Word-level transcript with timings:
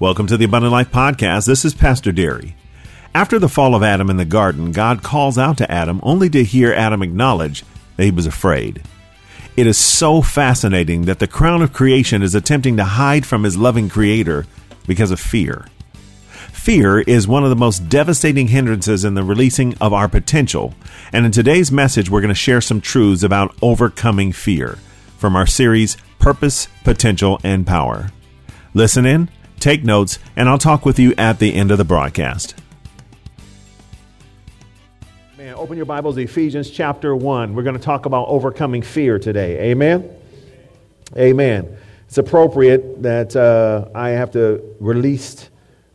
Welcome 0.00 0.28
to 0.28 0.36
the 0.36 0.44
Abundant 0.44 0.70
Life 0.70 0.92
Podcast. 0.92 1.48
This 1.48 1.64
is 1.64 1.74
Pastor 1.74 2.12
Derry. 2.12 2.54
After 3.16 3.40
the 3.40 3.48
fall 3.48 3.74
of 3.74 3.82
Adam 3.82 4.08
in 4.10 4.16
the 4.16 4.24
garden, 4.24 4.70
God 4.70 5.02
calls 5.02 5.36
out 5.36 5.58
to 5.58 5.68
Adam 5.68 5.98
only 6.04 6.30
to 6.30 6.44
hear 6.44 6.72
Adam 6.72 7.02
acknowledge 7.02 7.64
that 7.96 8.04
he 8.04 8.12
was 8.12 8.24
afraid. 8.24 8.84
It 9.56 9.66
is 9.66 9.76
so 9.76 10.22
fascinating 10.22 11.06
that 11.06 11.18
the 11.18 11.26
crown 11.26 11.62
of 11.62 11.72
creation 11.72 12.22
is 12.22 12.36
attempting 12.36 12.76
to 12.76 12.84
hide 12.84 13.26
from 13.26 13.42
his 13.42 13.56
loving 13.56 13.88
creator 13.88 14.46
because 14.86 15.10
of 15.10 15.18
fear. 15.18 15.66
Fear 16.52 17.00
is 17.00 17.26
one 17.26 17.42
of 17.42 17.50
the 17.50 17.56
most 17.56 17.88
devastating 17.88 18.46
hindrances 18.46 19.04
in 19.04 19.14
the 19.14 19.24
releasing 19.24 19.76
of 19.78 19.92
our 19.92 20.08
potential. 20.08 20.74
And 21.12 21.26
in 21.26 21.32
today's 21.32 21.72
message, 21.72 22.08
we're 22.08 22.20
going 22.20 22.28
to 22.28 22.36
share 22.36 22.60
some 22.60 22.80
truths 22.80 23.24
about 23.24 23.56
overcoming 23.62 24.30
fear 24.30 24.78
from 25.16 25.34
our 25.34 25.48
series 25.48 25.96
Purpose, 26.20 26.68
Potential, 26.84 27.40
and 27.42 27.66
Power. 27.66 28.12
Listen 28.74 29.04
in, 29.04 29.28
take 29.58 29.84
notes, 29.84 30.18
and 30.36 30.48
I'll 30.48 30.58
talk 30.58 30.84
with 30.84 30.98
you 30.98 31.14
at 31.18 31.38
the 31.38 31.54
end 31.54 31.70
of 31.70 31.78
the 31.78 31.84
broadcast. 31.84 32.54
Man, 35.36 35.54
open 35.54 35.76
your 35.76 35.86
Bibles 35.86 36.16
Ephesians 36.16 36.70
chapter 36.70 37.14
1. 37.14 37.54
We're 37.54 37.62
going 37.62 37.76
to 37.76 37.82
talk 37.82 38.06
about 38.06 38.28
overcoming 38.28 38.82
fear 38.82 39.18
today. 39.18 39.70
Amen? 39.70 40.10
Amen. 41.16 41.76
It's 42.06 42.18
appropriate 42.18 43.02
that 43.02 43.36
uh, 43.36 43.88
I 43.94 44.10
have 44.10 44.32
to 44.32 44.76
release 44.80 45.48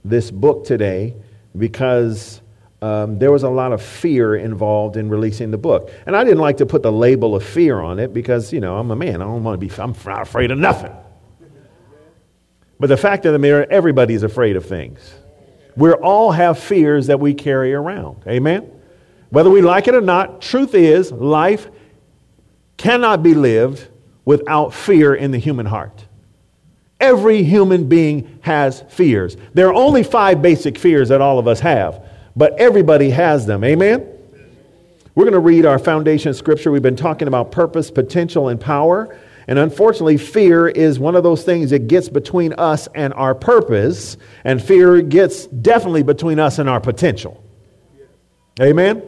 this 0.05 0.31
book 0.31 0.65
today 0.65 1.15
because 1.57 2.41
um, 2.81 3.17
there 3.17 3.31
was 3.31 3.43
a 3.43 3.49
lot 3.49 3.73
of 3.73 3.81
fear 3.81 4.35
involved 4.35 4.97
in 4.97 5.09
releasing 5.09 5.51
the 5.51 5.57
book. 5.57 5.89
And 6.05 6.15
I 6.15 6.23
didn't 6.23 6.39
like 6.39 6.57
to 6.57 6.65
put 6.65 6.83
the 6.83 6.91
label 6.91 7.35
of 7.35 7.43
fear 7.43 7.79
on 7.79 7.99
it 7.99 8.13
because, 8.13 8.51
you 8.51 8.59
know, 8.59 8.77
I'm 8.77 8.91
a 8.91 8.95
man. 8.95 9.21
I 9.21 9.25
don't 9.25 9.43
want 9.43 9.59
to 9.59 9.67
be, 9.67 9.73
I'm 9.81 9.95
not 10.05 10.21
afraid 10.21 10.51
of 10.51 10.57
nothing. 10.57 10.91
But 12.83 12.89
the 12.89 12.97
fact 12.97 13.25
of 13.25 13.31
the 13.31 13.39
matter, 13.39 13.65
everybody's 13.71 14.23
afraid 14.23 14.57
of 14.57 14.65
things. 14.65 14.99
We 15.77 15.93
all 15.93 16.33
have 16.33 16.59
fears 16.59 17.07
that 17.07 17.17
we 17.17 17.33
carry 17.33 17.73
around. 17.73 18.23
Amen? 18.27 18.69
Whether 19.29 19.49
we 19.49 19.61
like 19.61 19.87
it 19.87 19.95
or 19.95 20.01
not, 20.01 20.41
truth 20.41 20.75
is, 20.75 21.09
life 21.09 21.69
cannot 22.75 23.23
be 23.23 23.35
lived 23.35 23.87
without 24.25 24.73
fear 24.73 25.15
in 25.15 25.31
the 25.31 25.37
human 25.37 25.65
heart. 25.65 26.03
Every 26.99 27.41
human 27.43 27.87
being 27.87 28.39
has 28.41 28.83
fears. 28.89 29.37
There 29.53 29.69
are 29.69 29.73
only 29.73 30.03
five 30.03 30.41
basic 30.41 30.77
fears 30.77 31.07
that 31.07 31.21
all 31.21 31.39
of 31.39 31.47
us 31.47 31.61
have, 31.61 32.05
but 32.35 32.59
everybody 32.59 33.11
has 33.11 33.45
them. 33.45 33.63
Amen? 33.63 34.05
We're 35.15 35.23
going 35.23 35.31
to 35.35 35.39
read 35.39 35.65
our 35.65 35.79
foundation 35.79 36.33
scripture. 36.33 36.69
We've 36.69 36.81
been 36.81 36.97
talking 36.97 37.29
about 37.29 37.49
purpose, 37.49 37.89
potential, 37.89 38.49
and 38.49 38.59
power. 38.59 39.17
And 39.47 39.59
unfortunately, 39.59 40.17
fear 40.17 40.67
is 40.67 40.99
one 40.99 41.15
of 41.15 41.23
those 41.23 41.43
things 41.43 41.71
that 41.71 41.87
gets 41.87 42.09
between 42.09 42.53
us 42.53 42.87
and 42.95 43.13
our 43.13 43.35
purpose, 43.35 44.17
and 44.43 44.63
fear 44.63 45.01
gets 45.01 45.47
definitely 45.47 46.03
between 46.03 46.39
us 46.39 46.59
and 46.59 46.69
our 46.69 46.79
potential. 46.79 47.43
Amen? 48.61 49.03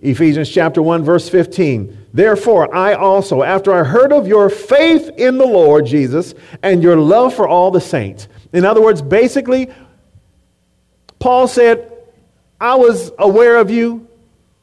Ephesians 0.00 0.48
chapter 0.48 0.82
1, 0.82 1.04
verse 1.04 1.28
15. 1.28 2.06
Therefore, 2.12 2.74
I 2.74 2.94
also, 2.94 3.42
after 3.42 3.72
I 3.72 3.84
heard 3.84 4.12
of 4.12 4.26
your 4.26 4.48
faith 4.50 5.10
in 5.16 5.38
the 5.38 5.46
Lord 5.46 5.86
Jesus 5.86 6.34
and 6.62 6.82
your 6.82 6.96
love 6.96 7.34
for 7.34 7.46
all 7.46 7.70
the 7.70 7.80
saints. 7.80 8.28
In 8.52 8.64
other 8.64 8.82
words, 8.82 9.02
basically, 9.02 9.70
Paul 11.18 11.46
said, 11.46 11.92
I 12.60 12.74
was 12.74 13.12
aware 13.18 13.56
of 13.56 13.70
you, 13.70 14.08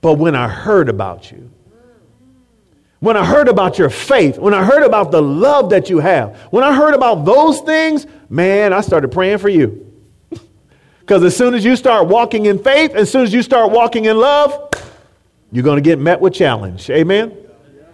but 0.02 0.16
when 0.16 0.36
I 0.36 0.48
heard 0.48 0.90
about 0.90 1.32
you, 1.32 1.52
when 3.00 3.16
I 3.16 3.26
heard 3.26 3.48
about 3.48 3.78
your 3.78 3.90
faith, 3.90 4.40
when 4.40 4.54
I 4.54 4.64
heard 4.64 4.84
about 4.84 5.12
the 5.12 5.22
love 5.22 5.70
that 5.70 5.90
you 5.90 6.00
have, 6.00 6.36
when 6.52 6.64
I 6.64 6.74
heard 6.74 6.94
about 6.94 7.26
those 7.26 7.62
things, 7.62 8.08
man, 8.30 8.74
I 8.74 8.82
started 8.82 9.12
praying 9.12 9.40
for 9.40 9.50
you. 9.50 9.84
Because 11.00 11.24
as 11.24 11.38
soon 11.38 11.54
as 11.54 11.64
you 11.64 11.78
start 11.78 12.08
walking 12.08 12.48
in 12.48 12.62
faith, 12.62 12.92
as 12.92 13.10
soon 13.10 13.24
as 13.24 13.32
you 13.34 13.42
start 13.42 13.72
walking 13.72 14.04
in 14.04 14.18
love, 14.18 14.70
you're 15.54 15.64
going 15.64 15.78
to 15.78 15.82
get 15.82 16.00
met 16.00 16.20
with 16.20 16.34
challenge. 16.34 16.90
Amen? 16.90 17.32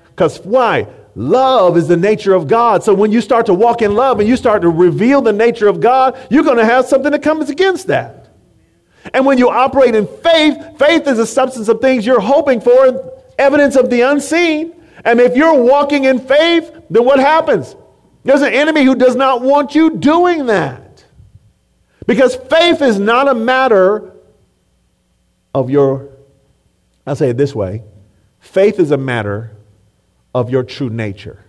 Because 0.08 0.40
why? 0.40 0.88
Love 1.16 1.78
is 1.78 1.88
the 1.88 1.96
nature 1.96 2.34
of 2.34 2.48
God. 2.48 2.84
So 2.84 2.92
when 2.94 3.12
you 3.12 3.22
start 3.22 3.46
to 3.46 3.54
walk 3.54 3.84
in 3.84 3.94
love 3.94 4.20
and 4.20 4.28
you 4.28 4.36
start 4.36 4.64
to 4.64 4.70
reveal 4.70 5.22
the 5.22 5.32
nature 5.32 5.68
of 5.68 5.80
God, 5.80 6.18
you're 6.32 6.44
going 6.44 6.58
to 6.58 6.66
have 6.66 6.88
something 6.88 7.12
that 7.12 7.22
comes 7.22 7.52
against 7.52 7.86
that. 7.88 8.30
And 9.14 9.26
when 9.26 9.38
you 9.38 9.50
operate 9.50 9.94
in 9.94 10.08
faith, 10.08 10.80
faith 10.80 11.08
is 11.08 11.20
a 11.20 11.28
substance 11.28 11.68
of 11.68 11.82
things 11.82 12.06
you're 12.06 12.20
hoping 12.20 12.62
for, 12.62 13.14
evidence 13.38 13.76
of 13.76 13.92
the 13.92 14.02
unseen. 14.02 14.74
And 15.06 15.20
if 15.20 15.36
you're 15.36 15.62
walking 15.62 16.06
in 16.06 16.20
faith, 16.20 16.72
then 16.90 17.04
what 17.06 17.20
happens? 17.20 17.76
There's 18.24 18.42
an 18.42 18.54
enemy 18.54 18.84
who 18.84 18.96
does 18.96 19.16
not 19.16 19.42
want 19.42 19.76
you 19.76 19.98
doing 19.98 20.46
that. 20.46 21.04
Because 22.06 22.36
faith 22.36 22.82
is 22.82 23.00
not 23.00 23.28
a 23.28 23.34
matter 23.34 24.14
of 25.54 25.70
your, 25.70 26.10
I'll 27.06 27.16
say 27.16 27.30
it 27.30 27.38
this 27.38 27.54
way 27.54 27.84
faith 28.40 28.80
is 28.80 28.92
a 28.92 28.98
matter 28.98 29.52
of 30.36 30.50
your 30.50 30.64
true 30.64 30.90
nature. 30.90 31.44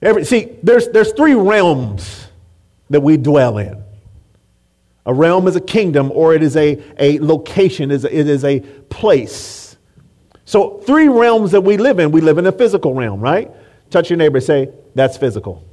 Every, 0.00 0.24
see, 0.24 0.56
there's, 0.62 0.88
there's 0.88 1.12
three 1.12 1.34
realms 1.34 2.26
that 2.90 3.00
we 3.00 3.16
dwell 3.16 3.58
in. 3.58 3.81
A 5.04 5.12
realm 5.12 5.48
is 5.48 5.56
a 5.56 5.60
kingdom 5.60 6.12
or 6.12 6.34
it 6.34 6.42
is 6.42 6.56
a, 6.56 6.80
a 6.98 7.18
location, 7.18 7.90
it 7.90 8.04
is 8.04 8.44
a 8.44 8.60
place. 8.60 9.76
So, 10.44 10.78
three 10.80 11.08
realms 11.08 11.52
that 11.52 11.62
we 11.62 11.76
live 11.76 11.98
in. 11.98 12.12
We 12.12 12.20
live 12.20 12.38
in 12.38 12.46
a 12.46 12.52
physical 12.52 12.94
realm, 12.94 13.20
right? 13.20 13.50
Touch 13.90 14.10
your 14.10 14.16
neighbor 14.16 14.40
say, 14.40 14.70
That's 14.94 15.16
physical. 15.16 15.64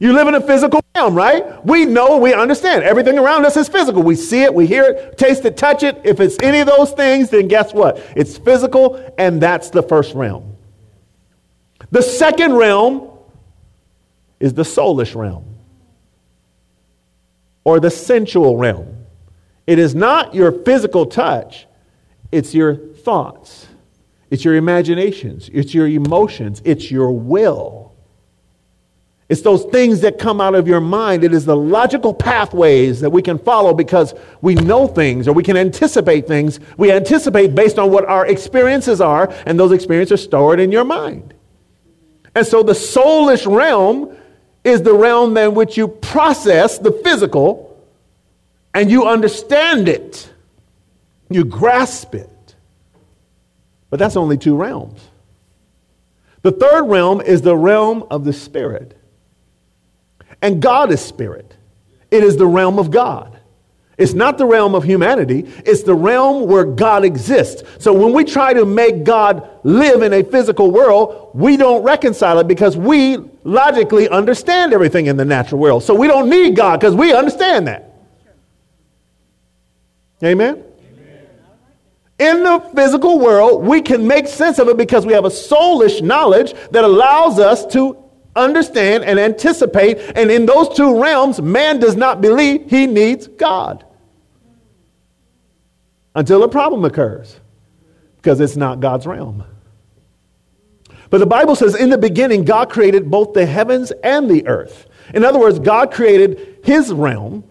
You 0.00 0.12
live 0.12 0.26
in 0.28 0.34
a 0.34 0.40
physical 0.40 0.80
realm, 0.96 1.14
right? 1.14 1.64
We 1.64 1.84
know, 1.84 2.18
we 2.18 2.34
understand. 2.34 2.82
Everything 2.82 3.18
around 3.18 3.46
us 3.46 3.56
is 3.56 3.68
physical. 3.68 4.02
We 4.02 4.16
see 4.16 4.42
it, 4.42 4.52
we 4.52 4.66
hear 4.66 4.84
it, 4.84 5.16
taste 5.16 5.44
it, 5.44 5.56
touch 5.56 5.82
it. 5.82 6.00
If 6.04 6.20
it's 6.20 6.36
any 6.42 6.58
of 6.60 6.66
those 6.66 6.90
things, 6.92 7.30
then 7.30 7.48
guess 7.48 7.72
what? 7.72 8.04
It's 8.16 8.36
physical, 8.36 9.00
and 9.16 9.40
that's 9.40 9.70
the 9.70 9.82
first 9.82 10.14
realm. 10.14 10.56
The 11.90 12.02
second 12.02 12.54
realm 12.54 13.08
is 14.40 14.52
the 14.52 14.62
soulish 14.62 15.14
realm 15.14 15.53
or 17.64 17.80
the 17.80 17.90
sensual 17.90 18.56
realm. 18.56 19.06
It 19.66 19.78
is 19.78 19.94
not 19.94 20.34
your 20.34 20.52
physical 20.52 21.06
touch, 21.06 21.66
it's 22.30 22.54
your 22.54 22.76
thoughts, 22.76 23.66
it's 24.30 24.44
your 24.44 24.56
imaginations, 24.56 25.50
it's 25.52 25.74
your 25.74 25.88
emotions, 25.88 26.60
it's 26.64 26.90
your 26.90 27.12
will. 27.12 27.84
It's 29.28 29.40
those 29.40 29.64
things 29.64 30.00
that 30.02 30.18
come 30.18 30.38
out 30.38 30.54
of 30.54 30.68
your 30.68 30.82
mind. 30.82 31.24
It 31.24 31.32
is 31.32 31.46
the 31.46 31.56
logical 31.56 32.12
pathways 32.12 33.00
that 33.00 33.08
we 33.08 33.22
can 33.22 33.38
follow 33.38 33.72
because 33.72 34.14
we 34.42 34.54
know 34.54 34.86
things 34.86 35.26
or 35.26 35.32
we 35.32 35.42
can 35.42 35.56
anticipate 35.56 36.28
things. 36.28 36.60
We 36.76 36.92
anticipate 36.92 37.54
based 37.54 37.78
on 37.78 37.90
what 37.90 38.04
our 38.04 38.26
experiences 38.26 39.00
are, 39.00 39.32
and 39.46 39.58
those 39.58 39.72
experiences 39.72 40.12
are 40.12 40.22
stored 40.22 40.60
in 40.60 40.70
your 40.70 40.84
mind. 40.84 41.32
And 42.34 42.46
so 42.46 42.62
the 42.62 42.74
soulish 42.74 43.50
realm 43.50 44.14
is 44.64 44.82
the 44.82 44.94
realm 44.94 45.36
in 45.36 45.54
which 45.54 45.76
you 45.76 45.86
process 45.86 46.78
the 46.78 46.90
physical 46.90 47.70
and 48.72 48.90
you 48.90 49.06
understand 49.06 49.88
it, 49.88 50.32
you 51.30 51.44
grasp 51.44 52.14
it. 52.14 52.56
But 53.90 53.98
that's 54.00 54.16
only 54.16 54.36
two 54.36 54.56
realms. 54.56 55.00
The 56.42 56.50
third 56.52 56.84
realm 56.84 57.20
is 57.20 57.42
the 57.42 57.56
realm 57.56 58.04
of 58.10 58.24
the 58.24 58.32
spirit. 58.32 58.98
And 60.42 60.60
God 60.60 60.90
is 60.90 61.00
spirit, 61.00 61.56
it 62.10 62.24
is 62.24 62.36
the 62.36 62.46
realm 62.46 62.78
of 62.78 62.90
God. 62.90 63.33
It's 63.96 64.12
not 64.12 64.38
the 64.38 64.46
realm 64.46 64.74
of 64.74 64.82
humanity, 64.82 65.46
it's 65.64 65.84
the 65.84 65.94
realm 65.94 66.48
where 66.48 66.64
God 66.64 67.04
exists. 67.04 67.62
So 67.78 67.92
when 67.92 68.12
we 68.12 68.24
try 68.24 68.52
to 68.52 68.64
make 68.64 69.04
God 69.04 69.48
live 69.62 70.02
in 70.02 70.12
a 70.12 70.24
physical 70.24 70.70
world, 70.70 71.30
we 71.34 71.56
don't 71.56 71.82
reconcile 71.82 72.38
it 72.40 72.48
because 72.48 72.76
we 72.76 73.18
logically 73.44 74.08
understand 74.08 74.72
everything 74.72 75.06
in 75.06 75.16
the 75.16 75.24
natural 75.24 75.60
world. 75.60 75.84
So 75.84 75.94
we 75.94 76.08
don't 76.08 76.28
need 76.28 76.56
God 76.56 76.80
because 76.80 76.94
we 76.94 77.12
understand 77.12 77.68
that. 77.68 77.92
Amen? 80.22 80.64
In 82.18 82.44
the 82.44 82.60
physical 82.74 83.18
world, 83.18 83.64
we 83.64 83.82
can 83.82 84.06
make 84.06 84.28
sense 84.28 84.58
of 84.58 84.68
it 84.68 84.76
because 84.76 85.04
we 85.04 85.12
have 85.12 85.24
a 85.24 85.30
soulish 85.30 86.00
knowledge 86.00 86.54
that 86.70 86.84
allows 86.84 87.38
us 87.38 87.66
to 87.66 88.03
understand 88.36 89.04
and 89.04 89.18
anticipate. 89.18 89.98
And 90.16 90.30
in 90.30 90.46
those 90.46 90.74
two 90.76 91.00
realms, 91.00 91.40
man 91.40 91.78
does 91.78 91.96
not 91.96 92.20
believe 92.20 92.70
he 92.70 92.86
needs 92.86 93.26
God 93.26 93.84
until 96.14 96.42
a 96.42 96.48
problem 96.48 96.84
occurs 96.84 97.40
because 98.16 98.40
it's 98.40 98.56
not 98.56 98.80
God's 98.80 99.06
realm. 99.06 99.44
But 101.10 101.18
the 101.18 101.26
Bible 101.26 101.54
says 101.54 101.74
in 101.74 101.90
the 101.90 101.98
beginning, 101.98 102.44
God 102.44 102.70
created 102.70 103.10
both 103.10 103.34
the 103.34 103.46
heavens 103.46 103.92
and 104.02 104.28
the 104.28 104.46
earth. 104.46 104.86
In 105.12 105.24
other 105.24 105.38
words, 105.38 105.58
God 105.58 105.92
created 105.92 106.58
his 106.64 106.92
realm 106.92 107.44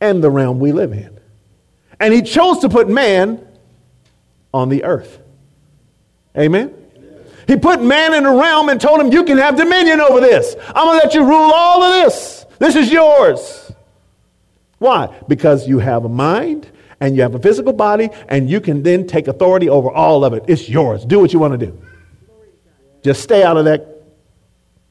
and 0.00 0.22
the 0.22 0.30
realm 0.30 0.58
we 0.58 0.72
live 0.72 0.92
in. 0.92 1.18
And 2.00 2.14
he 2.14 2.22
chose 2.22 2.60
to 2.60 2.68
put 2.68 2.88
man 2.88 3.46
on 4.54 4.68
the 4.68 4.84
earth. 4.84 5.18
Amen? 6.36 6.81
He 7.46 7.56
put 7.56 7.82
man 7.82 8.14
in 8.14 8.24
a 8.24 8.34
realm 8.34 8.68
and 8.68 8.80
told 8.80 9.00
him, 9.00 9.12
You 9.12 9.24
can 9.24 9.38
have 9.38 9.56
dominion 9.56 10.00
over 10.00 10.20
this. 10.20 10.54
I'm 10.68 10.86
going 10.86 11.00
to 11.00 11.06
let 11.06 11.14
you 11.14 11.24
rule 11.24 11.50
all 11.52 11.82
of 11.82 12.04
this. 12.04 12.46
This 12.58 12.76
is 12.76 12.92
yours. 12.92 13.72
Why? 14.78 15.16
Because 15.28 15.68
you 15.68 15.78
have 15.78 16.04
a 16.04 16.08
mind 16.08 16.68
and 17.02 17.16
you 17.16 17.22
have 17.22 17.34
a 17.34 17.38
physical 17.40 17.72
body, 17.72 18.10
and 18.28 18.48
you 18.48 18.60
can 18.60 18.84
then 18.84 19.08
take 19.08 19.26
authority 19.26 19.68
over 19.68 19.90
all 19.90 20.24
of 20.24 20.34
it. 20.34 20.44
It's 20.46 20.68
yours. 20.68 21.04
Do 21.04 21.18
what 21.18 21.32
you 21.32 21.40
want 21.40 21.58
to 21.58 21.66
do. 21.66 21.82
Just 23.02 23.24
stay 23.24 23.42
out 23.42 23.56
of 23.56 23.64
that 23.64 24.04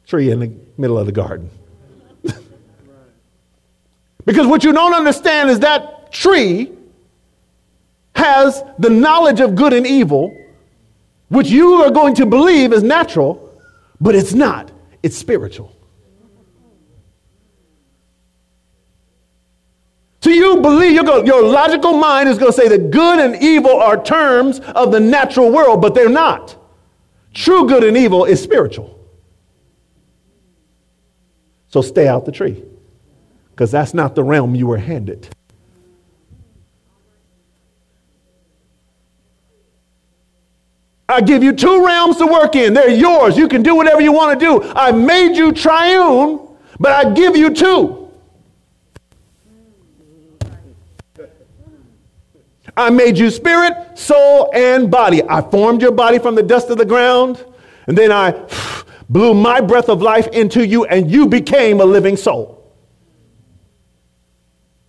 tree 0.05 0.29
in 0.29 0.41
the 0.41 0.51
middle 0.77 0.99
of 0.99 1.05
the 1.05 1.13
garden. 1.13 1.49
because 4.25 4.45
what 4.45 4.65
you 4.65 4.73
don't 4.73 4.93
understand 4.93 5.49
is 5.49 5.61
that 5.61 6.11
tree 6.11 6.73
has 8.13 8.61
the 8.77 8.89
knowledge 8.89 9.39
of 9.39 9.55
good 9.55 9.71
and 9.71 9.87
evil, 9.87 10.37
which 11.31 11.49
you 11.49 11.75
are 11.75 11.89
going 11.89 12.13
to 12.13 12.25
believe 12.25 12.73
is 12.73 12.83
natural, 12.83 13.57
but 14.01 14.15
it's 14.15 14.33
not. 14.33 14.69
It's 15.01 15.17
spiritual. 15.17 15.73
So 20.19 20.29
you 20.29 20.61
believe, 20.61 21.03
going, 21.05 21.25
your 21.25 21.41
logical 21.41 21.93
mind 21.93 22.27
is 22.27 22.37
going 22.37 22.51
to 22.51 22.55
say 22.55 22.67
that 22.67 22.91
good 22.91 23.19
and 23.19 23.41
evil 23.41 23.79
are 23.79 24.03
terms 24.03 24.59
of 24.59 24.91
the 24.91 24.99
natural 24.99 25.49
world, 25.49 25.81
but 25.81 25.95
they're 25.95 26.09
not. 26.09 26.57
True 27.33 27.65
good 27.65 27.85
and 27.85 27.95
evil 27.95 28.25
is 28.25 28.43
spiritual. 28.43 28.99
So 31.69 31.81
stay 31.81 32.09
out 32.09 32.25
the 32.25 32.33
tree, 32.33 32.61
because 33.51 33.71
that's 33.71 33.93
not 33.93 34.15
the 34.15 34.23
realm 34.23 34.53
you 34.53 34.67
were 34.67 34.77
handed. 34.77 35.33
I 41.11 41.19
give 41.19 41.43
you 41.43 41.51
two 41.51 41.85
realms 41.85 42.17
to 42.17 42.25
work 42.25 42.55
in. 42.55 42.73
They're 42.73 42.89
yours. 42.89 43.37
You 43.37 43.47
can 43.47 43.61
do 43.63 43.75
whatever 43.75 43.99
you 43.99 44.13
want 44.13 44.39
to 44.39 44.45
do. 44.45 44.63
I 44.73 44.91
made 44.91 45.35
you 45.35 45.51
triune, 45.51 46.39
but 46.79 46.91
I 46.91 47.11
give 47.13 47.35
you 47.35 47.53
two. 47.53 48.09
I 52.77 52.89
made 52.89 53.17
you 53.17 53.29
spirit, 53.29 53.99
soul, 53.99 54.49
and 54.53 54.89
body. 54.89 55.21
I 55.23 55.41
formed 55.41 55.81
your 55.81 55.91
body 55.91 56.19
from 56.19 56.35
the 56.35 56.43
dust 56.43 56.69
of 56.69 56.77
the 56.77 56.85
ground, 56.85 57.43
and 57.87 57.97
then 57.97 58.11
I 58.11 58.47
blew 59.09 59.33
my 59.33 59.59
breath 59.59 59.89
of 59.89 60.01
life 60.01 60.27
into 60.27 60.65
you, 60.65 60.85
and 60.85 61.11
you 61.11 61.27
became 61.27 61.81
a 61.81 61.85
living 61.85 62.15
soul. 62.15 62.71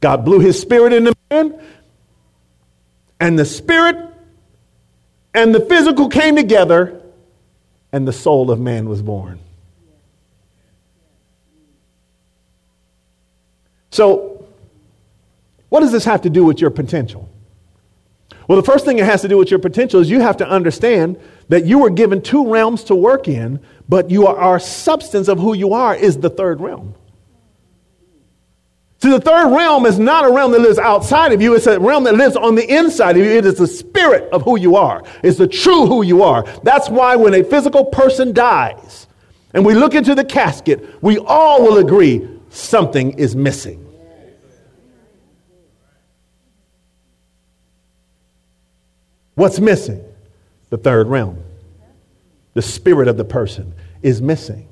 God 0.00 0.24
blew 0.24 0.38
his 0.38 0.60
spirit 0.60 0.92
into 0.92 1.14
man, 1.30 1.60
and 3.18 3.36
the 3.36 3.44
spirit 3.44 4.11
and 5.34 5.54
the 5.54 5.60
physical 5.60 6.08
came 6.08 6.36
together, 6.36 7.00
and 7.92 8.06
the 8.06 8.12
soul 8.12 8.50
of 8.50 8.60
man 8.60 8.88
was 8.88 9.02
born. 9.02 9.38
So, 13.90 14.46
what 15.68 15.80
does 15.80 15.92
this 15.92 16.04
have 16.04 16.22
to 16.22 16.30
do 16.30 16.44
with 16.44 16.60
your 16.60 16.70
potential? 16.70 17.28
Well, 18.48 18.60
the 18.60 18.66
first 18.66 18.84
thing 18.84 18.98
it 18.98 19.04
has 19.04 19.22
to 19.22 19.28
do 19.28 19.38
with 19.38 19.50
your 19.50 19.60
potential 19.60 20.00
is 20.00 20.10
you 20.10 20.20
have 20.20 20.38
to 20.38 20.48
understand 20.48 21.18
that 21.48 21.64
you 21.64 21.78
were 21.78 21.90
given 21.90 22.20
two 22.20 22.50
realms 22.50 22.84
to 22.84 22.94
work 22.94 23.28
in, 23.28 23.60
but 23.88 24.10
you 24.10 24.26
are, 24.26 24.36
our 24.36 24.58
substance 24.58 25.28
of 25.28 25.38
who 25.38 25.54
you 25.54 25.74
are 25.74 25.94
is 25.94 26.18
the 26.18 26.30
third 26.30 26.60
realm. 26.60 26.94
See, 29.02 29.10
the 29.10 29.18
third 29.18 29.52
realm 29.52 29.84
is 29.84 29.98
not 29.98 30.24
a 30.24 30.30
realm 30.32 30.52
that 30.52 30.60
lives 30.60 30.78
outside 30.78 31.32
of 31.32 31.42
you, 31.42 31.56
it's 31.56 31.66
a 31.66 31.80
realm 31.80 32.04
that 32.04 32.14
lives 32.14 32.36
on 32.36 32.54
the 32.54 32.72
inside 32.72 33.16
of 33.16 33.24
you. 33.24 33.32
It 33.32 33.44
is 33.44 33.56
the 33.56 33.66
spirit 33.66 34.30
of 34.30 34.42
who 34.42 34.56
you 34.56 34.76
are, 34.76 35.02
it's 35.24 35.38
the 35.38 35.48
true 35.48 35.86
who 35.86 36.04
you 36.04 36.22
are. 36.22 36.44
That's 36.62 36.88
why 36.88 37.16
when 37.16 37.34
a 37.34 37.42
physical 37.42 37.84
person 37.84 38.32
dies 38.32 39.08
and 39.54 39.66
we 39.66 39.74
look 39.74 39.96
into 39.96 40.14
the 40.14 40.24
casket, 40.24 41.02
we 41.02 41.18
all 41.18 41.64
will 41.64 41.78
agree 41.78 42.28
something 42.50 43.18
is 43.18 43.34
missing. 43.34 43.84
What's 49.34 49.58
missing? 49.58 50.04
The 50.70 50.78
third 50.78 51.08
realm. 51.08 51.42
The 52.54 52.62
spirit 52.62 53.08
of 53.08 53.16
the 53.16 53.24
person 53.24 53.74
is 54.00 54.22
missing. 54.22 54.68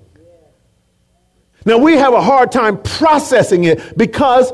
Now, 1.64 1.78
we 1.78 1.96
have 1.96 2.14
a 2.14 2.22
hard 2.22 2.52
time 2.52 2.82
processing 2.82 3.64
it 3.64 3.96
because 3.96 4.52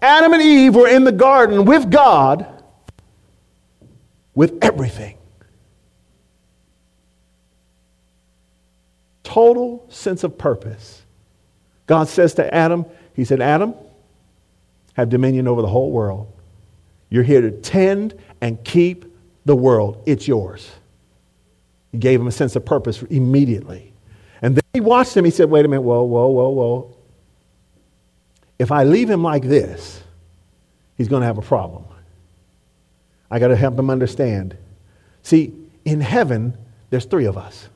Adam 0.00 0.32
and 0.32 0.42
Eve 0.42 0.74
were 0.74 0.88
in 0.88 1.04
the 1.04 1.12
garden 1.12 1.64
with 1.64 1.90
God 1.90 2.46
with 4.34 4.58
everything. 4.62 5.16
Total 9.22 9.84
sense 9.88 10.22
of 10.22 10.36
purpose. 10.36 11.02
God 11.86 12.08
says 12.08 12.34
to 12.34 12.54
Adam, 12.54 12.84
He 13.14 13.24
said, 13.24 13.40
Adam, 13.40 13.74
have 14.94 15.08
dominion 15.08 15.48
over 15.48 15.62
the 15.62 15.68
whole 15.68 15.90
world. 15.90 16.30
You're 17.08 17.22
here 17.22 17.40
to 17.40 17.50
tend 17.50 18.14
and 18.40 18.62
keep 18.64 19.04
the 19.44 19.56
world. 19.56 20.02
It's 20.06 20.28
yours. 20.28 20.70
He 21.92 21.98
gave 21.98 22.20
him 22.20 22.26
a 22.26 22.32
sense 22.32 22.56
of 22.56 22.64
purpose 22.64 23.02
immediately. 23.02 23.93
And 24.44 24.56
then 24.56 24.62
he 24.74 24.80
watched 24.82 25.16
him. 25.16 25.24
He 25.24 25.30
said, 25.30 25.48
Wait 25.48 25.64
a 25.64 25.68
minute, 25.68 25.80
whoa, 25.80 26.02
whoa, 26.02 26.28
whoa, 26.28 26.48
whoa. 26.50 26.96
If 28.58 28.70
I 28.70 28.84
leave 28.84 29.08
him 29.08 29.22
like 29.22 29.42
this, 29.42 30.02
he's 30.98 31.08
going 31.08 31.22
to 31.22 31.26
have 31.26 31.38
a 31.38 31.42
problem. 31.42 31.86
I 33.30 33.38
got 33.38 33.48
to 33.48 33.56
help 33.56 33.78
him 33.78 33.88
understand. 33.88 34.54
See, 35.22 35.54
in 35.86 36.02
heaven, 36.02 36.58
there's 36.90 37.06
three 37.06 37.24
of 37.24 37.38
us 37.38 37.70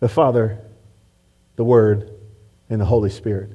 the 0.00 0.08
Father, 0.08 0.58
the 1.54 1.62
Word, 1.62 2.10
and 2.68 2.80
the 2.80 2.84
Holy 2.84 3.10
Spirit. 3.10 3.52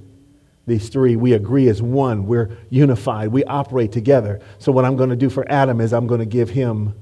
These 0.65 0.87
three, 0.87 1.17
we 1.17 1.33
agree 1.33 1.67
as 1.67 1.81
one. 1.81 2.27
We're 2.27 2.57
unified. 2.69 3.27
We 3.27 3.43
operate 3.43 3.91
together. 3.91 4.39
So, 4.59 4.71
what 4.71 4.85
I'm 4.85 4.95
going 4.95 5.09
to 5.09 5.17
do 5.17 5.29
for 5.29 5.45
Adam 5.51 5.81
is 5.81 5.91
I'm 5.91 6.07
going 6.07 6.21
to 6.21 6.25
give 6.25 6.49
him 6.49 6.95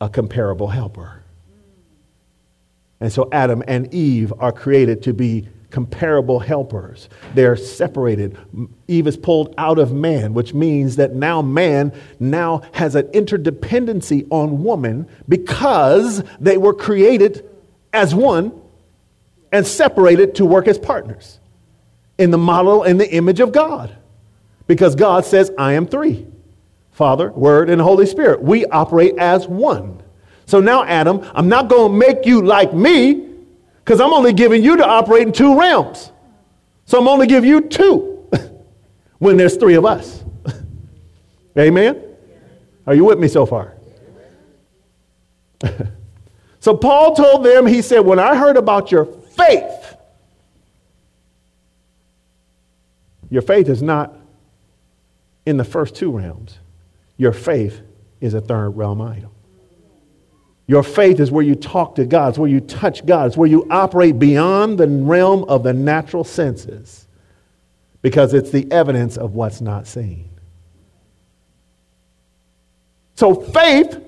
a 0.00 0.08
comparable 0.08 0.66
helper. 0.66 1.22
And 3.00 3.12
so 3.12 3.28
Adam 3.32 3.62
and 3.66 3.92
Eve 3.92 4.32
are 4.38 4.52
created 4.52 5.02
to 5.02 5.12
be 5.12 5.48
comparable 5.70 6.38
helpers. 6.38 7.08
They're 7.34 7.56
separated. 7.56 8.38
Eve 8.88 9.06
is 9.06 9.16
pulled 9.16 9.54
out 9.58 9.78
of 9.78 9.92
man, 9.92 10.32
which 10.32 10.54
means 10.54 10.96
that 10.96 11.14
now 11.14 11.42
man 11.42 11.92
now 12.18 12.62
has 12.72 12.94
an 12.94 13.06
interdependency 13.08 14.26
on 14.30 14.62
woman 14.62 15.06
because 15.28 16.24
they 16.40 16.56
were 16.56 16.72
created 16.72 17.48
as 17.92 18.14
one 18.14 18.58
and 19.52 19.66
separated 19.66 20.36
to 20.36 20.46
work 20.46 20.68
as 20.68 20.78
partners 20.78 21.40
in 22.18 22.30
the 22.30 22.38
model 22.38 22.82
and 22.82 23.00
the 23.00 23.12
image 23.12 23.40
of 23.40 23.52
God. 23.52 23.94
Because 24.66 24.94
God 24.94 25.24
says, 25.24 25.50
I 25.58 25.74
am 25.74 25.86
three. 25.86 26.26
Father, 26.90 27.30
Word, 27.30 27.68
and 27.68 27.80
Holy 27.80 28.06
Spirit. 28.06 28.42
We 28.42 28.64
operate 28.64 29.18
as 29.18 29.46
one. 29.46 30.02
So 30.46 30.60
now, 30.60 30.84
Adam, 30.84 31.28
I'm 31.34 31.48
not 31.48 31.68
going 31.68 31.92
to 31.92 31.98
make 31.98 32.24
you 32.24 32.40
like 32.40 32.72
me 32.72 33.26
because 33.84 34.00
I'm 34.00 34.12
only 34.12 34.32
giving 34.32 34.62
you 34.62 34.76
to 34.76 34.86
operate 34.86 35.26
in 35.26 35.32
two 35.32 35.58
realms. 35.58 36.12
So 36.86 36.98
I'm 36.98 37.08
only 37.08 37.26
giving 37.26 37.50
you 37.50 37.62
two 37.62 38.28
when 39.18 39.36
there's 39.36 39.56
three 39.56 39.74
of 39.74 39.84
us. 39.84 40.24
Amen? 41.58 42.02
Are 42.86 42.94
you 42.94 43.04
with 43.04 43.18
me 43.18 43.26
so 43.26 43.44
far? 43.44 43.74
so 46.60 46.76
Paul 46.76 47.16
told 47.16 47.44
them, 47.44 47.66
he 47.66 47.82
said, 47.82 48.00
When 48.00 48.20
I 48.20 48.36
heard 48.36 48.56
about 48.56 48.92
your 48.92 49.04
faith, 49.04 49.96
your 53.30 53.42
faith 53.42 53.68
is 53.68 53.82
not 53.82 54.16
in 55.44 55.56
the 55.56 55.64
first 55.64 55.96
two 55.96 56.12
realms. 56.12 56.58
Your 57.16 57.32
faith 57.32 57.80
is 58.20 58.34
a 58.34 58.40
third 58.40 58.70
realm 58.70 59.00
item. 59.00 59.30
Your 60.66 60.82
faith 60.82 61.20
is 61.20 61.30
where 61.30 61.44
you 61.44 61.54
talk 61.54 61.94
to 61.96 62.04
God, 62.04 62.30
it's 62.30 62.38
where 62.38 62.50
you 62.50 62.60
touch 62.60 63.06
God, 63.06 63.28
it's 63.28 63.36
where 63.36 63.48
you 63.48 63.66
operate 63.70 64.18
beyond 64.18 64.78
the 64.78 64.88
realm 64.88 65.44
of 65.44 65.62
the 65.62 65.72
natural 65.72 66.24
senses 66.24 67.06
because 68.02 68.34
it's 68.34 68.50
the 68.50 68.70
evidence 68.72 69.16
of 69.16 69.34
what's 69.34 69.60
not 69.60 69.86
seen. 69.86 70.28
So 73.14 73.34
faith 73.34 73.98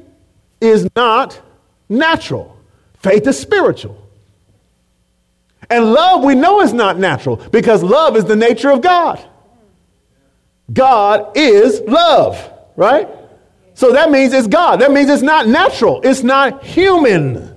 is 0.61 0.89
not 0.97 1.41
natural, 1.89 2.59
faith 2.99 3.27
is 3.27 3.39
spiritual. 3.39 4.05
And 5.71 5.93
love 5.93 6.25
we 6.25 6.35
know 6.35 6.63
is 6.63 6.73
not 6.73 6.99
natural 6.99 7.37
because 7.37 7.83
love 7.83 8.17
is 8.17 8.25
the 8.25 8.37
nature 8.37 8.71
of 8.71 8.81
God. 8.81 9.23
God 10.73 11.37
is 11.37 11.81
love 11.83 12.59
right? 12.79 13.09
So 13.79 13.93
that 13.93 14.11
means 14.11 14.33
it's 14.33 14.49
God. 14.49 14.81
That 14.81 14.91
means 14.91 15.09
it's 15.09 15.23
not 15.23 15.47
natural, 15.47 16.01
it's 16.03 16.25
not 16.25 16.65
human. 16.65 17.57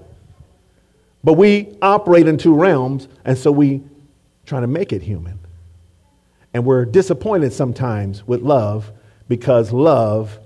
But 1.24 1.34
we 1.34 1.76
operate 1.82 2.28
in 2.28 2.38
two 2.38 2.54
realms, 2.54 3.08
and 3.26 3.36
so 3.36 3.52
we 3.52 3.82
try 4.46 4.60
to 4.60 4.68
make 4.68 4.94
it 4.94 5.02
human. 5.02 5.40
And 6.54 6.64
we're 6.64 6.86
disappointed 6.86 7.54
sometimes 7.54 8.28
with 8.28 8.44
love 8.44 8.92
because 9.30 9.72
love 9.72 10.38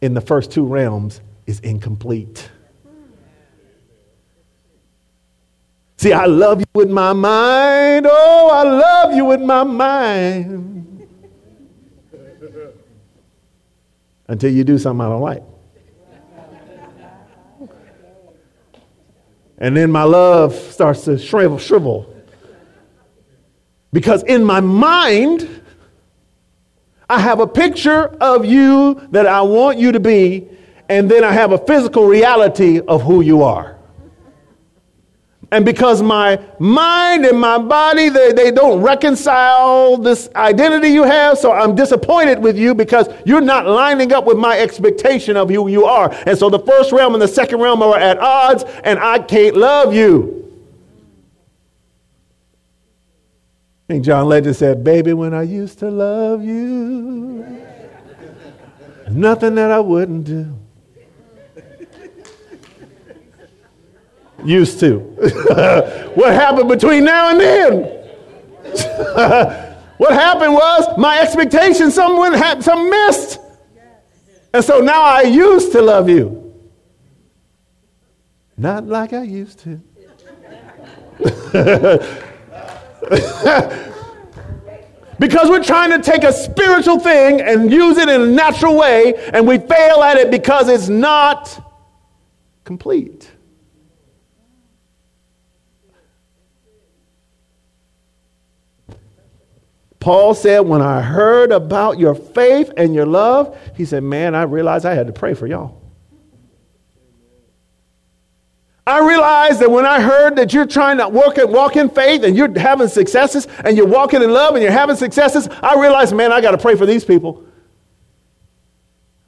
in 0.00 0.14
the 0.14 0.20
first 0.20 0.52
two 0.52 0.64
realms 0.64 1.20
is 1.44 1.58
incomplete. 1.58 2.48
See, 5.96 6.12
I 6.12 6.26
love 6.26 6.60
you 6.60 6.66
with 6.72 6.88
my 6.88 7.12
mind. 7.12 8.06
Oh, 8.08 8.50
I 8.52 8.62
love 8.62 9.12
you 9.12 9.24
with 9.24 9.40
my 9.40 9.64
mind. 9.64 10.75
Until 14.28 14.52
you 14.52 14.64
do 14.64 14.78
something 14.78 15.04
I 15.04 15.08
don't 15.08 15.20
like. 15.20 15.42
And 19.58 19.76
then 19.76 19.90
my 19.90 20.02
love 20.02 20.54
starts 20.54 21.04
to 21.04 21.18
shrivel, 21.18 21.58
shrivel. 21.58 22.12
Because 23.92 24.22
in 24.24 24.44
my 24.44 24.60
mind, 24.60 25.62
I 27.08 27.20
have 27.20 27.40
a 27.40 27.46
picture 27.46 28.06
of 28.20 28.44
you 28.44 29.00
that 29.12 29.26
I 29.26 29.42
want 29.42 29.78
you 29.78 29.92
to 29.92 30.00
be, 30.00 30.48
and 30.88 31.10
then 31.10 31.24
I 31.24 31.32
have 31.32 31.52
a 31.52 31.58
physical 31.58 32.06
reality 32.06 32.80
of 32.80 33.02
who 33.02 33.20
you 33.20 33.42
are. 33.42 33.75
And 35.56 35.64
because 35.64 36.02
my 36.02 36.38
mind 36.58 37.24
and 37.24 37.40
my 37.40 37.56
body, 37.56 38.10
they, 38.10 38.30
they 38.30 38.50
don't 38.50 38.82
reconcile 38.82 39.96
this 39.96 40.28
identity 40.36 40.88
you 40.88 41.04
have, 41.04 41.38
so 41.38 41.50
I'm 41.50 41.74
disappointed 41.74 42.40
with 42.40 42.58
you 42.58 42.74
because 42.74 43.08
you're 43.24 43.40
not 43.40 43.66
lining 43.66 44.12
up 44.12 44.26
with 44.26 44.36
my 44.36 44.58
expectation 44.58 45.34
of 45.34 45.48
who 45.48 45.66
you 45.68 45.86
are. 45.86 46.12
And 46.26 46.38
so 46.38 46.50
the 46.50 46.58
first 46.58 46.92
realm 46.92 47.14
and 47.14 47.22
the 47.22 47.26
second 47.26 47.60
realm 47.60 47.82
are 47.82 47.96
at 47.96 48.18
odds, 48.18 48.64
and 48.84 48.98
I 48.98 49.18
can't 49.18 49.56
love 49.56 49.94
you. 49.94 50.52
And 53.88 54.04
John 54.04 54.26
Legend 54.26 54.56
said, 54.56 54.84
Baby, 54.84 55.14
when 55.14 55.32
I 55.32 55.44
used 55.44 55.78
to 55.78 55.90
love 55.90 56.44
you, 56.44 57.46
nothing 59.08 59.54
that 59.54 59.70
I 59.70 59.80
wouldn't 59.80 60.24
do. 60.24 60.54
Used 64.46 64.78
to. 64.80 64.98
what 66.14 66.32
happened 66.32 66.68
between 66.68 67.04
now 67.04 67.30
and 67.30 67.40
then? 67.40 67.82
what 69.96 70.12
happened 70.12 70.52
was 70.54 70.96
my 70.96 71.20
expectations, 71.20 71.94
someone 71.94 72.32
had 72.32 72.62
some 72.62 72.88
missed. 72.88 73.40
And 74.54 74.64
so 74.64 74.78
now 74.78 75.02
I 75.02 75.22
used 75.22 75.72
to 75.72 75.82
love 75.82 76.08
you. 76.08 76.54
Not 78.56 78.86
like 78.86 79.12
I 79.12 79.24
used 79.24 79.58
to. 79.60 79.80
because 85.18 85.48
we're 85.48 85.64
trying 85.64 85.90
to 85.90 85.98
take 85.98 86.22
a 86.22 86.32
spiritual 86.32 87.00
thing 87.00 87.40
and 87.40 87.72
use 87.72 87.98
it 87.98 88.08
in 88.08 88.22
a 88.22 88.26
natural 88.26 88.76
way, 88.76 89.14
and 89.32 89.46
we 89.46 89.58
fail 89.58 90.04
at 90.04 90.18
it 90.18 90.30
because 90.30 90.68
it's 90.68 90.88
not 90.88 91.68
complete. 92.64 93.30
Paul 100.06 100.34
said, 100.34 100.60
When 100.60 100.82
I 100.82 101.00
heard 101.00 101.50
about 101.50 101.98
your 101.98 102.14
faith 102.14 102.70
and 102.76 102.94
your 102.94 103.06
love, 103.06 103.58
he 103.74 103.84
said, 103.84 104.04
Man, 104.04 104.36
I 104.36 104.42
realized 104.42 104.86
I 104.86 104.94
had 104.94 105.08
to 105.08 105.12
pray 105.12 105.34
for 105.34 105.48
y'all. 105.48 105.82
I 108.86 109.04
realized 109.04 109.58
that 109.58 109.68
when 109.72 109.84
I 109.84 110.00
heard 110.00 110.36
that 110.36 110.52
you're 110.52 110.64
trying 110.64 110.98
to 110.98 111.08
walk, 111.08 111.38
walk 111.38 111.74
in 111.74 111.88
faith 111.88 112.22
and 112.22 112.36
you're 112.36 112.56
having 112.56 112.86
successes 112.86 113.48
and 113.64 113.76
you're 113.76 113.88
walking 113.88 114.22
in 114.22 114.30
love 114.30 114.54
and 114.54 114.62
you're 114.62 114.70
having 114.70 114.94
successes, 114.94 115.48
I 115.60 115.74
realized, 115.80 116.14
man, 116.14 116.30
I 116.30 116.40
got 116.40 116.52
to 116.52 116.58
pray 116.58 116.76
for 116.76 116.86
these 116.86 117.04
people. 117.04 117.44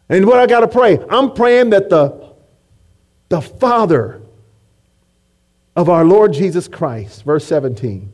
And 0.08 0.26
what 0.26 0.38
I 0.38 0.46
got 0.46 0.60
to 0.60 0.68
pray? 0.68 1.04
I'm 1.10 1.32
praying 1.32 1.70
that 1.70 1.90
the, 1.90 2.34
the 3.30 3.40
Father 3.40 4.22
of 5.74 5.88
our 5.88 6.04
Lord 6.04 6.34
Jesus 6.34 6.68
Christ, 6.68 7.24
verse 7.24 7.44
17, 7.46 8.12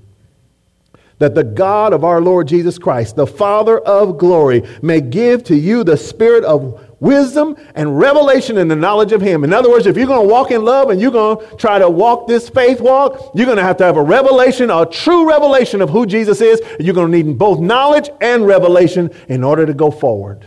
that 1.19 1.35
the 1.35 1.45
God 1.45 1.93
of 1.93 2.05
our 2.05 2.21
Lord 2.21 2.49
Jesus 2.49 2.79
Christ, 2.79 3.17
the 3.17 3.27
Father 3.27 3.79
of 3.79 4.19
glory, 4.19 4.63
may 4.83 5.01
give 5.01 5.45
to 5.45 5.57
you 5.57 5.85
the 5.85 5.97
spirit 5.97 6.45
of 6.45 6.81
wisdom 7.01 7.57
and 7.75 7.99
revelation 7.99 8.59
in 8.59 8.69
the 8.69 8.77
knowledge 8.77 9.13
of 9.13 9.21
Him. 9.21 9.45
In 9.45 9.53
other 9.53 9.71
words, 9.71 9.87
if 9.87 9.97
you're 9.97 10.07
going 10.07 10.27
to 10.27 10.33
walk 10.33 10.51
in 10.51 10.65
love 10.65 10.91
and 10.91 11.01
you're 11.01 11.11
going 11.11 11.39
to 11.39 11.57
try 11.57 11.79
to 11.79 11.89
walk 11.89 12.27
this 12.27 12.49
faith 12.49 12.81
walk, 12.81 13.33
you're 13.35 13.47
going 13.47 13.59
to 13.59 13.63
have 13.63 13.77
to 13.77 13.85
have 13.85 13.97
a 13.97 14.03
revelation, 14.03 14.71
a 14.71 14.87
true 14.87 15.29
revelation 15.29 15.81
of 15.83 15.91
who 15.91 16.07
Jesus 16.07 16.41
is. 16.41 16.61
You're 16.81 16.95
going 16.95 17.13
to 17.13 17.23
need 17.23 17.39
both 17.39 17.61
knowledge 17.61 18.11
and 18.21 18.47
revelation 18.47 19.11
in 19.29 19.45
order 19.45 19.67
to 19.67 19.75
go 19.75 19.91
forward. 19.91 20.47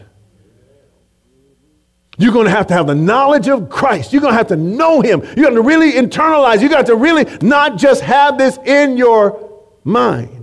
You're 2.20 2.34
going 2.34 2.46
to 2.46 2.52
have 2.52 2.68
to 2.68 2.74
have 2.74 2.88
the 2.88 2.96
knowledge 2.96 3.48
of 3.48 3.70
Christ. 3.70 4.12
You're 4.12 4.22
going 4.22 4.34
to 4.34 4.38
have 4.38 4.48
to 4.48 4.56
know 4.56 5.02
Him. 5.02 5.22
You're 5.22 5.52
going 5.52 5.56
to 5.56 5.62
really 5.62 5.92
internalize. 5.92 6.62
You 6.62 6.70
got 6.70 6.88
to 6.88 6.96
really 6.96 7.26
not 7.42 7.78
just 7.78 8.02
have 8.02 8.40
this 8.40 8.58
in 8.66 8.98
your 8.98 9.62
mind. 9.84 10.37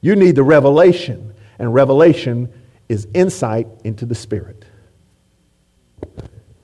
You 0.00 0.16
need 0.16 0.36
the 0.36 0.42
revelation, 0.42 1.34
and 1.58 1.74
revelation 1.74 2.52
is 2.88 3.06
insight 3.14 3.68
into 3.84 4.06
the 4.06 4.14
Spirit. 4.14 4.64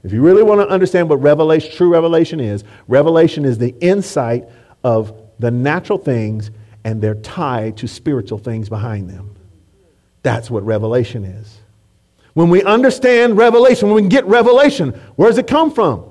If 0.02 0.12
you 0.12 0.22
really 0.22 0.42
want 0.42 0.60
to 0.60 0.68
understand 0.68 1.08
what 1.08 1.16
revelation, 1.16 1.72
true 1.72 1.88
revelation 1.88 2.38
is, 2.38 2.62
revelation 2.86 3.44
is 3.44 3.58
the 3.58 3.74
insight 3.80 4.48
of 4.84 5.12
the 5.38 5.50
natural 5.50 5.98
things 5.98 6.50
and 6.84 7.02
they're 7.02 7.16
tied 7.16 7.76
to 7.78 7.88
spiritual 7.88 8.38
things 8.38 8.68
behind 8.68 9.10
them. 9.10 9.34
That's 10.22 10.48
what 10.48 10.64
revelation 10.64 11.24
is. 11.24 11.58
When 12.34 12.50
we 12.50 12.62
understand 12.62 13.36
revelation, 13.36 13.90
when 13.90 14.04
we 14.04 14.08
get 14.08 14.24
revelation, 14.26 14.90
where 15.16 15.28
does 15.28 15.38
it 15.38 15.48
come 15.48 15.72
from? 15.72 16.04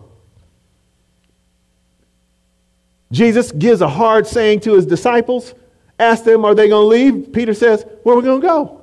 Jesus 3.13 3.53
gives 3.53 3.79
a 3.79 3.87
hard 3.87 4.27
saying 4.27 4.59
to 4.61 4.73
his 4.73 4.85
disciples 4.85 5.53
Ask 5.97 6.23
them, 6.23 6.43
are 6.43 6.53
they 6.53 6.67
going 6.67 6.83
to 6.83 6.87
leave? 6.87 7.31
Peter 7.33 7.53
says, 7.53 7.85
where 8.03 8.15
are 8.15 8.17
we 8.17 8.23
going 8.23 8.41
to 8.41 8.47
go? 8.47 8.81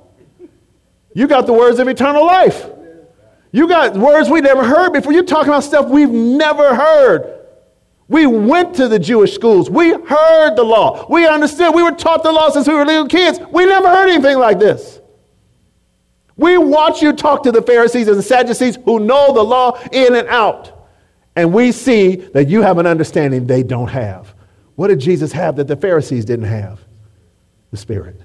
You 1.15 1.27
got 1.27 1.47
the 1.47 1.53
words 1.53 1.79
of 1.79 1.89
eternal 1.89 2.25
life. 2.25 2.67
You 3.51 3.69
got 3.69 3.95
words 3.97 4.31
we 4.31 4.41
never 4.41 4.65
heard 4.65 4.93
before. 4.95 5.13
You're 5.13 5.25
talking 5.25 5.49
about 5.49 5.65
stuff 5.65 5.89
we've 5.89 6.11
never 6.11 6.75
heard. 6.75 7.41
We 8.09 8.27
went 8.27 8.75
to 8.77 8.89
the 8.89 8.99
Jewish 8.99 9.35
schools. 9.35 9.69
We 9.69 9.91
heard 9.91 10.57
the 10.57 10.65
law. 10.65 11.07
We 11.09 11.27
understood. 11.27 11.75
We 11.75 11.83
were 11.83 11.93
taught 11.93 12.23
the 12.23 12.33
law 12.33 12.49
since 12.51 12.67
we 12.67 12.75
were 12.75 12.85
little 12.85 13.09
kids. 13.09 13.39
We 13.51 13.67
never 13.67 13.89
heard 13.89 14.09
anything 14.09 14.39
like 14.39 14.59
this. 14.59 15.01
We 16.37 16.57
watch 16.57 17.03
you 17.03 17.13
talk 17.13 17.43
to 17.43 17.53
the 17.53 17.63
Pharisees 17.63 18.09
and 18.09 18.19
the 18.19 18.23
Sadducees 18.23 18.79
who 18.85 19.01
know 19.01 19.35
the 19.35 19.43
law 19.43 19.79
in 19.93 20.15
and 20.15 20.29
out. 20.29 20.89
And 21.37 21.53
we 21.53 21.73
see 21.73 22.17
that 22.17 22.49
you 22.49 22.63
have 22.63 22.79
an 22.79 22.87
understanding 22.87 23.47
they 23.47 23.63
don't 23.63 23.89
have. 23.89 24.35
What 24.77 24.89
did 24.89 25.01
Jesus 25.01 25.33
have 25.33 25.57
that 25.57 25.69
the 25.69 25.77
Pharisees 25.77 26.25
didn't 26.25 26.47
have? 26.47 26.81
The 27.73 27.77
Spirit. 27.77 28.21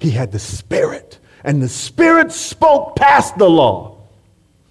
He 0.00 0.10
had 0.10 0.32
the 0.32 0.38
Spirit, 0.38 1.18
and 1.44 1.60
the 1.62 1.68
Spirit 1.68 2.32
spoke 2.32 2.96
past 2.96 3.36
the 3.36 3.50
law. 3.50 3.98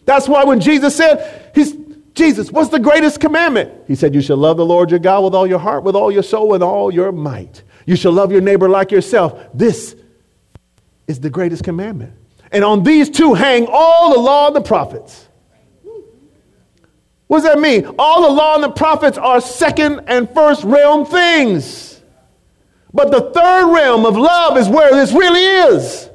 That's 0.05 0.27
why 0.27 0.43
when 0.45 0.59
Jesus 0.59 0.95
said, 0.95 1.51
He's 1.53 1.75
Jesus, 2.17 2.51
what's 2.51 2.69
the 2.69 2.79
greatest 2.79 3.19
commandment? 3.19 3.71
He 3.87 3.93
said, 3.93 4.15
You 4.15 4.21
shall 4.21 4.37
love 4.37 4.57
the 4.57 4.65
Lord 4.65 4.89
your 4.89 4.99
God 4.99 5.23
with 5.23 5.35
all 5.35 5.45
your 5.45 5.59
heart, 5.59 5.83
with 5.83 5.95
all 5.95 6.11
your 6.11 6.23
soul, 6.23 6.49
with 6.49 6.63
all 6.63 6.91
your 6.91 7.11
might. 7.11 7.61
You 7.85 7.95
shall 7.95 8.11
love 8.11 8.31
your 8.31 8.41
neighbor 8.41 8.67
like 8.67 8.89
yourself. 8.89 9.39
This 9.53 9.95
is 11.05 11.19
the 11.19 11.29
greatest 11.29 11.63
commandment. 11.63 12.13
And 12.51 12.63
on 12.63 12.83
these 12.83 13.09
two 13.09 13.35
hang 13.35 13.67
all 13.69 14.13
the 14.13 14.19
law 14.19 14.47
and 14.47 14.55
the 14.55 14.61
prophets. 14.61 15.27
What 17.27 17.41
does 17.41 17.43
that 17.43 17.59
mean? 17.59 17.85
All 17.99 18.23
the 18.23 18.33
law 18.33 18.55
and 18.55 18.63
the 18.63 18.71
prophets 18.71 19.17
are 19.17 19.39
second 19.39 20.01
and 20.07 20.29
first 20.33 20.63
realm 20.63 21.05
things. 21.05 21.96
But 22.97 23.11
the 23.11 23.29
third 23.29 23.71
realm 23.71 24.07
of 24.07 24.17
love 24.17 24.57
is 24.57 24.67
where 24.67 24.91
this 24.91 25.11
really 25.13 25.45
is. 25.45 26.09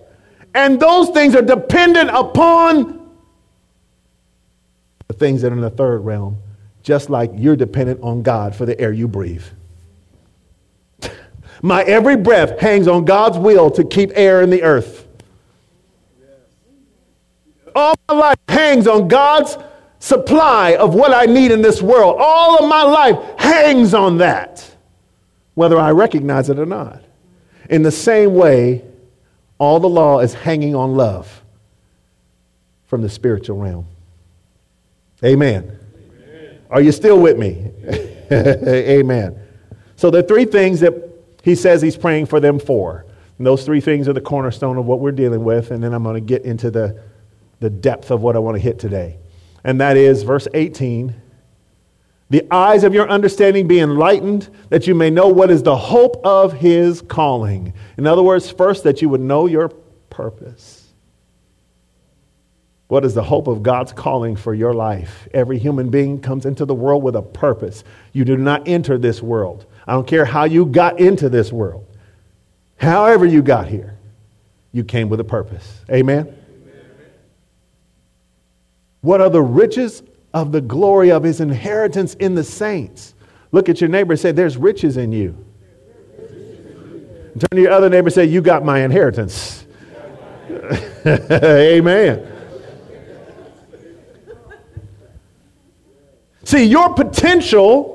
And 0.52 0.80
those 0.80 1.10
things 1.10 1.36
are 1.36 1.42
dependent 1.42 2.10
upon 2.12 3.08
the 5.06 5.14
things 5.14 5.42
that 5.42 5.52
are 5.52 5.54
in 5.54 5.60
the 5.60 5.70
third 5.70 6.00
realm, 6.00 6.38
just 6.82 7.08
like 7.08 7.30
you're 7.36 7.54
dependent 7.54 8.00
on 8.02 8.22
God 8.22 8.56
for 8.56 8.66
the 8.66 8.78
air 8.80 8.92
you 8.92 9.06
breathe. 9.06 9.44
My 11.62 11.84
every 11.84 12.16
breath 12.16 12.58
hangs 12.58 12.88
on 12.88 13.04
God's 13.04 13.38
will 13.38 13.70
to 13.70 13.84
keep 13.84 14.10
air 14.16 14.42
in 14.42 14.50
the 14.50 14.64
earth. 14.64 15.06
All 17.76 17.94
my 18.08 18.14
life 18.14 18.38
hangs 18.48 18.86
on 18.88 19.06
God's 19.06 19.56
supply 20.00 20.74
of 20.74 20.94
what 20.94 21.14
I 21.14 21.26
need 21.26 21.52
in 21.52 21.62
this 21.62 21.80
world. 21.80 22.16
All 22.18 22.62
of 22.62 22.68
my 22.68 22.82
life 22.82 23.38
hangs 23.38 23.94
on 23.94 24.18
that 24.18 24.71
whether 25.54 25.78
I 25.78 25.90
recognize 25.90 26.48
it 26.48 26.58
or 26.58 26.66
not. 26.66 27.02
In 27.68 27.82
the 27.82 27.90
same 27.90 28.34
way, 28.34 28.84
all 29.58 29.80
the 29.80 29.88
law 29.88 30.20
is 30.20 30.34
hanging 30.34 30.74
on 30.74 30.94
love 30.94 31.42
from 32.86 33.02
the 33.02 33.08
spiritual 33.08 33.58
realm. 33.58 33.86
Amen. 35.24 35.78
Amen. 35.94 36.60
Are 36.70 36.80
you 36.80 36.92
still 36.92 37.20
with 37.20 37.38
me? 37.38 37.70
Amen. 38.32 39.38
So 39.96 40.10
the 40.10 40.22
three 40.22 40.44
things 40.44 40.80
that 40.80 40.94
he 41.42 41.54
says 41.54 41.82
he's 41.82 41.96
praying 41.96 42.26
for 42.26 42.40
them 42.40 42.58
for. 42.58 43.04
And 43.38 43.46
those 43.46 43.64
three 43.64 43.80
things 43.80 44.08
are 44.08 44.12
the 44.12 44.20
cornerstone 44.20 44.78
of 44.78 44.86
what 44.86 45.00
we're 45.00 45.12
dealing 45.12 45.44
with. 45.44 45.70
And 45.70 45.82
then 45.82 45.92
I'm 45.92 46.02
going 46.02 46.14
to 46.14 46.20
get 46.20 46.42
into 46.42 46.70
the, 46.70 47.00
the 47.60 47.70
depth 47.70 48.10
of 48.10 48.22
what 48.22 48.36
I 48.36 48.38
want 48.38 48.56
to 48.56 48.60
hit 48.60 48.78
today. 48.78 49.18
And 49.64 49.80
that 49.80 49.96
is 49.96 50.22
verse 50.22 50.48
18 50.54 51.14
the 52.32 52.46
eyes 52.50 52.82
of 52.82 52.94
your 52.94 53.10
understanding 53.10 53.68
be 53.68 53.78
enlightened, 53.78 54.48
that 54.70 54.86
you 54.86 54.94
may 54.94 55.10
know 55.10 55.28
what 55.28 55.50
is 55.50 55.62
the 55.62 55.76
hope 55.76 56.24
of 56.24 56.54
his 56.54 57.02
calling. 57.02 57.74
In 57.98 58.06
other 58.06 58.22
words, 58.22 58.50
first, 58.50 58.84
that 58.84 59.02
you 59.02 59.10
would 59.10 59.20
know 59.20 59.44
your 59.44 59.68
purpose. 60.08 60.94
What 62.88 63.04
is 63.04 63.12
the 63.12 63.22
hope 63.22 63.48
of 63.48 63.62
God's 63.62 63.92
calling 63.92 64.34
for 64.34 64.54
your 64.54 64.72
life? 64.72 65.28
Every 65.34 65.58
human 65.58 65.90
being 65.90 66.22
comes 66.22 66.46
into 66.46 66.64
the 66.64 66.74
world 66.74 67.02
with 67.02 67.16
a 67.16 67.22
purpose. 67.22 67.84
You 68.14 68.24
do 68.24 68.38
not 68.38 68.66
enter 68.66 68.96
this 68.96 69.20
world. 69.20 69.66
I 69.86 69.92
don't 69.92 70.06
care 70.06 70.24
how 70.24 70.44
you 70.44 70.64
got 70.64 71.00
into 71.00 71.28
this 71.28 71.52
world. 71.52 71.86
However, 72.78 73.26
you 73.26 73.42
got 73.42 73.68
here, 73.68 73.98
you 74.72 74.84
came 74.84 75.10
with 75.10 75.20
a 75.20 75.24
purpose. 75.24 75.80
Amen? 75.90 76.34
What 79.02 79.20
are 79.20 79.28
the 79.28 79.42
riches 79.42 80.02
of 80.34 80.52
the 80.52 80.60
glory 80.60 81.10
of 81.10 81.22
his 81.22 81.40
inheritance 81.40 82.14
in 82.14 82.34
the 82.34 82.44
saints? 82.44 83.14
Look 83.50 83.68
at 83.68 83.80
your 83.80 83.90
neighbor 83.90 84.12
and 84.12 84.20
say, 84.20 84.32
There's 84.32 84.56
riches 84.56 84.96
in 84.96 85.12
you. 85.12 85.36
Turn 87.38 87.48
to 87.52 87.60
your 87.60 87.72
other 87.72 87.88
neighbor 87.88 88.08
and 88.08 88.14
say, 88.14 88.24
You 88.24 88.40
got 88.40 88.64
my 88.64 88.80
inheritance. 88.80 89.66
Amen. 91.06 92.28
See, 96.44 96.64
your 96.64 96.92
potential, 96.94 97.91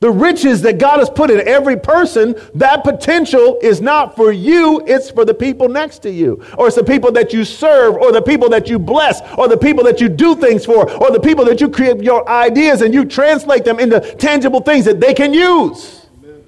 the 0.00 0.10
riches 0.10 0.60
that 0.62 0.78
God 0.78 0.98
has 0.98 1.08
put 1.08 1.30
in 1.30 1.46
every 1.48 1.76
person, 1.76 2.34
that 2.54 2.84
potential 2.84 3.58
is 3.62 3.80
not 3.80 4.14
for 4.14 4.30
you, 4.30 4.82
it's 4.86 5.10
for 5.10 5.24
the 5.24 5.32
people 5.32 5.68
next 5.68 6.00
to 6.00 6.10
you, 6.10 6.42
or 6.58 6.66
it's 6.66 6.76
the 6.76 6.84
people 6.84 7.10
that 7.12 7.32
you 7.32 7.44
serve, 7.44 7.94
or 7.94 8.12
the 8.12 8.20
people 8.20 8.50
that 8.50 8.68
you 8.68 8.78
bless, 8.78 9.22
or 9.38 9.48
the 9.48 9.56
people 9.56 9.82
that 9.84 10.00
you 10.00 10.08
do 10.08 10.36
things 10.36 10.66
for, 10.66 10.90
or 11.02 11.10
the 11.10 11.20
people 11.20 11.46
that 11.46 11.60
you 11.62 11.70
create 11.70 12.02
your 12.02 12.28
ideas 12.28 12.82
and 12.82 12.92
you 12.92 13.06
translate 13.06 13.64
them 13.64 13.80
into 13.80 14.00
tangible 14.16 14.60
things 14.60 14.84
that 14.84 15.00
they 15.00 15.14
can 15.14 15.32
use. 15.32 16.06
Amen. 16.22 16.44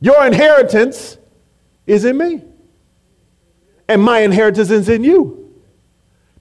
Your 0.00 0.26
inheritance 0.26 1.16
is 1.86 2.04
in 2.04 2.18
me, 2.18 2.42
and 3.88 4.02
my 4.02 4.20
inheritance 4.20 4.70
is 4.70 4.90
in 4.90 5.04
you. 5.04 5.38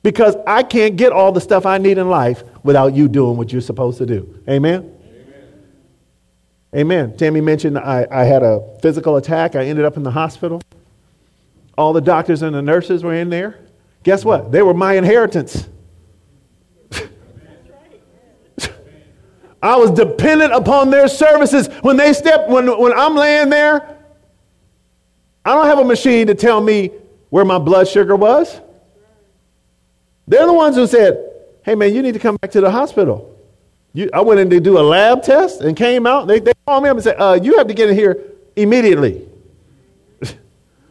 Because 0.04 0.36
I 0.48 0.64
can't 0.64 0.96
get 0.98 1.12
all 1.12 1.32
the 1.32 1.42
stuff 1.42 1.66
I 1.66 1.78
need 1.78 2.00
in 2.00 2.10
life 2.10 2.44
without 2.64 2.96
you 2.96 3.08
doing 3.08 3.38
what 3.38 3.52
you're 3.52 3.62
supposed 3.62 4.00
to 4.00 4.06
do. 4.06 4.40
Amen? 4.50 4.80
Amen. 4.80 4.91
Amen. 6.76 7.18
Tammy 7.18 7.42
mentioned 7.42 7.78
I, 7.78 8.08
I 8.10 8.24
had 8.24 8.44
a 8.44 8.78
physical 8.82 9.18
attack. 9.18 9.56
I 9.56 9.66
ended 9.66 9.84
up 9.84 9.98
in 9.98 10.04
the 10.04 10.12
hospital. 10.12 10.62
All 11.78 11.92
the 11.94 12.02
doctors 12.02 12.42
and 12.42 12.56
the 12.56 12.62
nurses 12.62 13.04
were 13.04 13.14
in 13.14 13.30
there. 13.30 13.60
Guess 14.04 14.24
what? 14.24 14.52
They 14.52 14.62
were 14.62 14.74
my 14.74 14.94
inheritance. 14.94 15.68
I 19.62 19.76
was 19.76 19.92
dependent 19.92 20.54
upon 20.54 20.90
their 20.90 21.08
services. 21.08 21.68
When 21.82 21.98
they 21.98 22.14
step, 22.14 22.48
when, 22.48 22.68
when 22.80 22.94
I'm 22.94 23.16
laying 23.16 23.50
there, 23.50 23.98
I 25.44 25.54
don't 25.54 25.66
have 25.66 25.80
a 25.80 25.84
machine 25.86 26.28
to 26.28 26.36
tell 26.36 26.62
me 26.62 26.92
where 27.30 27.44
my 27.44 27.58
blood 27.60 27.88
sugar 27.88 28.16
was. 28.16 28.62
They're 30.28 30.46
the 30.46 30.54
ones 30.54 30.78
who 30.78 30.88
said, 30.88 31.32
hey, 31.64 31.76
man, 31.76 31.94
you 31.94 32.02
need 32.02 32.14
to 32.14 32.20
come 32.20 32.38
back 32.38 32.52
to 32.52 32.62
the 32.62 32.72
hospital. 32.72 33.31
You, 33.94 34.10
I 34.14 34.22
went 34.22 34.40
in 34.40 34.50
to 34.52 34.60
do 34.60 34.78
a 34.78 34.82
lab 34.82 35.22
test 35.22 35.62
and 35.62 35.76
came 35.76 36.08
out. 36.08 36.28
They, 36.28 36.40
they 36.40 36.54
called 36.66 36.84
me 36.84 36.90
up 36.90 36.96
and 36.96 37.04
said, 37.04 37.18
uh, 37.20 37.40
you 37.42 37.58
have 37.58 37.68
to 37.68 37.74
get 37.74 37.90
in 37.90 37.96
here 37.96 38.24
immediately. 38.56 39.28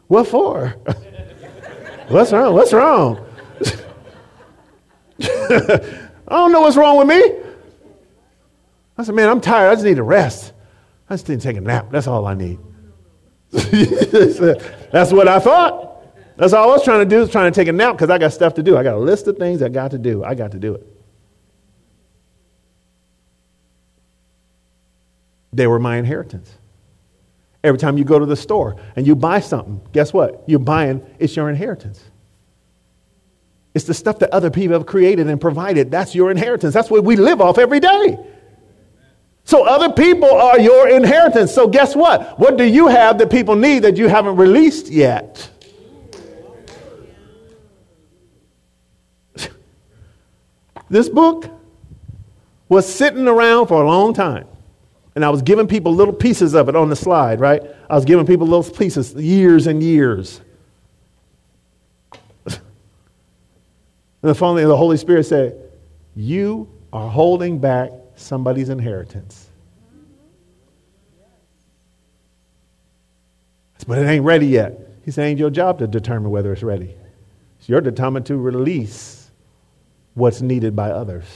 what 0.08 0.26
for? 0.28 0.68
what's 2.08 2.32
wrong? 2.32 2.54
What's 2.54 2.72
wrong? 2.72 3.26
I 5.22 6.36
don't 6.36 6.52
know 6.52 6.60
what's 6.60 6.76
wrong 6.76 6.98
with 6.98 7.08
me. 7.08 7.36
I 8.98 9.02
said, 9.02 9.14
man, 9.14 9.28
I'm 9.30 9.40
tired. 9.40 9.70
I 9.70 9.74
just 9.74 9.84
need 9.84 9.96
to 9.96 10.02
rest. 10.02 10.52
I 11.08 11.14
just 11.14 11.28
need 11.28 11.40
to 11.40 11.42
take 11.42 11.56
a 11.56 11.60
nap. 11.60 11.88
That's 11.90 12.06
all 12.06 12.26
I 12.26 12.34
need. 12.34 12.58
That's 13.50 15.12
what 15.12 15.26
I 15.26 15.40
thought. 15.40 15.86
That's 16.36 16.52
all 16.52 16.70
I 16.70 16.72
was 16.72 16.84
trying 16.84 17.00
to 17.00 17.06
do 17.06 17.22
is 17.22 17.30
trying 17.30 17.50
to 17.50 17.54
take 17.54 17.68
a 17.68 17.72
nap 17.72 17.96
because 17.96 18.10
I 18.10 18.18
got 18.18 18.32
stuff 18.32 18.54
to 18.54 18.62
do. 18.62 18.76
I 18.76 18.82
got 18.82 18.94
a 18.94 18.98
list 18.98 19.26
of 19.26 19.38
things 19.38 19.62
I 19.62 19.68
got 19.68 19.90
to 19.92 19.98
do. 19.98 20.22
I 20.22 20.34
got 20.34 20.52
to 20.52 20.58
do 20.58 20.74
it. 20.74 20.89
They 25.52 25.66
were 25.66 25.78
my 25.78 25.96
inheritance. 25.96 26.54
Every 27.62 27.78
time 27.78 27.98
you 27.98 28.04
go 28.04 28.18
to 28.18 28.26
the 28.26 28.36
store 28.36 28.76
and 28.96 29.06
you 29.06 29.14
buy 29.14 29.40
something, 29.40 29.80
guess 29.92 30.12
what? 30.12 30.44
You're 30.46 30.58
buying, 30.58 31.04
it's 31.18 31.36
your 31.36 31.50
inheritance. 31.50 32.02
It's 33.74 33.84
the 33.84 33.94
stuff 33.94 34.18
that 34.20 34.30
other 34.30 34.50
people 34.50 34.76
have 34.76 34.86
created 34.86 35.28
and 35.28 35.40
provided. 35.40 35.90
That's 35.90 36.14
your 36.14 36.30
inheritance. 36.30 36.74
That's 36.74 36.90
what 36.90 37.04
we 37.04 37.16
live 37.16 37.40
off 37.40 37.58
every 37.58 37.80
day. 37.80 38.18
So 39.44 39.64
other 39.66 39.92
people 39.92 40.30
are 40.30 40.58
your 40.58 40.88
inheritance. 40.88 41.52
So 41.52 41.68
guess 41.68 41.94
what? 41.94 42.38
What 42.38 42.56
do 42.56 42.64
you 42.64 42.88
have 42.88 43.18
that 43.18 43.30
people 43.30 43.56
need 43.56 43.80
that 43.80 43.96
you 43.96 44.08
haven't 44.08 44.36
released 44.36 44.88
yet? 44.88 45.50
This 50.88 51.08
book 51.08 51.48
was 52.68 52.92
sitting 52.92 53.28
around 53.28 53.68
for 53.68 53.80
a 53.80 53.86
long 53.86 54.12
time. 54.12 54.48
And 55.20 55.24
I 55.26 55.28
was 55.28 55.42
giving 55.42 55.68
people 55.68 55.94
little 55.94 56.14
pieces 56.14 56.54
of 56.54 56.70
it 56.70 56.76
on 56.76 56.88
the 56.88 56.96
slide, 56.96 57.40
right? 57.40 57.62
I 57.90 57.94
was 57.94 58.06
giving 58.06 58.24
people 58.24 58.46
little 58.46 58.64
pieces 58.64 59.12
years 59.12 59.66
and 59.66 59.82
years. 59.82 60.40
and 64.22 64.34
finally, 64.34 64.64
the 64.64 64.78
Holy 64.78 64.96
Spirit 64.96 65.24
said, 65.26 65.60
You 66.16 66.70
are 66.90 67.06
holding 67.06 67.58
back 67.58 67.90
somebody's 68.16 68.70
inheritance. 68.70 69.50
But 73.86 73.98
it 73.98 74.06
ain't 74.06 74.24
ready 74.24 74.46
yet. 74.46 74.80
He 75.04 75.10
said, 75.10 75.26
Ain't 75.26 75.38
your 75.38 75.50
job 75.50 75.80
to 75.80 75.86
determine 75.86 76.30
whether 76.30 76.50
it's 76.50 76.62
ready. 76.62 76.94
It's 77.58 77.68
your 77.68 77.82
determined 77.82 78.24
to 78.24 78.38
release 78.38 79.30
what's 80.14 80.40
needed 80.40 80.74
by 80.74 80.92
others. 80.92 81.26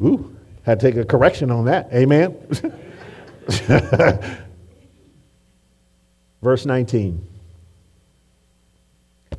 Ooh, 0.00 0.35
had 0.66 0.80
to 0.80 0.90
take 0.90 0.96
a 0.96 1.04
correction 1.04 1.50
on 1.52 1.66
that. 1.66 1.88
Amen. 1.94 2.36
Verse 6.42 6.66
19. 6.66 7.24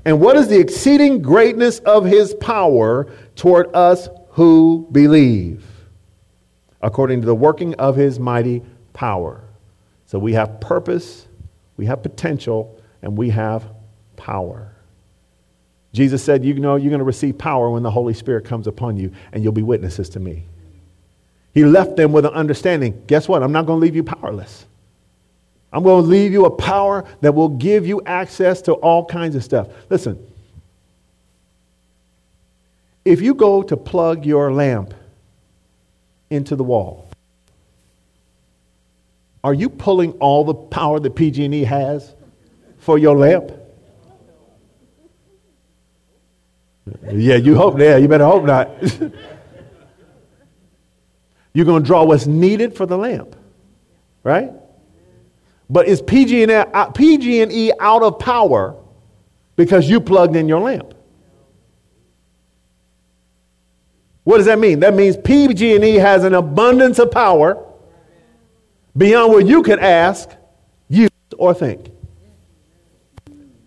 And 0.05 0.21
what 0.21 0.37
is 0.37 0.47
the 0.47 0.57
exceeding 0.57 1.21
greatness 1.21 1.79
of 1.79 2.05
his 2.05 2.33
power 2.35 3.11
toward 3.35 3.75
us 3.75 4.07
who 4.29 4.87
believe? 4.93 5.65
According 6.81 7.19
to 7.21 7.27
the 7.27 7.35
working 7.35 7.73
of 7.75 7.97
his 7.97 8.19
mighty 8.19 8.63
power. 8.93 9.43
So 10.05 10.17
we 10.17 10.31
have 10.33 10.61
purpose, 10.61 11.27
we 11.75 11.85
have 11.87 12.01
potential, 12.01 12.81
and 13.01 13.17
we 13.17 13.31
have 13.31 13.65
power. 14.15 14.73
Jesus 15.91 16.23
said, 16.23 16.45
You 16.45 16.53
know, 16.53 16.77
you're 16.77 16.89
going 16.89 16.99
to 16.99 17.05
receive 17.05 17.37
power 17.37 17.69
when 17.69 17.83
the 17.83 17.91
Holy 17.91 18.13
Spirit 18.13 18.45
comes 18.45 18.65
upon 18.65 18.95
you, 18.95 19.11
and 19.33 19.43
you'll 19.43 19.51
be 19.51 19.63
witnesses 19.63 20.07
to 20.09 20.21
me. 20.21 20.45
He 21.53 21.65
left 21.65 21.95
them 21.95 22.11
with 22.11 22.25
an 22.25 22.33
understanding 22.33 23.03
guess 23.07 23.27
what? 23.27 23.43
I'm 23.43 23.51
not 23.51 23.65
going 23.65 23.79
to 23.79 23.85
leave 23.85 23.95
you 23.95 24.03
powerless. 24.03 24.65
I'm 25.71 25.83
going 25.83 26.03
to 26.03 26.09
leave 26.09 26.31
you 26.31 26.45
a 26.45 26.49
power 26.49 27.05
that 27.21 27.35
will 27.35 27.49
give 27.49 27.85
you 27.85 28.01
access 28.05 28.61
to 28.63 28.73
all 28.73 29.05
kinds 29.05 29.35
of 29.35 29.43
stuff. 29.43 29.67
Listen, 29.89 30.17
if 33.03 33.21
you 33.21 33.33
go 33.33 33.63
to 33.63 33.75
plug 33.75 34.25
your 34.25 34.51
lamp 34.51 34.93
into 36.29 36.55
the 36.55 36.63
wall, 36.63 37.09
are 39.43 39.53
you 39.53 39.69
pulling 39.69 40.11
all 40.13 40.43
the 40.43 40.53
power 40.53 40.99
that 40.99 41.15
PG&E 41.15 41.63
has 41.63 42.13
for 42.79 42.97
your 42.97 43.15
lamp? 43.17 43.51
Yeah, 47.11 47.35
you 47.35 47.55
hope. 47.55 47.79
Yeah, 47.79 47.97
you 47.97 48.07
better 48.07 48.25
hope 48.25 48.45
not. 48.45 48.69
You're 51.57 51.65
going 51.65 51.81
to 51.81 51.87
draw 51.87 52.03
what's 52.03 52.27
needed 52.27 52.77
for 52.77 52.85
the 52.85 52.95
lamp, 52.95 53.35
right? 54.21 54.51
But 55.71 55.87
is 55.87 56.03
PG&E, 56.03 56.53
uh, 56.53 57.73
out 57.79 58.03
of 58.03 58.19
power 58.19 58.75
because 59.55 59.89
you 59.89 59.99
plugged 59.99 60.35
in 60.35 60.47
your 60.47 60.59
lamp? 60.59 60.93
What 64.23 64.37
does 64.37 64.45
that 64.45 64.59
mean? 64.59 64.81
That 64.81 64.93
means 64.93 65.17
PG&E 65.17 65.95
has 65.95 66.25
an 66.25 66.35
abundance 66.35 66.99
of 66.99 67.09
power 67.09 67.65
beyond 68.95 69.33
what 69.33 69.47
you 69.47 69.63
could 69.63 69.79
ask, 69.79 70.29
use, 70.89 71.09
or 71.39 71.55
think. 71.55 71.89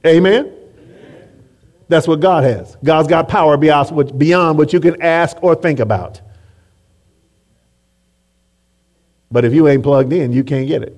Amen? 0.07 0.55
That's 1.89 2.07
what 2.07 2.21
God 2.21 2.45
has. 2.45 2.77
God's 2.85 3.09
got 3.09 3.29
power 3.29 3.57
beyond 3.57 4.59
what 4.59 4.73
you 4.73 4.79
can 4.79 5.03
ask 5.03 5.43
or 5.43 5.57
think 5.57 5.81
about. 5.81 6.21
But 9.31 9.45
if 9.45 9.55
you 9.55 9.69
ain't 9.69 9.83
plugged 9.83 10.13
in, 10.13 10.33
you 10.33 10.43
can't 10.43 10.67
get 10.67 10.83
it. 10.83 10.97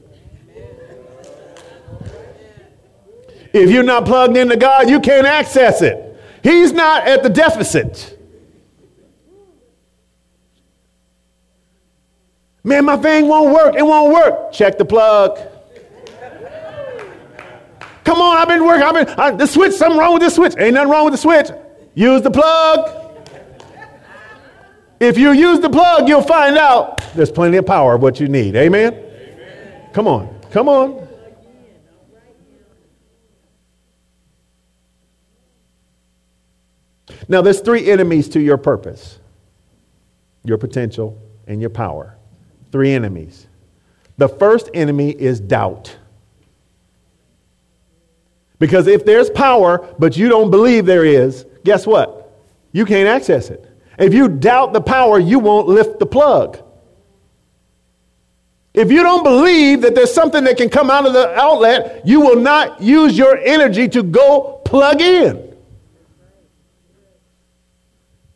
If 3.52 3.70
you're 3.70 3.82
not 3.82 4.06
plugged 4.06 4.36
into 4.36 4.56
God, 4.56 4.88
you 4.88 5.00
can't 5.00 5.26
access 5.26 5.82
it. 5.82 6.18
He's 6.42 6.72
not 6.72 7.06
at 7.06 7.22
the 7.22 7.28
deficit. 7.28 8.18
Man, 12.64 12.84
my 12.86 12.96
thing 12.96 13.28
won't 13.28 13.52
work. 13.52 13.74
It 13.76 13.82
won't 13.82 14.14
work. 14.14 14.52
Check 14.52 14.78
the 14.78 14.84
plug. 14.84 15.38
Come 18.04 18.20
on, 18.20 18.36
I've 18.36 18.48
been 18.48 18.64
working. 18.64 18.82
I've 18.82 18.94
been 18.94 19.08
I, 19.18 19.30
the 19.32 19.46
switch. 19.46 19.74
Something 19.74 19.98
wrong 19.98 20.14
with 20.14 20.22
this 20.22 20.34
switch. 20.34 20.54
Ain't 20.58 20.74
nothing 20.74 20.90
wrong 20.90 21.04
with 21.04 21.14
the 21.14 21.18
switch. 21.18 21.48
Use 21.94 22.22
the 22.22 22.30
plug. 22.30 23.01
If 25.02 25.18
you 25.18 25.32
use 25.32 25.58
the 25.58 25.68
plug, 25.68 26.08
you'll 26.08 26.22
find 26.22 26.56
out 26.56 27.02
there's 27.16 27.32
plenty 27.32 27.56
of 27.56 27.66
power 27.66 27.96
of 27.96 28.02
what 28.02 28.20
you 28.20 28.28
need. 28.28 28.54
Amen. 28.54 28.94
Amen. 28.94 29.90
Come 29.92 30.06
on, 30.06 30.40
come 30.52 30.68
on. 30.68 31.08
Now, 37.26 37.42
there's 37.42 37.60
three 37.60 37.90
enemies 37.90 38.28
to 38.30 38.40
your 38.40 38.56
purpose 38.56 39.18
your 40.44 40.58
potential 40.58 41.20
and 41.48 41.60
your 41.60 41.70
power. 41.70 42.16
Three 42.70 42.92
enemies. 42.92 43.48
The 44.18 44.28
first 44.28 44.70
enemy 44.72 45.10
is 45.10 45.40
doubt. 45.40 45.96
Because 48.60 48.86
if 48.86 49.04
there's 49.04 49.30
power, 49.30 49.92
but 49.98 50.16
you 50.16 50.28
don't 50.28 50.52
believe 50.52 50.86
there 50.86 51.04
is, 51.04 51.44
guess 51.64 51.88
what? 51.88 52.38
You 52.70 52.84
can't 52.84 53.08
access 53.08 53.50
it. 53.50 53.71
If 53.98 54.14
you 54.14 54.28
doubt 54.28 54.72
the 54.72 54.80
power, 54.80 55.18
you 55.18 55.38
won't 55.38 55.68
lift 55.68 55.98
the 55.98 56.06
plug. 56.06 56.62
If 58.74 58.90
you 58.90 59.02
don't 59.02 59.22
believe 59.22 59.82
that 59.82 59.94
there's 59.94 60.14
something 60.14 60.44
that 60.44 60.56
can 60.56 60.70
come 60.70 60.90
out 60.90 61.06
of 61.06 61.12
the 61.12 61.28
outlet, 61.38 62.06
you 62.06 62.20
will 62.20 62.40
not 62.40 62.80
use 62.80 63.16
your 63.18 63.36
energy 63.36 63.86
to 63.88 64.02
go 64.02 64.62
plug 64.64 65.00
in. 65.02 65.52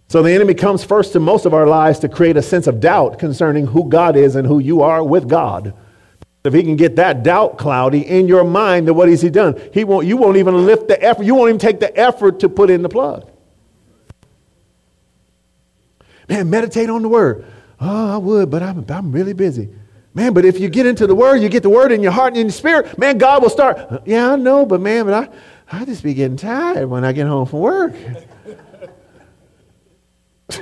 So 0.09 0.23
the 0.23 0.33
enemy 0.33 0.55
comes 0.55 0.85
first 0.85 1.13
to 1.15 1.21
most 1.21 1.47
of 1.47 1.55
our 1.55 1.67
lives 1.67 1.99
to 2.01 2.09
create 2.09 2.37
a 2.37 2.43
sense 2.43 2.67
of 2.67 2.81
doubt 2.81 3.19
concerning 3.19 3.67
who 3.67 3.89
God 3.89 4.17
is 4.17 4.37
and 4.37 4.47
who 4.47 4.59
you 4.59 4.83
are 4.83 5.03
with 5.03 5.29
God. 5.29 5.75
If 6.45 6.55
he 6.55 6.63
can 6.63 6.77
get 6.77 6.97
that 6.97 7.25
doubt 7.25 7.59
cloudy 7.59 8.07
in 8.07 8.29
your 8.29 8.45
mind, 8.45 8.87
then 8.87 8.95
what 8.95 9.09
has 9.09 9.21
he 9.21 9.31
done? 9.31 9.61
He 9.73 9.83
won't, 9.83 10.07
you 10.07 10.17
won't 10.17 10.37
even 10.37 10.65
lift 10.65 10.87
the 10.87 11.03
effort. 11.03 11.25
You 11.25 11.35
won't 11.35 11.49
even 11.49 11.59
take 11.59 11.81
the 11.81 11.97
effort 11.99 12.41
to 12.41 12.49
put 12.49 12.71
in 12.71 12.83
the 12.83 12.89
plug. 12.89 13.29
Man, 16.29 16.51
meditate 16.51 16.91
on 16.91 17.03
the 17.03 17.09
word. 17.09 17.45
Oh, 17.81 18.15
I 18.15 18.17
would, 18.17 18.51
but 18.51 18.63
I'm, 18.63 18.85
I'm 18.89 19.13
really 19.13 19.33
busy. 19.33 19.69
Man, 20.15 20.33
but 20.33 20.45
if 20.47 20.59
you 20.59 20.69
get 20.69 20.87
into 20.87 21.07
the 21.07 21.15
word, 21.15 21.37
you 21.43 21.49
get 21.49 21.63
the 21.63 21.69
word 21.69 21.93
in 21.93 22.03
your 22.03 22.13
heart 22.13 22.29
and 22.29 22.39
in 22.39 22.47
your 22.47 22.53
spirit, 22.53 22.99
man, 22.99 23.19
God 23.19 23.43
will 23.43 23.51
start. 23.51 23.77
Uh, 23.79 23.99
yeah, 24.07 24.33
I 24.33 24.37
know, 24.37 24.65
but 24.65 24.81
man, 24.81 25.05
but 25.05 25.15
I, 25.15 25.29
I 25.71 25.85
just 25.85 26.03
be 26.03 26.15
getting 26.15 26.39
tired 26.39 26.87
when 26.89 27.05
I 27.05 27.13
get 27.13 27.27
home 27.27 27.47
from 27.47 27.59
work. 27.61 27.95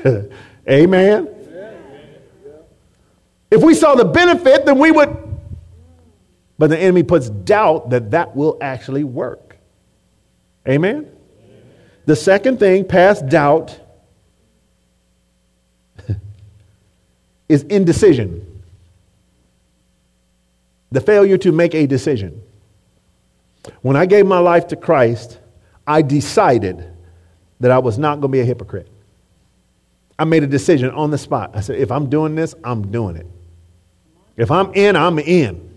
Amen. 0.68 1.28
If 3.50 3.62
we 3.62 3.74
saw 3.74 3.94
the 3.94 4.04
benefit, 4.04 4.66
then 4.66 4.78
we 4.78 4.90
would. 4.90 5.16
But 6.58 6.70
the 6.70 6.78
enemy 6.78 7.04
puts 7.04 7.30
doubt 7.30 7.90
that 7.90 8.10
that 8.10 8.34
will 8.34 8.58
actually 8.60 9.04
work. 9.04 9.56
Amen. 10.68 11.10
The 12.06 12.16
second 12.16 12.58
thing, 12.58 12.84
past 12.84 13.28
doubt, 13.28 13.78
is 17.48 17.62
indecision. 17.64 18.62
The 20.92 21.00
failure 21.00 21.38
to 21.38 21.52
make 21.52 21.74
a 21.74 21.86
decision. 21.86 22.40
When 23.82 23.96
I 23.96 24.06
gave 24.06 24.26
my 24.26 24.38
life 24.38 24.68
to 24.68 24.76
Christ, 24.76 25.38
I 25.86 26.02
decided 26.02 26.84
that 27.60 27.70
I 27.70 27.78
was 27.78 27.98
not 27.98 28.16
going 28.20 28.22
to 28.22 28.28
be 28.28 28.40
a 28.40 28.44
hypocrite. 28.44 28.88
I 30.18 30.24
made 30.24 30.42
a 30.42 30.46
decision 30.46 30.90
on 30.90 31.10
the 31.10 31.18
spot. 31.18 31.52
I 31.54 31.60
said, 31.60 31.78
if 31.78 31.90
I'm 31.90 32.08
doing 32.08 32.34
this, 32.34 32.54
I'm 32.62 32.90
doing 32.90 33.16
it. 33.16 33.26
If 34.36 34.50
I'm 34.50 34.72
in, 34.74 34.96
I'm 34.96 35.18
in. 35.18 35.70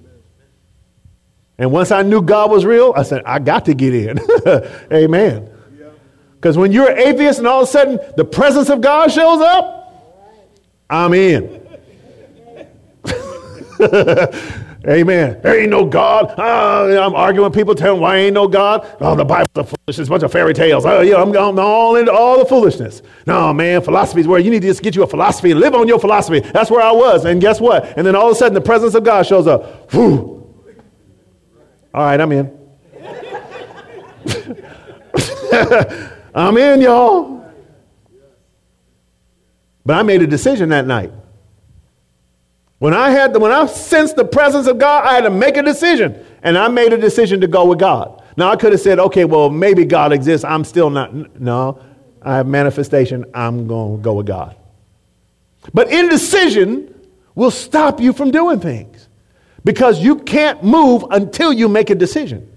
And 1.58 1.72
once 1.72 1.92
I 1.92 2.04
knew 2.04 2.22
God 2.22 2.52
was 2.52 2.66
real, 2.66 2.94
I 2.96 3.04
said, 3.04 3.24
I 3.26 3.40
got 3.40 3.66
to 3.66 3.74
get 3.74 3.94
in. 3.94 4.20
Amen. 4.94 5.50
Because 6.36 6.56
when 6.56 6.72
you're 6.72 6.92
an 6.92 7.00
atheist 7.00 7.40
and 7.40 7.48
all 7.48 7.64
of 7.64 7.68
a 7.68 7.72
sudden 7.72 8.00
the 8.16 8.26
presence 8.26 8.70
of 8.70 8.80
God 8.80 9.12
shows 9.12 9.42
up, 9.42 9.77
I'm 10.90 11.14
in. 11.14 11.68
Amen. 14.88 15.40
There 15.42 15.60
ain't 15.60 15.70
no 15.70 15.86
God. 15.86 16.34
Uh, 16.40 17.06
I'm 17.06 17.14
arguing 17.14 17.50
with 17.50 17.54
people 17.54 17.76
telling 17.76 18.00
why 18.00 18.18
ain't 18.18 18.34
no 18.34 18.48
God. 18.48 18.88
Oh, 19.02 19.16
the 19.16 19.26
Bible's 19.26 19.50
a 19.56 19.64
foolishness, 19.66 20.08
a 20.08 20.10
bunch 20.10 20.24
of 20.24 20.32
fairy 20.32 20.54
tales. 20.54 20.86
Oh, 20.86 21.02
yeah, 21.02 21.22
I'm, 21.22 21.36
I'm 21.36 21.60
all 21.60 21.98
into 21.98 22.14
all 22.14 22.40
the 22.40 22.46
foolishness. 22.46 23.02
No, 23.26 23.54
man, 23.54 23.82
philosophy 23.82 24.22
is 24.22 24.28
where 24.28 24.40
you 24.40 24.50
need 24.50 24.62
to 24.62 24.68
just 24.68 24.82
get 24.82 24.96
you 24.96 25.04
a 25.04 25.08
philosophy 25.08 25.52
and 25.52 25.60
live 25.60 25.76
on 25.76 25.90
your 25.90 26.00
philosophy. 26.00 26.40
That's 26.40 26.72
where 26.72 26.82
I 26.82 26.92
was. 26.92 27.26
And 27.26 27.42
guess 27.42 27.60
what? 27.60 27.98
And 27.98 28.08
then 28.08 28.16
all 28.16 28.28
of 28.28 28.32
a 28.32 28.36
sudden 28.36 28.54
the 28.54 28.62
presence 28.62 28.96
of 28.96 29.04
God 29.04 29.26
shows 29.26 29.46
up. 29.46 29.92
Whew. 29.92 30.36
All 31.94 32.06
right, 32.06 32.22
I'm 32.22 32.32
in. 32.32 32.58
I'm 36.36 36.58
in, 36.58 36.82
y'all. 36.82 37.37
But 39.88 39.96
I 39.96 40.04
made 40.04 40.22
a 40.22 40.28
decision 40.28 40.68
that 40.70 40.86
night. 40.86 41.14
When 42.80 42.94
I 42.94 43.10
had 43.10 43.32
the, 43.32 43.40
when 43.40 43.54
I 43.54 43.68
sensed 43.68 44.18
the 44.18 44.26
presence 44.26 44.68
of 44.68 44.80
God, 44.80 45.06
I 45.06 45.14
had 45.14 45.22
to 45.22 45.30
make 45.30 45.56
a 45.56 45.64
decision. 45.64 46.26
And 46.44 46.58
I 46.58 46.68
made 46.68 46.92
a 46.92 46.98
decision 46.98 47.40
to 47.40 47.48
go 47.48 47.66
with 47.66 47.80
God. 47.80 48.22
Now 48.36 48.52
I 48.52 48.58
could 48.58 48.74
have 48.74 48.82
said, 48.82 49.00
okay, 49.00 49.24
well, 49.24 49.50
maybe 49.50 49.86
God 49.86 50.12
exists. 50.12 50.44
I'm 50.44 50.66
still 50.66 50.90
not. 50.90 51.40
No, 51.40 51.80
I 52.22 52.36
have 52.36 52.48
manifestation. 52.48 53.24
I'm 53.34 53.66
going 53.66 53.96
to 53.96 54.04
go 54.04 54.16
with 54.16 54.26
God. 54.26 54.58
But 55.74 55.90
indecision 55.90 56.94
will 57.34 57.50
stop 57.50 58.02
you 58.02 58.12
from 58.12 58.30
doing 58.30 58.60
things 58.60 59.08
because 59.64 60.04
you 60.04 60.18
can't 60.18 60.62
move 60.66 61.06
until 61.12 61.54
you 61.54 61.70
make 61.70 61.90
a 61.92 61.96
decision. 61.96 62.52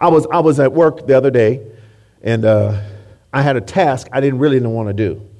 I 0.00 0.08
was, 0.08 0.26
I 0.32 0.38
was 0.38 0.58
at 0.58 0.72
work 0.72 1.06
the 1.06 1.14
other 1.14 1.30
day 1.30 1.66
and 2.22 2.46
uh, 2.46 2.80
I 3.32 3.42
had 3.42 3.56
a 3.56 3.60
task 3.60 4.08
I 4.12 4.20
didn't 4.20 4.38
really 4.40 4.60
want 4.60 4.88
to 4.88 4.94
do 4.94 5.30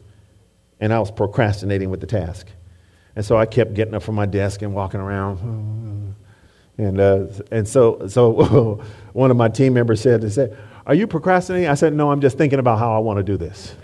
and 0.81 0.93
I 0.93 0.99
was 0.99 1.11
procrastinating 1.11 1.91
with 1.91 2.01
the 2.01 2.07
task. 2.07 2.47
And 3.15 3.25
so 3.25 3.37
I 3.37 3.47
kept 3.47 3.75
getting 3.75 3.95
up 3.95 4.03
from 4.03 4.15
my 4.15 4.27
desk 4.27 4.63
and 4.63 4.75
walking 4.75 5.01
around. 5.01 6.17
And, 6.79 7.01
uh, 7.01 7.27
and 7.51 7.69
so, 7.69 8.09
so 8.09 8.83
one 9.13 9.31
of 9.31 9.37
my 9.37 9.49
team 9.49 9.75
members 9.75 10.01
said, 10.01 10.23
they 10.23 10.31
said, 10.31 10.57
Are 10.87 10.95
you 10.95 11.07
procrastinating? 11.07 11.69
I 11.69 11.75
said, 11.75 11.93
No, 11.93 12.11
I'm 12.11 12.23
just 12.23 12.39
thinking 12.39 12.59
about 12.59 12.79
how 12.79 12.95
I 12.95 12.99
want 12.99 13.19
to 13.19 13.23
do 13.23 13.37
this. 13.37 13.75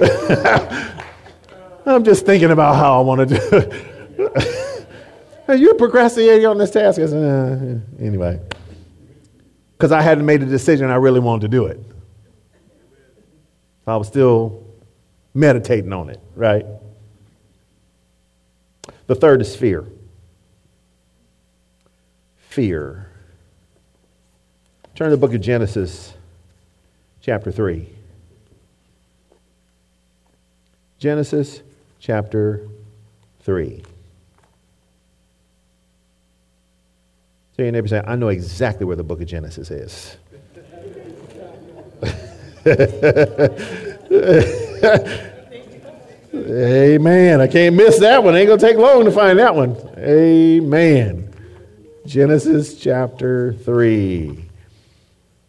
I'm 1.86 2.04
just 2.04 2.24
thinking 2.24 2.52
about 2.52 2.76
how 2.76 3.00
I 3.00 3.02
want 3.02 3.28
to 3.28 3.34
do 3.34 3.56
it. 3.56 4.86
Are 5.48 5.56
you 5.56 5.74
procrastinating 5.74 6.46
on 6.46 6.58
this 6.58 6.70
task? 6.70 7.00
I 7.00 7.06
said, 7.06 7.24
uh, 7.24 8.04
Anyway. 8.04 8.40
Because 9.80 9.92
I 9.92 10.02
hadn't 10.02 10.26
made 10.26 10.42
a 10.42 10.46
decision, 10.46 10.90
I 10.90 10.96
really 10.96 11.20
wanted 11.20 11.40
to 11.40 11.48
do 11.48 11.64
it. 11.64 11.80
I 13.86 13.96
was 13.96 14.08
still 14.08 14.62
meditating 15.32 15.90
on 15.90 16.10
it, 16.10 16.20
right? 16.36 16.66
The 19.06 19.14
third 19.14 19.40
is 19.40 19.56
fear. 19.56 19.86
Fear. 22.36 23.10
Turn 24.94 25.08
to 25.08 25.16
the 25.16 25.16
book 25.16 25.32
of 25.32 25.40
Genesis, 25.40 26.12
chapter 27.22 27.50
3. 27.50 27.88
Genesis 30.98 31.62
chapter 32.00 32.68
3. 33.44 33.82
So 37.56 37.62
your 37.62 37.72
neighbor 37.72 37.88
say, 37.88 38.02
I 38.06 38.16
know 38.16 38.28
exactly 38.28 38.86
where 38.86 38.96
the 38.96 39.04
book 39.04 39.20
of 39.20 39.26
Genesis 39.26 39.70
is. 39.70 40.16
Amen. 46.34 47.40
I 47.40 47.46
can't 47.46 47.74
miss 47.74 47.98
that 48.00 48.22
one. 48.22 48.36
Ain't 48.36 48.46
going 48.46 48.58
to 48.58 48.66
take 48.66 48.76
long 48.76 49.04
to 49.04 49.10
find 49.10 49.38
that 49.38 49.54
one. 49.54 49.76
Amen. 49.98 51.32
Genesis 52.06 52.78
chapter 52.78 53.52
3. 53.52 54.44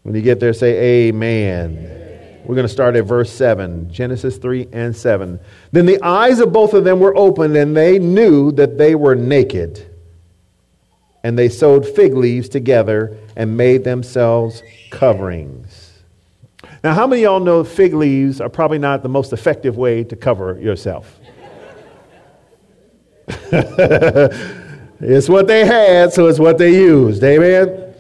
When 0.04 0.16
you 0.16 0.22
get 0.22 0.40
there, 0.40 0.54
say 0.54 1.08
amen. 1.08 1.98
We're 2.44 2.56
going 2.56 2.68
to 2.68 2.74
start 2.74 2.96
at 2.96 3.06
verse 3.06 3.32
7, 3.32 3.92
Genesis 3.92 4.38
3 4.38 4.70
and 4.74 4.96
7. 4.96 5.40
Then 5.72 5.86
the 5.86 6.02
eyes 6.02 6.40
of 6.40 6.52
both 6.52 6.74
of 6.74 6.84
them 6.84 7.00
were 7.00 7.16
opened, 7.16 7.56
and 7.56 7.78
they 7.78 8.00
knew 8.00 8.52
that 8.54 8.78
they 8.78 8.96
were 8.96 9.16
naked. 9.16 9.88
And 11.24 11.38
they 11.38 11.50
sewed 11.50 11.86
fig 11.86 12.16
leaves 12.16 12.50
together 12.50 13.18
and 13.36 13.56
made 13.56 13.84
themselves 13.84 14.64
coverings. 14.90 16.00
Now, 16.84 16.94
how 16.94 17.06
many 17.06 17.24
of 17.24 17.32
y'all 17.32 17.40
know 17.40 17.64
fig 17.64 17.94
leaves 17.94 18.42
are 18.42 18.50
probably 18.50 18.80
not 18.80 19.04
the 19.04 19.10
most 19.10 19.34
effective 19.34 19.78
way 19.78 20.04
to 20.04 20.16
cover 20.16 20.60
yourself? 20.60 21.20
it's 23.28 25.30
what 25.30 25.48
they 25.48 25.66
had, 25.66 26.12
so 26.12 26.28
it's 26.28 26.40
what 26.40 26.58
they 26.58 26.74
used. 26.74 27.24
Amen. 27.24 27.92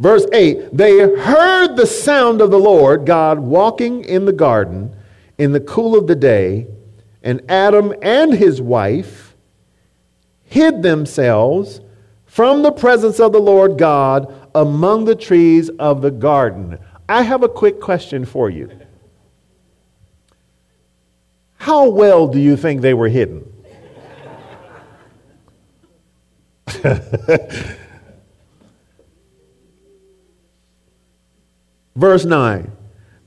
Verse 0.00 0.26
8 0.32 0.76
They 0.76 0.98
heard 0.98 1.76
the 1.76 1.86
sound 1.86 2.40
of 2.40 2.50
the 2.50 2.58
Lord 2.58 3.06
God 3.06 3.38
walking 3.38 4.04
in 4.04 4.24
the 4.24 4.32
garden 4.32 4.96
in 5.38 5.52
the 5.52 5.60
cool 5.60 5.96
of 5.96 6.06
the 6.06 6.16
day, 6.16 6.66
and 7.22 7.42
Adam 7.48 7.94
and 8.02 8.34
his 8.34 8.60
wife 8.60 9.36
hid 10.44 10.82
themselves 10.82 11.80
from 12.40 12.62
the 12.62 12.72
presence 12.72 13.20
of 13.20 13.32
the 13.32 13.38
Lord 13.38 13.76
God 13.76 14.34
among 14.54 15.04
the 15.04 15.14
trees 15.14 15.68
of 15.68 16.00
the 16.00 16.10
garden. 16.10 16.78
I 17.06 17.20
have 17.20 17.42
a 17.42 17.50
quick 17.50 17.82
question 17.82 18.24
for 18.24 18.48
you. 18.48 18.70
How 21.56 21.90
well 21.90 22.26
do 22.28 22.38
you 22.38 22.56
think 22.56 22.80
they 22.80 22.94
were 22.94 23.10
hidden? 23.10 23.44
Verse 31.94 32.24
9. 32.24 32.72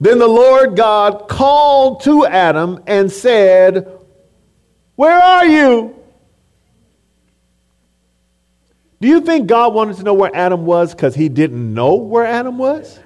Then 0.02 0.17
the 0.17 0.28
Lord 0.28 0.76
God 0.76 1.28
called 1.28 2.02
to 2.06 2.26
Adam 2.26 2.82
and 2.88 3.12
said, 3.12 3.95
Where 4.95 5.21
are 5.21 5.45
you? 5.45 6.03
Do 9.04 9.10
you 9.10 9.20
think 9.20 9.48
God 9.48 9.74
wanted 9.74 9.98
to 9.98 10.04
know 10.04 10.13
where 10.13 10.34
Adam 10.34 10.66
was 10.66 10.96
because 10.96 11.13
he 11.13 11.28
didn't 11.28 11.74
know 11.74 11.96
where 11.96 12.26
Adam 12.26 12.58
was? 12.58 13.02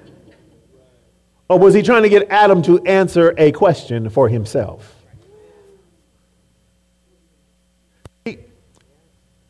Or 1.48 1.58
was 1.58 1.74
he 1.74 1.82
trying 1.82 2.04
to 2.04 2.08
get 2.08 2.30
Adam 2.30 2.62
to 2.62 2.80
answer 2.84 3.34
a 3.36 3.50
question 3.50 4.08
for 4.08 4.28
himself? 4.28 4.94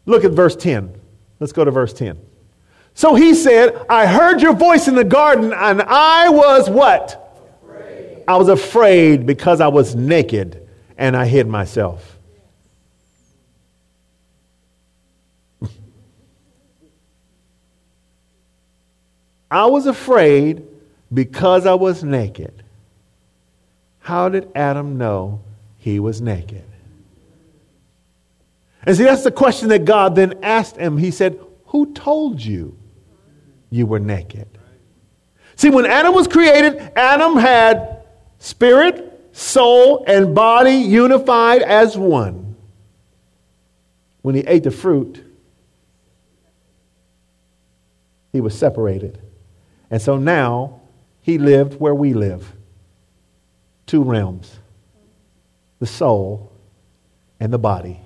Look 0.07 0.25
at 0.25 0.31
verse 0.31 0.57
10. 0.57 0.99
Let's 1.39 1.53
go 1.53 1.67
to 1.67 1.71
verse 1.71 1.93
10. 1.93 2.19
So 2.95 3.15
he 3.15 3.35
said, 3.35 3.85
I 3.91 4.07
heard 4.07 4.41
your 4.41 4.55
voice 4.55 4.89
in 4.89 4.95
the 4.95 5.05
garden, 5.05 5.53
and 5.53 5.83
I 5.83 6.31
was 6.31 6.71
what? 6.71 7.45
Afraid. 7.63 8.25
I 8.27 8.37
was 8.39 8.49
afraid 8.49 9.27
because 9.27 9.61
I 9.61 9.69
was 9.69 9.95
naked 9.95 10.67
and 10.97 11.15
I 11.15 11.27
hid 11.27 11.47
myself. 11.47 12.18
I 19.51 19.67
was 19.67 19.87
afraid 19.87 20.67
because 21.13 21.67
I 21.67 21.75
was 21.75 22.05
naked. 22.05 22.63
How 24.01 24.29
did 24.29 24.51
Adam 24.55 24.99
know 24.99 25.41
he 25.79 26.01
was 26.01 26.21
naked? 26.21 26.65
And 28.85 28.97
see, 28.97 29.05
that's 29.05 29.25
the 29.25 29.31
question 29.31 29.69
that 29.69 29.85
God 29.85 30.15
then 30.15 30.39
asked 30.43 30.77
him. 30.77 30.97
He 30.97 31.11
said, 31.11 31.39
Who 31.67 31.93
told 31.93 32.43
you 32.43 32.77
you 33.71 33.87
were 33.87 33.99
naked? 33.99 34.49
See, 35.57 35.71
when 35.71 35.87
Adam 35.87 36.15
was 36.15 36.29
created, 36.29 36.93
Adam 36.95 37.37
had 37.37 38.05
spirit, 38.39 39.31
soul, 39.33 40.05
and 40.07 40.35
body 40.35 40.73
unified 40.73 41.63
as 41.63 41.99
one. 41.99 42.57
When 44.23 44.35
he 44.35 44.43
ate 44.43 44.65
the 44.65 44.71
fruit, 44.71 45.25
he 48.33 48.41
was 48.41 48.57
separated. 48.57 49.21
And 49.91 50.01
so 50.01 50.17
now 50.17 50.81
he 51.23 51.39
lived 51.39 51.81
where 51.81 51.95
we 51.95 52.15
live 52.15 52.55
two 53.87 54.03
realms 54.03 54.59
the 55.79 55.87
soul 55.87 56.53
and 57.39 57.53
the 57.53 57.59
body. 57.59 58.01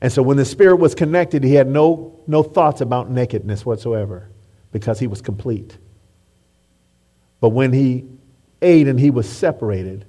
And 0.00 0.12
so 0.12 0.22
when 0.22 0.36
the 0.36 0.44
spirit 0.44 0.76
was 0.76 0.94
connected, 0.94 1.42
he 1.42 1.54
had 1.54 1.66
no, 1.66 2.20
no 2.26 2.42
thoughts 2.42 2.80
about 2.80 3.10
nakedness 3.10 3.64
whatsoever 3.64 4.28
because 4.72 4.98
he 4.98 5.06
was 5.06 5.22
complete. 5.22 5.78
But 7.40 7.50
when 7.50 7.72
he 7.72 8.04
ate 8.60 8.88
and 8.88 9.00
he 9.00 9.10
was 9.10 9.28
separated, 9.28 10.04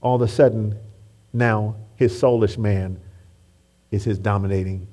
all 0.00 0.16
of 0.16 0.22
a 0.22 0.28
sudden, 0.28 0.78
now 1.32 1.76
his 1.96 2.18
soulish 2.18 2.56
man 2.56 2.98
is 3.90 4.04
his 4.04 4.18
dominating 4.18 4.88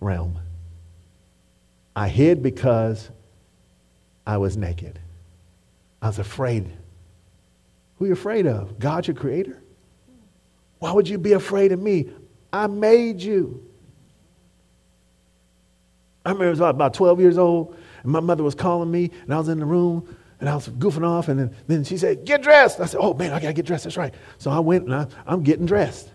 realm. 0.00 0.38
I 1.94 2.08
hid 2.08 2.42
because 2.42 3.10
I 4.26 4.38
was 4.38 4.56
naked. 4.56 4.98
I 6.00 6.08
was 6.08 6.18
afraid. 6.18 6.70
Who 7.96 8.04
are 8.04 8.08
you 8.08 8.14
afraid 8.14 8.46
of? 8.46 8.78
God, 8.78 9.06
your 9.06 9.16
creator? 9.16 9.62
Why 10.78 10.92
would 10.92 11.08
you 11.08 11.18
be 11.18 11.32
afraid 11.32 11.72
of 11.72 11.80
me? 11.80 12.10
I 12.52 12.66
made 12.66 13.20
you. 13.20 13.64
I 16.24 16.30
remember 16.30 16.46
I 16.46 16.50
was 16.50 16.60
about 16.60 16.94
12 16.94 17.20
years 17.20 17.38
old, 17.38 17.76
and 18.02 18.12
my 18.12 18.20
mother 18.20 18.42
was 18.42 18.54
calling 18.54 18.90
me, 18.90 19.10
and 19.22 19.34
I 19.34 19.38
was 19.38 19.48
in 19.48 19.58
the 19.58 19.66
room, 19.66 20.16
and 20.40 20.48
I 20.48 20.54
was 20.54 20.68
goofing 20.68 21.06
off, 21.06 21.28
and 21.28 21.38
then, 21.38 21.56
then 21.66 21.84
she 21.84 21.96
said, 21.96 22.24
Get 22.24 22.42
dressed. 22.42 22.80
I 22.80 22.86
said, 22.86 23.00
Oh, 23.00 23.14
man, 23.14 23.32
I 23.32 23.40
got 23.40 23.48
to 23.48 23.52
get 23.54 23.66
dressed. 23.66 23.84
That's 23.84 23.96
right. 23.96 24.14
So 24.38 24.50
I 24.50 24.58
went, 24.58 24.84
and 24.84 24.94
I, 24.94 25.06
I'm 25.26 25.42
getting 25.42 25.66
dressed. 25.66 26.10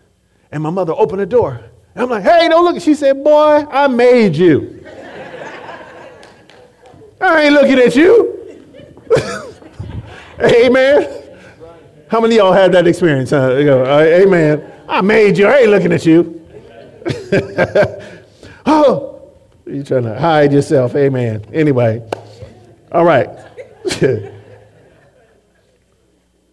And 0.52 0.64
my 0.64 0.70
mother 0.70 0.94
opened 0.94 1.22
the 1.22 1.26
door. 1.26 1.64
And 1.96 2.04
I'm 2.04 2.10
like, 2.10 2.24
Hey, 2.24 2.48
don't 2.50 2.64
look. 2.64 2.82
She 2.82 2.96
said, 2.96 3.24
Boy, 3.24 3.66
I 3.70 3.88
made 3.88 4.36
you. 4.36 4.86
I 7.22 7.44
ain't 7.44 7.54
looking 7.54 7.80
at 7.80 7.96
you. 7.96 8.36
amen. 10.42 11.24
How 12.08 12.20
many 12.20 12.38
y'all 12.38 12.54
had 12.54 12.72
that 12.72 12.88
experience? 12.88 13.32
Huh? 13.32 13.52
Uh, 13.52 14.02
amen. 14.02 14.72
I 14.88 15.02
made 15.02 15.38
you. 15.38 15.46
I 15.48 15.60
ain't 15.60 15.70
looking 15.70 15.92
at 15.92 16.06
you. 16.06 16.36
oh, 18.66 19.32
you 19.66 19.84
trying 19.84 20.04
to 20.04 20.18
hide 20.18 20.52
yourself. 20.54 20.96
Amen. 20.96 21.46
Anyway, 21.54 22.02
all 22.92 23.06
right. 23.06 23.30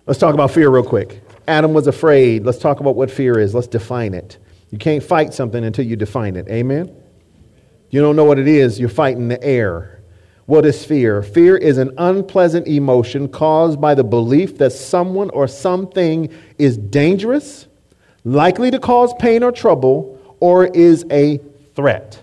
Let's 0.07 0.21
talk 0.21 0.35
about 0.35 0.51
fear 0.51 0.69
real 0.69 0.85
quick. 0.85 1.23
Adam 1.49 1.73
was 1.73 1.87
afraid. 1.87 2.45
Let's 2.45 2.59
talk 2.59 2.81
about 2.81 2.97
what 2.97 3.11
fear 3.11 3.39
is. 3.39 3.55
Let's 3.55 3.67
define 3.67 4.15
it. 4.15 4.39
You 4.71 4.79
can't 4.79 5.03
fight 5.03 5.33
something 5.33 5.65
until 5.65 5.87
you 5.87 5.97
define 5.97 6.37
it. 6.37 6.49
Amen? 6.49 6.95
You 7.91 8.01
don't 8.01 8.17
know 8.17 8.25
what 8.25 8.39
it 8.39 8.49
is, 8.49 8.79
you're 8.81 8.89
fighting 8.89 9.29
the 9.29 9.43
air. 9.43 9.96
What 10.47 10.65
is 10.65 10.85
fear? 10.85 11.23
Fear 11.23 11.57
is 11.57 11.77
an 11.77 11.93
unpleasant 11.99 12.69
emotion 12.69 13.29
caused 13.29 13.81
by 13.81 13.95
the 13.95 14.05
belief 14.05 14.59
that 14.59 14.73
someone 14.73 15.29
or 15.31 15.49
something 15.49 16.33
is 16.57 16.79
dangerous, 16.79 17.67
likely 18.25 18.71
to 18.71 18.79
cause 18.79 19.13
pain 19.19 19.43
or 19.43 19.51
trouble, 19.51 20.21
or 20.39 20.67
is 20.67 21.05
a 21.11 21.41
threat. 21.75 22.23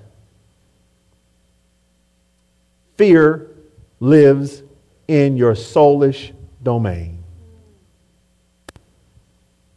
Fear 2.98 3.50
lives 4.00 4.64
in 5.08 5.36
your 5.36 5.54
soulish 5.54 6.32
domain. 6.62 7.24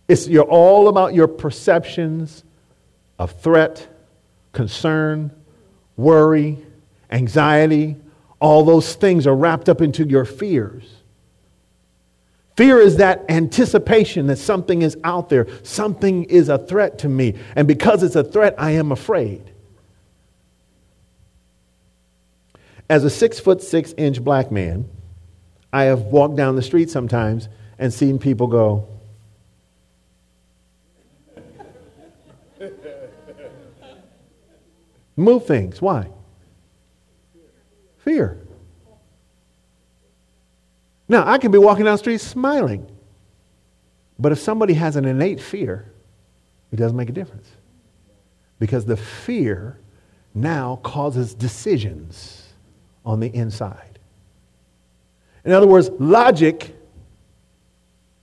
It's 0.09 0.28
you're 0.28 0.44
all 0.44 0.87
about 0.87 1.14
your 1.14 1.26
perceptions 1.26 2.44
of 3.18 3.32
threat, 3.40 3.88
concern, 4.52 5.32
worry, 5.96 6.64
anxiety. 7.11 7.96
All 8.40 8.64
those 8.64 8.94
things 8.94 9.27
are 9.27 9.35
wrapped 9.35 9.68
up 9.68 9.81
into 9.81 10.07
your 10.07 10.25
fears. 10.25 10.96
Fear 12.57 12.81
is 12.81 12.96
that 12.96 13.25
anticipation 13.29 14.27
that 14.29 14.37
something 14.37 14.81
is 14.83 14.96
out 15.05 15.29
there, 15.29 15.46
something 15.62 16.25
is 16.25 16.49
a 16.49 16.57
threat 16.59 16.99
to 17.01 17.09
me. 17.09 17.35
And 17.55 17.68
because 17.68 18.03
it's 18.03 18.16
a 18.16 18.25
threat, 18.25 18.55
I 18.57 18.70
am 18.72 18.92
afraid. 18.92 19.53
As 22.88 23.05
a 23.05 23.11
six 23.11 23.38
foot 23.40 23.62
six 23.62 23.92
inch 23.99 24.25
black 24.25 24.51
man, 24.51 24.88
I 25.72 25.85
have 25.85 26.03
walked 26.03 26.37
down 26.37 26.57
the 26.57 26.62
street 26.62 26.88
sometimes 26.88 27.49
and 27.79 27.92
seen 27.92 28.18
people 28.18 28.46
go, 28.46 28.88
move 35.16 35.44
things. 35.46 35.83
Why? 35.83 36.09
Fear. 38.06 38.38
Now, 41.08 41.26
I 41.26 41.38
can 41.38 41.50
be 41.50 41.58
walking 41.58 41.84
down 41.84 41.94
the 41.94 41.98
street 41.98 42.20
smiling. 42.20 42.88
But 44.16 44.30
if 44.30 44.38
somebody 44.38 44.74
has 44.74 44.94
an 44.94 45.04
innate 45.04 45.40
fear, 45.40 45.90
it 46.70 46.76
doesn't 46.76 46.96
make 46.96 47.08
a 47.08 47.12
difference. 47.12 47.48
Because 48.60 48.84
the 48.84 48.96
fear 48.96 49.80
now 50.34 50.76
causes 50.84 51.34
decisions 51.34 52.44
on 53.04 53.18
the 53.18 53.26
inside. 53.26 53.98
In 55.44 55.50
other 55.50 55.66
words, 55.66 55.90
logic 55.98 56.76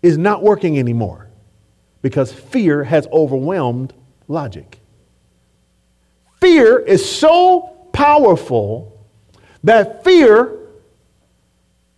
is 0.02 0.18
not 0.18 0.44
working 0.44 0.80
anymore 0.80 1.28
because 2.02 2.32
fear 2.32 2.86
has 2.86 3.06
overwhelmed 3.12 3.94
logic. 4.30 4.80
Fear 6.40 6.80
is 6.80 7.10
so 7.10 7.90
powerful 7.92 8.93
that 9.64 10.04
fear 10.04 10.60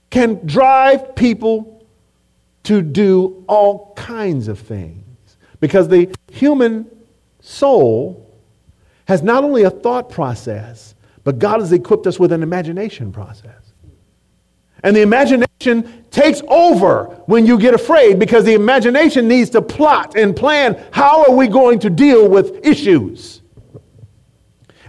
can 0.09 0.45
drive 0.45 1.15
people 1.15 1.85
to 2.63 2.81
do 2.81 3.43
all 3.47 3.93
kinds 3.95 4.47
of 4.47 4.59
things. 4.59 5.03
Because 5.59 5.87
the 5.87 6.13
human 6.31 6.89
soul 7.41 8.25
has 9.07 9.21
not 9.21 9.43
only 9.43 9.63
a 9.63 9.69
thought 9.69 10.09
process, 10.09 10.95
but 11.23 11.39
God 11.39 11.59
has 11.59 11.71
equipped 11.71 12.07
us 12.07 12.19
with 12.19 12.31
an 12.31 12.43
imagination 12.43 13.11
process. 13.11 13.73
And 14.83 14.95
the 14.95 15.01
imagination 15.01 16.05
takes 16.11 16.41
over 16.47 17.05
when 17.25 17.45
you 17.45 17.57
get 17.57 17.73
afraid 17.73 18.19
because 18.19 18.45
the 18.45 18.53
imagination 18.53 19.27
needs 19.27 19.49
to 19.51 19.61
plot 19.61 20.15
and 20.15 20.35
plan 20.35 20.81
how 20.91 21.25
are 21.25 21.35
we 21.35 21.47
going 21.47 21.79
to 21.79 21.89
deal 21.89 22.29
with 22.29 22.63
issues. 22.63 23.41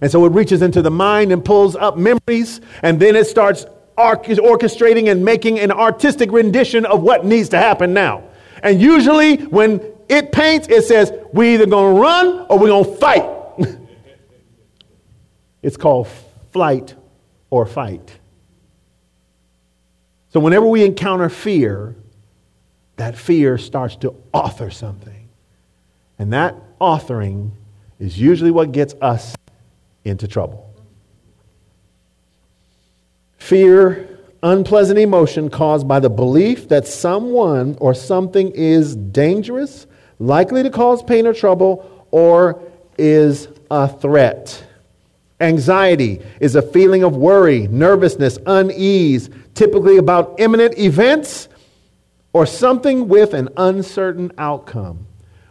And 0.07 0.13
so 0.13 0.25
it 0.25 0.31
reaches 0.31 0.63
into 0.63 0.83
the 0.83 0.91
mind 0.93 1.33
and 1.33 1.45
pulls 1.45 1.75
up 1.75 1.97
memories, 1.97 2.61
and 2.81 3.01
then 3.01 3.17
it 3.17 3.27
starts 3.27 3.67
orchestrating 3.99 5.11
and 5.11 5.25
making 5.25 5.59
an 5.59 5.73
artistic 5.73 6.31
rendition 6.31 6.87
of 6.87 7.03
what 7.03 7.25
needs 7.25 7.49
to 7.49 7.59
happen 7.59 7.93
now. 7.93 8.23
And 8.63 8.81
usually, 8.81 9.39
when 9.47 9.81
it 10.09 10.31
paints, 10.31 10.69
it 10.69 10.85
says, 10.85 11.13
we're 11.33 11.55
either 11.55 11.67
to 11.67 11.77
run 12.01 12.47
or 12.49 12.57
we're 12.57 12.85
to 12.85 12.89
fight. 12.99 13.29
it's 15.63 15.77
called 15.77 16.07
flight 16.53 16.95
or 17.51 17.67
fight. 17.67 18.17
So, 20.29 20.39
whenever 20.39 20.69
we 20.69 20.85
encounter 20.85 21.29
fear, 21.29 21.97
that 22.95 23.19
fear 23.19 23.59
starts 23.59 23.97
to 23.97 24.15
author 24.33 24.71
something. 24.71 25.29
And 26.17 26.33
that 26.33 26.55
authoring 26.81 27.51
is 27.99 28.17
usually 28.17 28.53
what 28.53 28.71
gets 28.71 28.95
us 29.03 29.36
into 30.07 30.29
trouble. 30.29 30.75
Fear, 33.39 34.19
unpleasant 34.43 34.99
emotion 34.99 35.51
caused 35.51 35.87
by 35.87 36.01
the 36.01 36.11
belief 36.11 36.69
that 36.69 36.87
someone 36.87 37.77
or 37.81 37.95
something 37.95 38.51
is 38.53 38.97
dangerous, 38.97 39.87
likely 40.19 40.63
to 40.63 40.71
cause 40.71 41.03
pain 41.03 41.27
or 41.27 41.35
trouble, 41.35 42.07
or 42.11 42.61
is 42.99 43.49
a 43.71 43.89
threat. 43.89 44.65
Anxiety 45.41 46.23
is 46.41 46.57
a 46.57 46.63
feeling 46.63 47.03
of 47.03 47.17
worry, 47.17 47.69
nervousness, 47.69 48.39
unease, 48.47 49.29
typically 49.55 49.99
about 49.99 50.37
imminent 50.39 50.79
events 50.79 51.49
or 52.33 52.47
something 52.47 53.09
with 53.09 53.35
an 53.35 53.49
uncertain 53.57 54.33
outcome. 54.39 55.07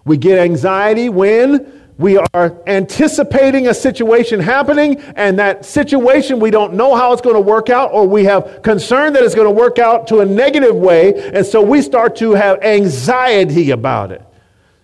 We 0.05 0.17
get 0.17 0.39
anxiety 0.39 1.09
when 1.09 1.84
we 1.97 2.17
are 2.17 2.61
anticipating 2.67 3.67
a 3.67 3.73
situation 3.73 4.39
happening, 4.39 4.99
and 5.15 5.39
that 5.39 5.65
situation 5.65 6.39
we 6.39 6.51
don't 6.51 6.73
know 6.73 6.95
how 6.95 7.13
it's 7.13 7.21
going 7.21 7.35
to 7.35 7.41
work 7.41 7.69
out, 7.69 7.91
or 7.93 8.07
we 8.07 8.25
have 8.25 8.61
concern 8.63 9.13
that 9.13 9.23
it's 9.23 9.35
going 9.35 9.47
to 9.47 9.53
work 9.53 9.79
out 9.79 10.07
to 10.07 10.19
a 10.19 10.25
negative 10.25 10.75
way, 10.75 11.31
and 11.31 11.45
so 11.45 11.61
we 11.61 11.81
start 11.81 12.17
to 12.17 12.33
have 12.33 12.61
anxiety 12.61 13.71
about 13.71 14.11
it. 14.11 14.21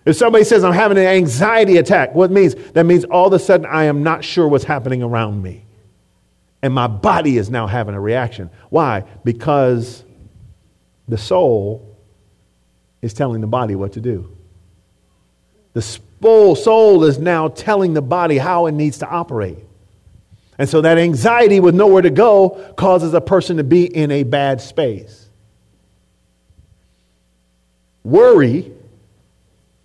If 0.04 0.16
somebody 0.16 0.44
says, 0.44 0.64
I'm 0.64 0.72
having 0.72 0.98
an 0.98 1.04
anxiety 1.04 1.76
attack, 1.76 2.14
what 2.14 2.30
means? 2.30 2.54
That 2.72 2.86
means 2.86 3.04
all 3.04 3.28
of 3.28 3.32
a 3.34 3.38
sudden 3.38 3.66
I 3.66 3.84
am 3.84 4.02
not 4.02 4.24
sure 4.24 4.48
what's 4.48 4.64
happening 4.64 5.02
around 5.02 5.42
me. 5.42 5.64
And 6.62 6.72
my 6.72 6.86
body 6.86 7.36
is 7.36 7.50
now 7.50 7.66
having 7.66 7.94
a 7.94 8.00
reaction. 8.00 8.50
Why? 8.70 9.04
Because 9.22 10.02
the 11.08 11.18
soul 11.18 11.98
is 13.00 13.14
telling 13.14 13.40
the 13.40 13.46
body 13.46 13.74
what 13.74 13.92
to 13.92 14.00
do. 14.00 14.36
The 15.72 15.82
soul, 16.22 16.54
soul 16.56 17.04
is 17.04 17.18
now 17.18 17.48
telling 17.48 17.94
the 17.94 18.02
body 18.02 18.38
how 18.38 18.66
it 18.66 18.72
needs 18.72 18.98
to 18.98 19.08
operate. 19.08 19.58
And 20.58 20.68
so 20.68 20.80
that 20.80 20.98
anxiety 20.98 21.60
with 21.60 21.74
nowhere 21.74 22.02
to 22.02 22.10
go 22.10 22.74
causes 22.76 23.14
a 23.14 23.20
person 23.20 23.56
to 23.56 23.64
be 23.64 23.84
in 23.84 24.10
a 24.10 24.22
bad 24.22 24.60
space. 24.60 25.28
Worry 28.04 28.72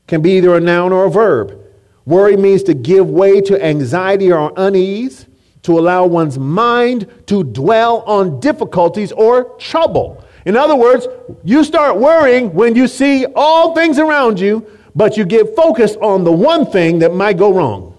can 0.07 0.21
be 0.21 0.37
either 0.37 0.55
a 0.55 0.59
noun 0.59 0.93
or 0.93 1.05
a 1.05 1.09
verb. 1.09 1.59
Worry 2.05 2.37
means 2.37 2.63
to 2.63 2.73
give 2.73 3.09
way 3.09 3.41
to 3.41 3.63
anxiety 3.63 4.31
or 4.31 4.53
unease, 4.55 5.25
to 5.63 5.77
allow 5.77 6.05
one's 6.05 6.39
mind 6.39 7.11
to 7.27 7.43
dwell 7.43 8.01
on 8.03 8.39
difficulties 8.39 9.11
or 9.11 9.55
trouble. 9.57 10.23
In 10.45 10.55
other 10.55 10.75
words, 10.75 11.07
you 11.43 11.63
start 11.65 11.97
worrying 11.97 12.53
when 12.53 12.75
you 12.75 12.87
see 12.87 13.25
all 13.35 13.75
things 13.75 13.99
around 13.99 14.39
you, 14.39 14.65
but 14.97 15.15
you 15.15 15.25
get 15.25 15.55
focused 15.55 15.95
on 15.97 16.23
the 16.23 16.31
one 16.31 16.65
thing 16.65 16.99
that 16.99 17.13
might 17.13 17.37
go 17.37 17.53
wrong. 17.53 17.95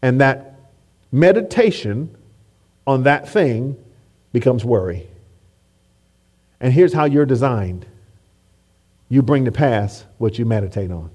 And 0.00 0.20
that 0.20 0.54
meditation 1.10 2.16
on 2.86 3.02
that 3.02 3.28
thing 3.28 3.76
becomes 4.32 4.64
worry. 4.64 5.08
And 6.60 6.72
here's 6.72 6.92
how 6.92 7.06
you're 7.06 7.26
designed 7.26 7.86
you 9.08 9.20
bring 9.20 9.46
to 9.46 9.52
pass 9.52 10.04
what 10.18 10.38
you 10.38 10.46
meditate 10.46 10.92
on. 10.92 11.10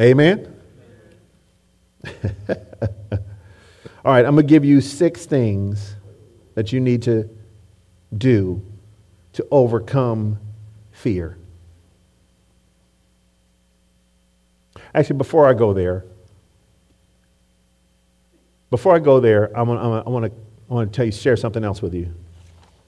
Amen? 0.00 0.52
All 4.04 4.12
right, 4.12 4.24
I'm 4.24 4.34
going 4.34 4.48
to 4.48 4.50
give 4.50 4.64
you 4.64 4.80
six 4.80 5.26
things 5.26 5.94
that 6.54 6.72
you 6.72 6.80
need 6.80 7.02
to 7.02 7.28
do 8.16 8.64
to 9.38 9.46
overcome 9.52 10.36
fear. 10.90 11.38
Actually, 14.92 15.16
before 15.16 15.48
I 15.48 15.54
go 15.54 15.72
there, 15.72 16.04
before 18.68 18.96
I 18.96 18.98
go 18.98 19.20
there, 19.20 19.56
I 19.56 19.62
want, 19.62 19.80
I 19.80 20.10
want, 20.10 20.24
to, 20.24 20.32
I 20.68 20.74
want 20.74 20.92
to 20.92 20.96
tell 20.96 21.06
you, 21.06 21.12
share 21.12 21.36
something 21.36 21.62
else 21.62 21.80
with 21.80 21.94
you 21.94 22.12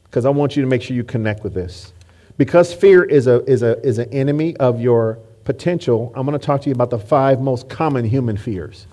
because 0.02 0.24
I 0.24 0.30
want 0.30 0.56
you 0.56 0.62
to 0.62 0.68
make 0.68 0.82
sure 0.82 0.96
you 0.96 1.04
connect 1.04 1.44
with 1.44 1.54
this. 1.54 1.92
Because 2.36 2.74
fear 2.74 3.04
is, 3.04 3.28
a, 3.28 3.44
is, 3.48 3.62
a, 3.62 3.78
is 3.86 3.98
an 3.98 4.12
enemy 4.12 4.56
of 4.56 4.80
your 4.80 5.20
potential, 5.44 6.12
I'm 6.16 6.26
going 6.26 6.36
to 6.36 6.44
talk 6.44 6.62
to 6.62 6.68
you 6.68 6.74
about 6.74 6.90
the 6.90 6.98
five 6.98 7.40
most 7.40 7.68
common 7.68 8.04
human 8.04 8.36
fears. 8.36 8.88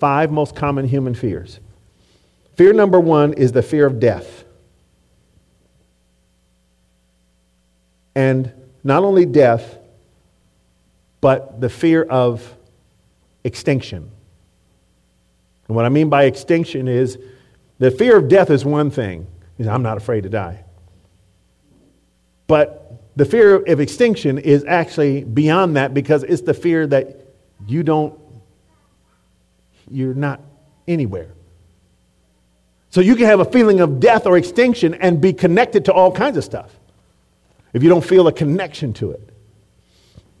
Five 0.00 0.32
most 0.32 0.56
common 0.56 0.88
human 0.88 1.14
fears. 1.14 1.60
Fear 2.56 2.72
number 2.72 2.98
one 2.98 3.32
is 3.34 3.52
the 3.52 3.62
fear 3.62 3.86
of 3.86 4.00
death. 4.00 4.42
And 8.16 8.50
not 8.82 9.04
only 9.04 9.26
death, 9.26 9.78
but 11.20 11.60
the 11.60 11.68
fear 11.68 12.02
of 12.02 12.56
extinction. 13.44 14.10
And 15.68 15.76
what 15.76 15.84
I 15.84 15.90
mean 15.90 16.08
by 16.08 16.24
extinction 16.24 16.88
is 16.88 17.18
the 17.78 17.90
fear 17.90 18.16
of 18.16 18.28
death 18.28 18.50
is 18.50 18.64
one 18.64 18.90
thing. 18.90 19.26
I'm 19.60 19.82
not 19.82 19.98
afraid 19.98 20.22
to 20.22 20.30
die. 20.30 20.64
But 22.46 23.02
the 23.16 23.26
fear 23.26 23.56
of 23.56 23.80
extinction 23.80 24.38
is 24.38 24.64
actually 24.64 25.22
beyond 25.24 25.76
that 25.76 25.92
because 25.92 26.22
it's 26.22 26.42
the 26.42 26.54
fear 26.54 26.86
that 26.86 27.20
you 27.66 27.82
don't, 27.82 28.18
you're 29.90 30.14
not 30.14 30.40
anywhere. 30.88 31.32
So 32.88 33.02
you 33.02 33.14
can 33.14 33.26
have 33.26 33.40
a 33.40 33.44
feeling 33.44 33.80
of 33.80 34.00
death 34.00 34.26
or 34.26 34.38
extinction 34.38 34.94
and 34.94 35.20
be 35.20 35.34
connected 35.34 35.84
to 35.86 35.92
all 35.92 36.10
kinds 36.10 36.38
of 36.38 36.44
stuff 36.44 36.70
if 37.72 37.82
you 37.82 37.88
don't 37.88 38.04
feel 38.04 38.26
a 38.28 38.32
connection 38.32 38.92
to 38.94 39.10
it. 39.10 39.28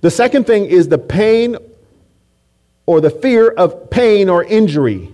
The 0.00 0.10
second 0.10 0.46
thing 0.46 0.66
is 0.66 0.88
the 0.88 0.98
pain 0.98 1.56
or 2.86 3.00
the 3.00 3.10
fear 3.10 3.48
of 3.48 3.90
pain 3.90 4.28
or 4.28 4.44
injury. 4.44 5.12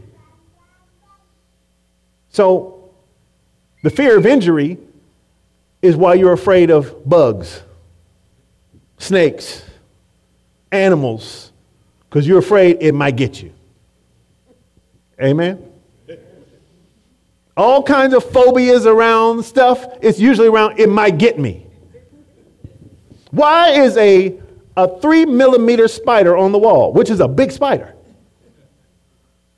So 2.31 2.91
the 3.83 3.91
fear 3.91 4.17
of 4.17 4.27
injury 4.27 4.79
is 5.81 5.97
why 5.97 6.15
you're 6.15 6.33
afraid 6.33 6.71
of 6.71 7.09
bugs, 7.09 7.63
snakes, 8.99 9.65
animals, 10.71 11.53
because 12.09 12.27
you're 12.27 12.39
afraid 12.39 12.79
it 12.81 12.95
might 12.95 13.17
get 13.17 13.43
you. 13.43 13.53
Amen? 15.21 15.65
All 17.57 17.83
kinds 17.83 18.15
of 18.15 18.25
phobias 18.25 18.87
around 18.87 19.45
stuff, 19.45 19.85
it's 20.01 20.19
usually 20.19 20.49
around 20.49 20.79
it 20.79 20.89
might 20.89 21.19
get 21.19 21.39
me. 21.39 21.62
Why 23.33 23.71
is 23.71 23.97
a, 23.97 24.39
a 24.77 25.01
three 25.01 25.25
millimeter 25.25 25.89
spider 25.89 26.37
on 26.37 26.53
the 26.53 26.59
wall, 26.59 26.93
which 26.93 27.11
is 27.11 27.21
a 27.21 27.27
big 27.27 27.51
spider? 27.51 27.95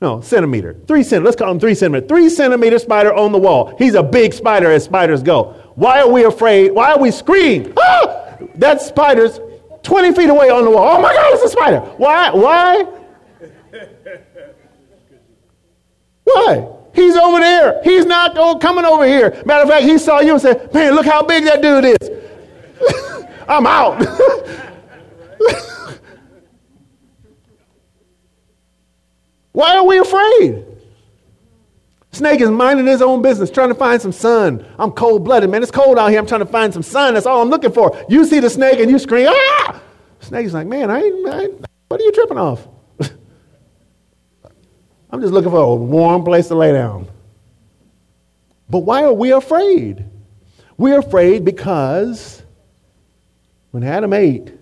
No, 0.01 0.21
centimeter. 0.21 0.75
Three 0.87 1.03
centimeter. 1.03 1.25
Let's 1.25 1.37
call 1.37 1.51
him 1.51 1.59
three 1.59 1.75
centimeter. 1.75 2.07
Three 2.07 2.29
centimeter 2.29 2.79
spider 2.79 3.13
on 3.13 3.31
the 3.31 3.37
wall. 3.37 3.75
He's 3.77 3.95
a 3.95 4.03
big 4.03 4.33
spider 4.33 4.71
as 4.71 4.83
spiders 4.83 5.21
go. 5.21 5.53
Why 5.75 6.01
are 6.01 6.09
we 6.09 6.23
afraid? 6.23 6.71
Why 6.71 6.93
are 6.93 6.99
we 6.99 7.11
screaming? 7.11 7.73
Ah! 7.77 8.37
That 8.55 8.81
spider's 8.81 9.39
20 9.83 10.13
feet 10.13 10.29
away 10.29 10.49
on 10.49 10.63
the 10.63 10.71
wall. 10.71 10.97
Oh 10.97 11.01
my 11.01 11.13
God, 11.13 11.33
it's 11.33 11.43
a 11.43 11.49
spider. 11.49 11.79
Why? 11.79 12.31
Why? 12.31 12.83
Why? 16.23 16.67
He's 16.93 17.15
over 17.15 17.39
there. 17.39 17.81
He's 17.83 18.05
not 18.05 18.61
coming 18.61 18.85
over 18.85 19.05
here. 19.05 19.41
Matter 19.45 19.63
of 19.63 19.69
fact, 19.69 19.83
he 19.83 19.97
saw 19.97 20.21
you 20.21 20.33
and 20.33 20.41
said, 20.41 20.73
Man, 20.73 20.95
look 20.95 21.05
how 21.05 21.23
big 21.23 21.43
that 21.43 21.61
dude 21.61 21.85
is. 21.85 22.09
I'm 23.47 23.67
out. 23.67 23.99
Why 29.51 29.77
are 29.77 29.85
we 29.85 29.97
afraid? 29.99 30.65
Snake 32.11 32.41
is 32.41 32.49
minding 32.49 32.85
his 32.87 33.01
own 33.01 33.21
business, 33.21 33.51
trying 33.51 33.69
to 33.69 33.75
find 33.75 34.01
some 34.01 34.11
sun. 34.11 34.65
I'm 34.79 34.91
cold 34.91 35.23
blooded, 35.25 35.49
man. 35.49 35.61
It's 35.61 35.71
cold 35.71 35.97
out 35.99 36.09
here. 36.09 36.19
I'm 36.19 36.25
trying 36.25 36.39
to 36.39 36.45
find 36.45 36.73
some 36.73 36.83
sun. 36.83 37.13
That's 37.13 37.25
all 37.25 37.41
I'm 37.41 37.49
looking 37.49 37.71
for. 37.73 37.97
You 38.07 38.25
see 38.25 38.39
the 38.39 38.49
snake 38.49 38.79
and 38.79 38.89
you 38.89 38.99
scream, 38.99 39.27
ah! 39.29 39.81
Snake's 40.21 40.53
like, 40.53 40.65
man, 40.65 40.89
I 40.89 41.03
ain't, 41.03 41.27
I 41.27 41.49
what 41.87 41.99
are 41.99 42.03
you 42.03 42.11
tripping 42.13 42.37
off? 42.37 42.67
I'm 45.11 45.21
just 45.21 45.33
looking 45.33 45.51
for 45.51 45.61
a 45.61 45.75
warm 45.75 46.23
place 46.23 46.47
to 46.47 46.55
lay 46.55 46.71
down. 46.71 47.09
But 48.69 48.79
why 48.79 49.03
are 49.03 49.13
we 49.13 49.31
afraid? 49.31 50.05
We're 50.77 50.99
afraid 50.99 51.45
because 51.45 52.43
when 53.75 53.83
Adam 53.83 54.13
ate, 54.13 54.53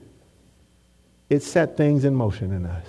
it 1.29 1.43
set 1.43 1.77
things 1.77 2.03
in 2.03 2.15
motion 2.15 2.51
in 2.51 2.65
us. 2.65 2.87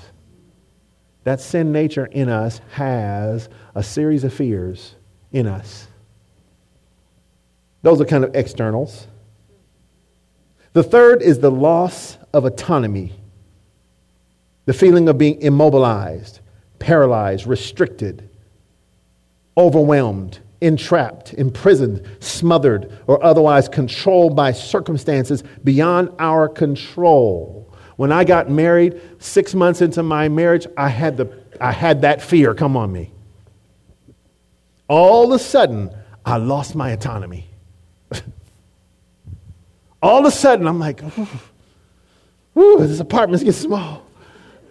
That 1.24 1.38
sin 1.38 1.70
nature 1.70 2.06
in 2.06 2.30
us 2.30 2.62
has 2.70 3.50
a 3.74 3.82
series 3.82 4.24
of 4.24 4.32
fears 4.32 4.94
in 5.32 5.46
us. 5.46 5.86
Those 7.82 8.00
are 8.00 8.06
kind 8.06 8.24
of 8.24 8.34
externals. 8.34 9.06
The 10.72 10.82
third 10.82 11.20
is 11.20 11.40
the 11.40 11.50
loss 11.50 12.16
of 12.32 12.46
autonomy, 12.46 13.12
the 14.64 14.72
feeling 14.72 15.10
of 15.10 15.18
being 15.18 15.42
immobilized, 15.42 16.40
paralyzed, 16.78 17.46
restricted, 17.46 18.30
overwhelmed, 19.58 20.38
entrapped, 20.64 21.34
imprisoned, 21.34 22.02
smothered, 22.20 22.90
or 23.06 23.22
otherwise 23.22 23.68
controlled 23.68 24.34
by 24.34 24.50
circumstances 24.50 25.44
beyond 25.62 26.10
our 26.18 26.48
control. 26.48 27.70
When 27.96 28.10
I 28.10 28.24
got 28.24 28.50
married, 28.50 29.00
six 29.18 29.54
months 29.54 29.82
into 29.82 30.02
my 30.02 30.28
marriage, 30.28 30.66
I 30.76 30.88
had, 30.88 31.18
the, 31.18 31.30
I 31.60 31.70
had 31.70 32.00
that 32.00 32.22
fear 32.22 32.54
come 32.54 32.76
on 32.76 32.90
me. 32.90 33.12
All 34.88 35.26
of 35.26 35.32
a 35.32 35.42
sudden, 35.42 35.94
I 36.24 36.38
lost 36.38 36.74
my 36.74 36.90
autonomy. 36.90 37.46
All 40.02 40.20
of 40.20 40.24
a 40.24 40.30
sudden, 40.30 40.66
I'm 40.66 40.78
like, 40.78 41.02
ooh, 42.56 42.78
this 42.78 43.00
apartment's 43.00 43.44
getting 43.44 43.60
small. 43.60 44.02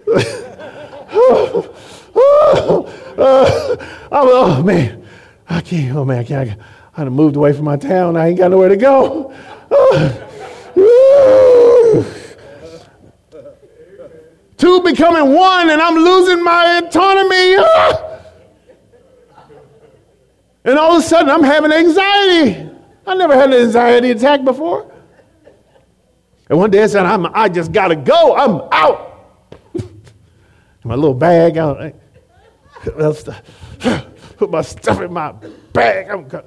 oh, 0.08 1.76
oh, 2.16 3.16
oh, 3.18 3.78
oh, 4.12 4.64
man, 4.64 5.03
I 5.50 5.62
can't, 5.62 5.96
oh 5.96 6.06
man, 6.06 6.20
I 6.20 6.24
can't. 6.24 6.60
I 6.96 7.04
done 7.04 7.14
moved 7.14 7.36
away 7.36 7.54
from 7.54 7.66
my 7.66 7.78
town. 7.78 8.16
I 8.18 8.30
ain't 8.30 8.38
got 8.38 8.52
nowhere 8.52 8.70
to 8.70 8.78
go. 8.78 9.34
Two 14.58 14.82
becoming 14.82 15.34
one, 15.34 15.70
and 15.70 15.82
I'm 15.82 15.96
losing 15.96 16.44
my 16.44 16.82
autonomy. 16.84 17.58
And 20.66 20.80
all 20.80 20.96
of 20.96 21.04
a 21.04 21.06
sudden, 21.06 21.30
I'm 21.30 21.44
having 21.44 21.74
anxiety. 21.74 22.70
I 23.06 23.16
never 23.16 23.36
had 23.36 23.52
an 23.52 23.62
anxiety 23.62 24.12
attack 24.12 24.46
before. 24.46 24.90
And 26.50 26.58
one 26.58 26.72
day 26.72 26.84
I 26.84 26.88
said, 26.88 27.06
I'm, 27.06 27.26
I 27.36 27.50
just 27.50 27.72
got 27.72 27.90
to 27.90 27.96
go. 27.96 28.36
I'm 28.36 28.62
out. 28.72 29.50
my 30.86 30.96
little 30.96 31.14
bag 31.14 31.58
out. 31.58 31.94
Put 34.44 34.52
my 34.52 34.62
stuff 34.62 35.00
in 35.00 35.14
my 35.14 35.32
bag. 35.72 36.10
I'm 36.10 36.28
go- 36.28 36.44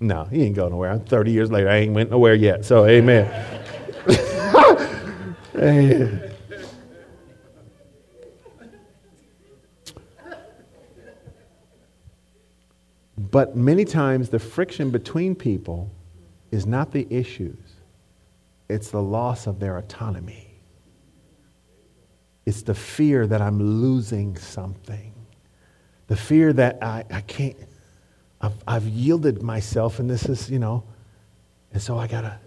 no, 0.00 0.24
he 0.24 0.42
ain't 0.42 0.54
going 0.54 0.70
nowhere. 0.70 0.90
I'm 0.90 1.00
30 1.00 1.32
years 1.32 1.50
later. 1.50 1.70
I 1.70 1.76
ain't 1.76 1.94
went 1.94 2.10
nowhere 2.10 2.34
yet. 2.34 2.66
So, 2.66 2.84
amen. 2.84 3.24
amen. 5.56 6.30
But 13.16 13.56
many 13.56 13.86
times 13.86 14.28
the 14.28 14.38
friction 14.38 14.90
between 14.90 15.34
people 15.34 15.90
is 16.50 16.66
not 16.66 16.92
the 16.92 17.06
issues, 17.08 17.76
it's 18.68 18.90
the 18.90 19.00
loss 19.00 19.46
of 19.46 19.58
their 19.58 19.78
autonomy. 19.78 20.60
It's 22.44 22.60
the 22.60 22.74
fear 22.74 23.26
that 23.26 23.40
I'm 23.40 23.58
losing 23.58 24.36
something. 24.36 25.13
The 26.06 26.16
fear 26.16 26.52
that 26.52 26.82
I, 26.82 27.04
I 27.10 27.20
can't, 27.22 27.56
I've, 28.40 28.52
I've 28.66 28.86
yielded 28.86 29.42
myself, 29.42 29.98
and 29.98 30.08
this 30.08 30.28
is, 30.28 30.50
you 30.50 30.58
know, 30.58 30.84
and 31.72 31.82
so 31.82 31.98
I 31.98 32.06
gotta 32.06 32.38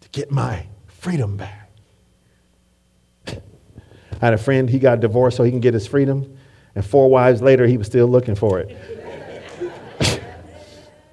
to 0.00 0.08
get 0.10 0.30
my 0.30 0.66
freedom 0.86 1.36
back. 1.36 1.70
I 3.28 3.40
had 4.20 4.32
a 4.32 4.38
friend, 4.38 4.70
he 4.70 4.78
got 4.78 5.00
divorced 5.00 5.36
so 5.36 5.44
he 5.44 5.50
can 5.50 5.60
get 5.60 5.74
his 5.74 5.86
freedom. 5.86 6.38
And 6.74 6.84
four 6.84 7.10
wives 7.10 7.42
later, 7.42 7.66
he 7.66 7.76
was 7.76 7.86
still 7.86 8.06
looking 8.06 8.34
for 8.34 8.60
it. 8.60 8.76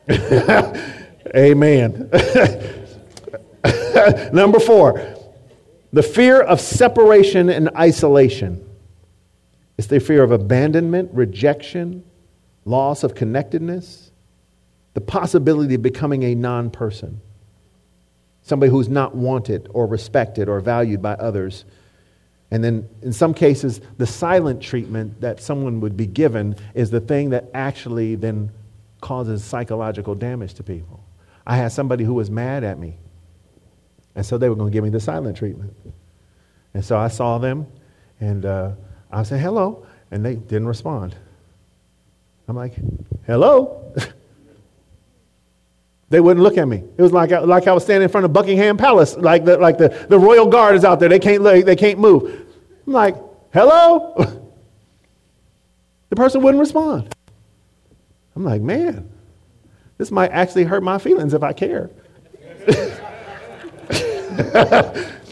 Amen. 1.36 2.10
Number 4.34 4.60
four, 4.60 5.16
the 5.92 6.04
fear 6.04 6.42
of 6.42 6.60
separation 6.60 7.50
and 7.50 7.70
isolation. 7.78 8.68
It's 9.78 9.88
the 9.88 10.00
fear 10.00 10.24
of 10.24 10.32
abandonment, 10.32 11.10
rejection, 11.14 12.04
loss 12.66 13.04
of 13.04 13.16
connectedness, 13.16 14.12
the 14.94 15.02
possibility 15.02 15.76
of 15.76 15.82
becoming 15.82 16.24
a 16.24 16.36
non 16.36 16.70
person, 16.70 17.22
somebody 18.42 18.72
who's 18.72 18.90
not 18.90 19.16
wanted 19.16 19.68
or 19.72 19.88
respected 19.88 20.48
or 20.48 20.60
valued 20.60 21.02
by 21.02 21.14
others 21.14 21.66
and 22.54 22.64
then, 22.64 22.88
in 23.02 23.14
some 23.14 23.34
cases, 23.34 23.82
the 23.98 24.06
silent 24.06 24.62
treatment 24.62 25.22
that 25.22 25.42
someone 25.42 25.82
would 25.82 25.98
be 25.98 26.06
given 26.06 26.56
is 26.76 26.92
the 26.92 27.00
thing 27.00 27.32
that 27.32 27.50
actually 27.56 28.14
then 28.14 28.52
causes 29.02 29.44
psychological 29.44 30.14
damage 30.14 30.54
to 30.54 30.64
people. 30.64 31.04
I 31.48 31.58
had 31.58 31.72
somebody 31.72 32.04
who 32.04 32.14
was 32.14 32.30
mad 32.30 32.64
at 32.64 32.78
me, 32.78 32.98
and 34.14 34.24
so 34.24 34.38
they 34.38 34.50
were 34.50 34.56
going 34.56 34.72
to 34.72 34.72
give 34.72 34.84
me 34.84 34.92
the 34.92 35.00
silent 35.00 35.36
treatment. 35.36 35.76
And 36.76 36.86
so 36.86 36.96
I 36.96 37.08
saw 37.08 37.40
them, 37.40 37.66
and 38.20 38.46
uh, 38.46 38.74
I 39.14 39.24
said, 39.24 39.40
hello, 39.40 39.86
and 40.12 40.26
they 40.26 40.36
didn't 40.36 40.68
respond. 40.68 41.16
I'm 42.48 42.56
like, 42.56 42.74
hello? 43.26 43.94
they 46.10 46.20
wouldn't 46.20 46.44
look 46.44 46.58
at 46.58 46.68
me. 46.68 46.84
It 46.98 47.02
was 47.02 47.12
like 47.12 47.32
like 47.32 47.68
I 47.68 47.74
was 47.74 47.84
standing 47.84 48.04
in 48.04 48.10
front 48.10 48.26
of 48.26 48.34
Buckingham 48.34 48.78
Palace, 48.78 49.16
like 49.16 49.46
the, 49.46 49.58
like 49.58 49.78
the, 49.78 50.06
the 50.10 50.20
royal 50.20 50.48
guard 50.48 50.76
is 50.76 50.84
out 50.84 51.00
there. 51.00 51.10
They 51.10 51.20
can't, 51.20 51.44
they 51.44 51.76
can't 51.76 52.00
move. 52.00 52.46
I'm 52.86 52.94
like, 52.94 53.16
hello? 53.54 54.14
the 56.10 56.16
person 56.16 56.42
wouldn't 56.42 56.60
respond. 56.60 57.16
I'm 58.36 58.44
like, 58.44 58.62
man, 58.62 59.10
this 59.98 60.12
might 60.12 60.32
actually 60.32 60.64
hurt 60.64 60.84
my 60.84 60.98
feelings 60.98 61.34
if 61.34 61.44
I 61.44 61.54
care. 61.54 61.90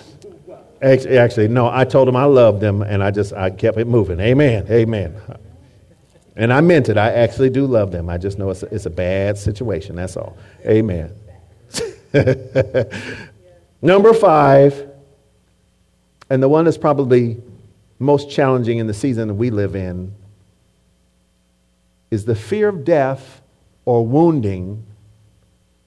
actually, 0.81 1.47
no, 1.47 1.69
I 1.69 1.85
told 1.85 2.07
them 2.07 2.15
I 2.15 2.25
loved 2.25 2.61
them 2.61 2.81
and 2.81 3.03
I 3.03 3.11
just, 3.11 3.33
I 3.33 3.49
kept 3.49 3.77
it 3.77 3.87
moving. 3.87 4.19
Amen, 4.19 4.65
amen. 4.69 5.21
And 6.35 6.51
I 6.51 6.61
meant 6.61 6.89
it. 6.89 6.97
I 6.97 7.11
actually 7.11 7.49
do 7.49 7.65
love 7.65 7.91
them. 7.91 8.09
I 8.09 8.17
just 8.17 8.39
know 8.39 8.49
it's 8.49 8.63
a, 8.63 8.73
it's 8.73 8.85
a 8.85 8.89
bad 8.89 9.37
situation. 9.37 9.95
That's 9.95 10.17
all. 10.17 10.37
Amen. 10.65 11.13
Number 13.81 14.13
five, 14.13 14.89
and 16.29 16.41
the 16.41 16.49
one 16.49 16.65
that's 16.65 16.77
probably 16.77 17.41
most 17.99 18.31
challenging 18.31 18.79
in 18.79 18.87
the 18.87 18.93
season 18.93 19.27
that 19.27 19.33
we 19.35 19.49
live 19.49 19.75
in 19.75 20.13
is 22.09 22.25
the 22.25 22.35
fear 22.35 22.69
of 22.69 22.83
death 22.83 23.41
or 23.85 24.05
wounding 24.05 24.85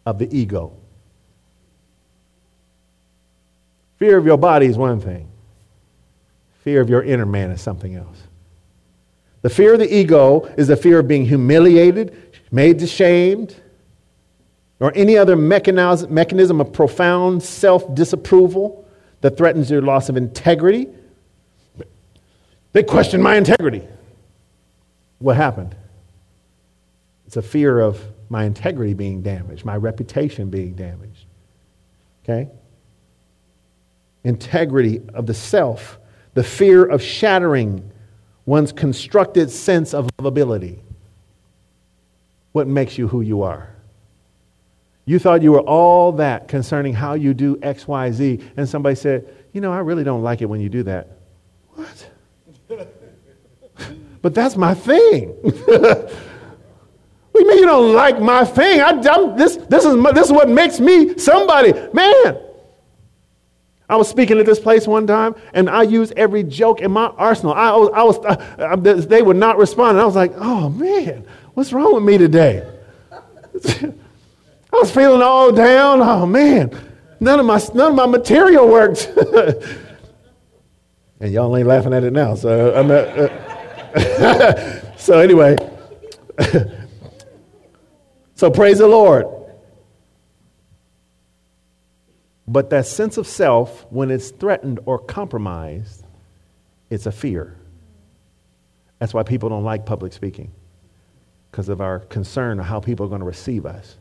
of 0.07 0.19
the 0.19 0.29
ego. 0.37 0.73
Fear 4.05 4.19
of 4.19 4.27
your 4.27 4.37
body 4.37 4.67
is 4.67 4.77
one 4.77 5.01
thing, 5.01 5.27
fear 6.63 6.83
of 6.83 6.91
your 6.91 7.03
inner 7.03 7.25
man 7.25 7.51
is 7.51 7.63
something 7.63 7.95
else. 7.95 8.19
The 9.41 9.49
fear 9.49 9.73
of 9.73 9.79
the 9.79 9.97
ego 9.97 10.45
is 10.59 10.69
the 10.69 10.77
fear 10.77 10.99
of 10.99 11.09
being 11.09 11.25
humiliated, 11.25 12.15
made 12.53 12.83
ashamed, 12.83 13.57
or 14.79 14.93
any 14.95 15.17
other 15.17 15.37
mechanism 15.37 16.61
of 16.61 16.71
profound 16.71 17.43
self 17.43 17.95
disapproval 17.95 18.87
that 19.23 19.39
threatens 19.39 19.71
your 19.71 19.81
loss 19.81 20.11
of 20.11 20.19
integrity. 20.19 20.87
They 22.75 22.83
question 22.83 23.23
my 23.23 23.37
integrity. 23.37 23.89
What 25.19 25.37
happened? 25.37 25.75
It's 27.27 27.39
a 27.39 27.43
fear 27.43 27.81
of 27.81 28.03
my 28.29 28.45
integrity 28.45 28.93
being 28.93 29.23
damaged, 29.23 29.65
my 29.65 29.79
reputation 29.79 30.51
being 30.51 30.75
damaged. 30.75 31.25
Okay? 32.23 32.51
Integrity 34.25 35.03
of 35.13 35.27
the 35.27 35.35
self, 35.35 35.99
the 36.35 36.43
fear 36.43 36.85
of 36.85 37.03
shattering 37.03 37.91
one's 38.47 38.73
constructed 38.73 39.51
sense 39.51 39.95
of 39.95 40.09
lovability. 40.19 40.79
What 42.53 42.67
makes 42.67 42.99
you 42.99 43.09
who 43.09 43.21
you 43.21 43.43
are? 43.43 43.71
You 45.07 45.19
thought 45.19 45.43
you 45.43 45.53
were 45.53 45.61
all 45.61 46.13
that 46.13 46.49
concerning 46.49 46.95
how 46.95 47.15
you 47.15 47.35
do 47.35 47.59
X, 47.63 47.87
Y, 47.87 48.11
Z, 48.13 48.41
and 48.57 48.69
somebody 48.69 48.97
said, 48.97 49.29
You 49.53 49.61
know, 49.61 49.73
I 49.73 49.79
really 49.81 50.05
don't 50.05 50.23
like 50.23 50.41
it 50.41 50.47
when 50.47 50.61
you 50.61 50.69
do 50.69 50.83
that. 50.85 51.19
What? 51.75 52.11
but 54.23 54.35
that's 54.35 54.57
my 54.57 54.73
thing. 54.73 55.29
what 55.43 56.11
do 57.35 57.41
you 57.41 57.49
mean 57.49 57.59
you 57.59 57.67
don't 57.67 57.93
like 57.93 58.21
my 58.21 58.45
thing? 58.45 58.81
I, 58.81 58.95
this, 59.37 59.57
this, 59.69 59.85
is 59.85 59.95
my, 59.97 60.13
this 60.13 60.27
is 60.27 60.33
what 60.33 60.49
makes 60.49 60.81
me 60.81 61.19
somebody. 61.19 61.73
Man, 61.93 62.39
I 63.89 63.97
was 63.97 64.09
speaking 64.09 64.39
at 64.39 64.47
this 64.47 64.59
place 64.59 64.87
one 64.87 65.07
time, 65.07 65.35
and 65.53 65.69
I 65.69 65.83
used 65.83 66.15
every 66.17 66.43
joke 66.43 66.81
in 66.81 66.91
my 66.91 67.07
arsenal. 67.07 67.53
I, 67.53 67.71
was, 67.73 67.91
I 67.93 68.03
was 68.03 68.19
uh, 68.25 68.77
they 69.07 69.21
would 69.21 69.37
not 69.37 69.59
respond. 69.59 69.91
And 69.91 70.01
I 70.01 70.07
was 70.07 70.17
like, 70.17 70.33
oh 70.37 70.71
man, 70.71 71.27
what's 71.53 71.73
wrong 71.73 71.95
with 71.95 72.03
me 72.03 72.17
today? 72.17 72.67
I 73.13 73.93
was 74.73 74.91
feeling 74.91 75.21
all 75.21 75.53
down. 75.53 76.01
Oh 76.01 76.25
man, 76.25 76.75
none 77.21 77.39
of 77.39 77.47
my 77.47 77.61
none 77.75 77.91
of 77.91 77.95
my 77.95 78.07
material 78.07 78.69
worked. 78.69 79.13
and 81.21 81.33
y'all 81.33 81.57
ain't 81.57 81.69
laughing 81.69 81.93
at 81.93 82.05
it 82.05 82.13
now. 82.13 82.35
So 82.35 82.75
I'm 82.75 82.89
not, 82.89 83.07
uh, 83.97 84.93
so 84.97 85.19
anyway. 85.19 85.57
so 88.35 88.51
praise 88.51 88.79
the 88.79 88.89
Lord. 88.89 89.27
But 92.47 92.71
that 92.71 92.87
sense 92.87 93.17
of 93.17 93.27
self, 93.27 93.87
when 93.91 94.11
it's 94.11 94.31
threatened 94.31 94.81
or 94.85 94.99
compromised, 94.99 96.05
it's 96.91 97.07
a 97.07 97.13
fear. 97.13 97.57
That's 98.99 99.15
why 99.15 99.23
people 99.23 99.49
don't 99.49 99.65
like 99.65 99.87
public 99.87 100.13
speaking, 100.13 100.51
because 101.51 101.69
of 101.69 101.81
our 101.81 102.01
concern 102.01 102.61
of 102.61 102.67
how 102.67 102.81
people 102.81 103.07
are 103.07 103.09
going 103.09 103.21
to 103.21 103.27
receive 103.27 103.67
us. 103.67 103.97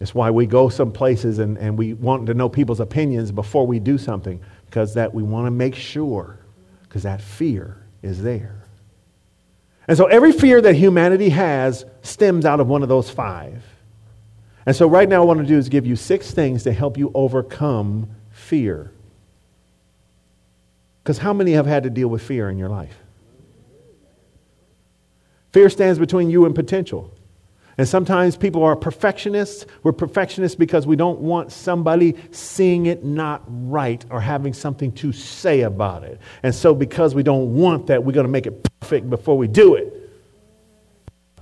It's 0.00 0.14
why 0.14 0.30
we 0.30 0.46
go 0.46 0.68
some 0.68 0.92
places 0.92 1.38
and, 1.38 1.56
and 1.58 1.78
we 1.78 1.94
want 1.94 2.26
to 2.26 2.34
know 2.34 2.48
people's 2.48 2.80
opinions 2.80 3.30
before 3.30 3.66
we 3.66 3.78
do 3.78 3.98
something, 3.98 4.40
because 4.66 4.94
that 4.94 5.12
we 5.14 5.22
want 5.22 5.46
to 5.46 5.50
make 5.50 5.74
sure, 5.74 6.38
because 6.84 7.02
that 7.02 7.20
fear 7.20 7.76
is 8.02 8.22
there. 8.22 8.64
And 9.88 9.96
so 9.96 10.06
every 10.06 10.32
fear 10.32 10.60
that 10.60 10.74
humanity 10.74 11.30
has 11.30 11.84
stems 12.02 12.44
out 12.44 12.60
of 12.60 12.68
one 12.68 12.82
of 12.82 12.88
those 12.88 13.10
five. 13.10 13.62
And 14.64 14.76
so, 14.76 14.86
right 14.86 15.08
now, 15.08 15.22
I 15.22 15.24
want 15.24 15.40
to 15.40 15.46
do 15.46 15.58
is 15.58 15.68
give 15.68 15.86
you 15.86 15.96
six 15.96 16.30
things 16.30 16.62
to 16.64 16.72
help 16.72 16.96
you 16.96 17.10
overcome 17.14 18.08
fear. 18.30 18.92
Because 21.02 21.18
how 21.18 21.32
many 21.32 21.52
have 21.52 21.66
had 21.66 21.82
to 21.82 21.90
deal 21.90 22.08
with 22.08 22.22
fear 22.22 22.48
in 22.48 22.58
your 22.58 22.68
life? 22.68 22.96
Fear 25.52 25.68
stands 25.68 25.98
between 25.98 26.30
you 26.30 26.46
and 26.46 26.54
potential. 26.54 27.12
And 27.76 27.88
sometimes 27.88 28.36
people 28.36 28.62
are 28.62 28.76
perfectionists. 28.76 29.66
We're 29.82 29.92
perfectionists 29.92 30.54
because 30.54 30.86
we 30.86 30.94
don't 30.94 31.20
want 31.20 31.50
somebody 31.50 32.14
seeing 32.30 32.86
it 32.86 33.02
not 33.04 33.42
right 33.48 34.04
or 34.10 34.20
having 34.20 34.52
something 34.52 34.92
to 34.92 35.10
say 35.12 35.62
about 35.62 36.04
it. 36.04 36.20
And 36.42 36.54
so, 36.54 36.74
because 36.74 37.14
we 37.14 37.24
don't 37.24 37.54
want 37.54 37.88
that, 37.88 38.04
we're 38.04 38.12
going 38.12 38.26
to 38.26 38.32
make 38.32 38.46
it 38.46 38.62
perfect 38.80 39.10
before 39.10 39.36
we 39.36 39.48
do 39.48 39.74
it 39.74 40.01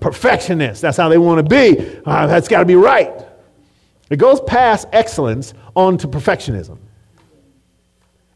perfectionists. 0.01 0.81
That's 0.81 0.97
how 0.97 1.09
they 1.09 1.19
want 1.19 1.39
to 1.39 1.49
be. 1.49 2.01
Uh, 2.05 2.27
that's 2.27 2.49
got 2.49 2.61
to 2.61 2.67
be 2.67 2.77
right. 2.77 3.13
It 4.11 4.17
goes 4.17 4.41
past 4.41 4.89
excellence 4.93 5.55
onto 5.77 6.09
perfectionism. 6.09 6.79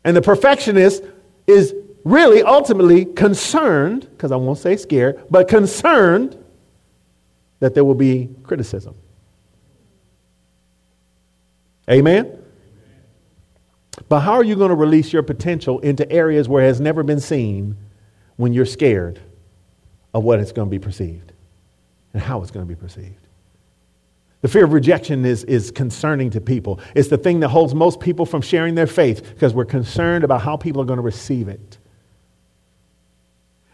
And 0.04 0.16
the 0.16 0.22
perfectionist 0.22 1.02
is 1.46 1.74
really 2.04 2.42
ultimately 2.42 3.06
concerned, 3.06 4.02
because 4.10 4.30
I 4.30 4.36
won't 4.36 4.58
say 4.58 4.76
scared, 4.76 5.24
but 5.30 5.48
concerned 5.48 6.38
that 7.60 7.74
there 7.74 7.84
will 7.84 7.94
be 7.94 8.28
criticism. 8.42 8.94
Amen? 11.90 12.38
But 14.08 14.20
how 14.20 14.34
are 14.34 14.44
you 14.44 14.56
going 14.56 14.70
to 14.70 14.74
release 14.74 15.12
your 15.12 15.22
potential 15.22 15.78
into 15.80 16.10
areas 16.10 16.48
where 16.48 16.64
it 16.64 16.68
has 16.68 16.80
never 16.80 17.02
been 17.02 17.20
seen 17.20 17.76
when 18.36 18.52
you're 18.52 18.66
scared 18.66 19.20
of 20.12 20.24
what 20.24 20.40
it's 20.40 20.52
going 20.52 20.68
to 20.68 20.70
be 20.70 20.78
perceived? 20.78 21.32
And 22.14 22.22
how 22.22 22.40
it's 22.40 22.50
going 22.50 22.66
to 22.66 22.68
be 22.68 22.80
perceived. 22.80 23.28
The 24.40 24.48
fear 24.48 24.64
of 24.64 24.72
rejection 24.72 25.24
is, 25.24 25.44
is 25.44 25.70
concerning 25.70 26.30
to 26.30 26.40
people. 26.40 26.80
It's 26.94 27.08
the 27.08 27.18
thing 27.18 27.40
that 27.40 27.48
holds 27.48 27.74
most 27.74 28.00
people 28.00 28.24
from 28.24 28.42
sharing 28.42 28.74
their 28.74 28.86
faith 28.86 29.34
because 29.34 29.52
we're 29.54 29.64
concerned 29.64 30.22
about 30.22 30.42
how 30.42 30.56
people 30.56 30.80
are 30.80 30.84
going 30.84 30.98
to 30.98 31.02
receive 31.02 31.48
it. 31.48 31.78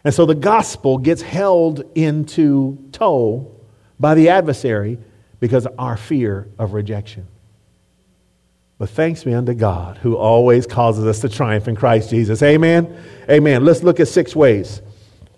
And 0.03 0.13
so 0.13 0.25
the 0.25 0.35
gospel 0.35 0.97
gets 0.97 1.21
held 1.21 1.83
into 1.93 2.77
tow 2.91 3.51
by 3.99 4.15
the 4.15 4.29
adversary 4.29 4.97
because 5.39 5.65
of 5.65 5.75
our 5.77 5.97
fear 5.97 6.47
of 6.57 6.73
rejection. 6.73 7.27
But 8.79 8.89
thanks 8.89 9.23
be 9.23 9.33
unto 9.33 9.53
God 9.53 9.97
who 9.97 10.15
always 10.17 10.65
causes 10.65 11.05
us 11.05 11.19
to 11.19 11.29
triumph 11.29 11.67
in 11.67 11.75
Christ 11.75 12.09
Jesus. 12.09 12.41
Amen. 12.41 12.97
Amen. 13.29 13.63
Let's 13.63 13.83
look 13.83 13.99
at 13.99 14.07
six 14.07 14.35
ways 14.35 14.81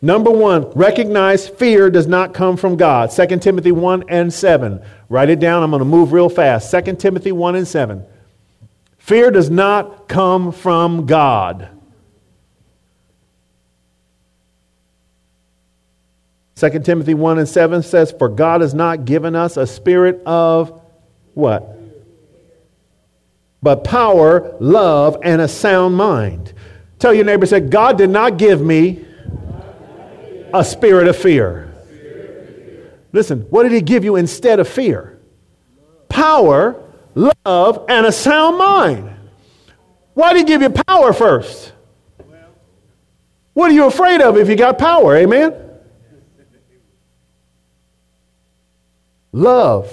Number 0.04 0.30
one, 0.30 0.70
recognize 0.72 1.48
fear 1.48 1.90
does 1.90 2.08
not 2.08 2.34
come 2.34 2.58
from 2.58 2.76
God. 2.76 3.10
2 3.10 3.40
Timothy 3.40 3.72
1 3.72 4.04
and 4.10 4.34
7. 4.34 4.84
Write 5.08 5.30
it 5.30 5.40
down. 5.40 5.64
I'm 5.64 5.72
going 5.72 5.80
to 5.80 5.86
move 5.86 6.12
real 6.12 6.28
fast. 6.28 6.70
2 6.72 6.98
Timothy 6.98 7.32
1 7.32 7.56
and 7.56 7.66
7. 7.66 8.04
Fear 8.98 9.32
does 9.32 9.50
not 9.50 10.10
come 10.10 10.52
from 10.52 11.06
God. 11.06 11.70
2 16.56 16.80
Timothy 16.82 17.14
1 17.14 17.40
and 17.40 17.48
7 17.48 17.82
says, 17.82 18.12
For 18.12 18.28
God 18.28 18.60
has 18.60 18.74
not 18.74 19.06
given 19.06 19.38
us 19.38 19.56
a 19.56 19.66
spirit 19.66 20.22
of 20.26 20.82
what? 21.34 21.80
But 23.62 23.86
power, 23.86 24.54
love, 24.60 25.16
and 25.24 25.40
a 25.40 25.48
sound 25.48 25.96
mind. 25.96 26.52
Tell 27.00 27.14
your 27.14 27.24
neighbor, 27.24 27.46
say, 27.46 27.62
God 27.62 27.98
did 27.98 28.10
not 28.10 28.38
give 28.38 28.62
me 28.62 29.06
a 30.54 30.64
spirit 30.64 31.08
of 31.08 31.18
fear. 31.18 31.74
Listen, 33.12 33.42
what 33.50 33.64
did 33.64 33.72
he 33.72 33.82
give 33.82 34.04
you 34.04 34.16
instead 34.16 34.60
of 34.60 34.68
fear? 34.68 35.20
Power, 36.10 36.82
love, 37.16 37.86
and 37.90 38.06
a 38.06 38.12
sound 38.12 38.58
mind. 38.58 39.10
Why 40.14 40.34
did 40.34 40.40
he 40.40 40.46
give 40.46 40.62
you 40.62 40.70
power 40.70 41.12
first? 41.12 41.74
What 43.54 43.72
are 43.72 43.74
you 43.74 43.86
afraid 43.86 44.22
of 44.22 44.38
if 44.38 44.48
you 44.48 44.56
got 44.56 44.78
power? 44.78 45.16
Amen? 45.16 45.54
Love. 49.32 49.92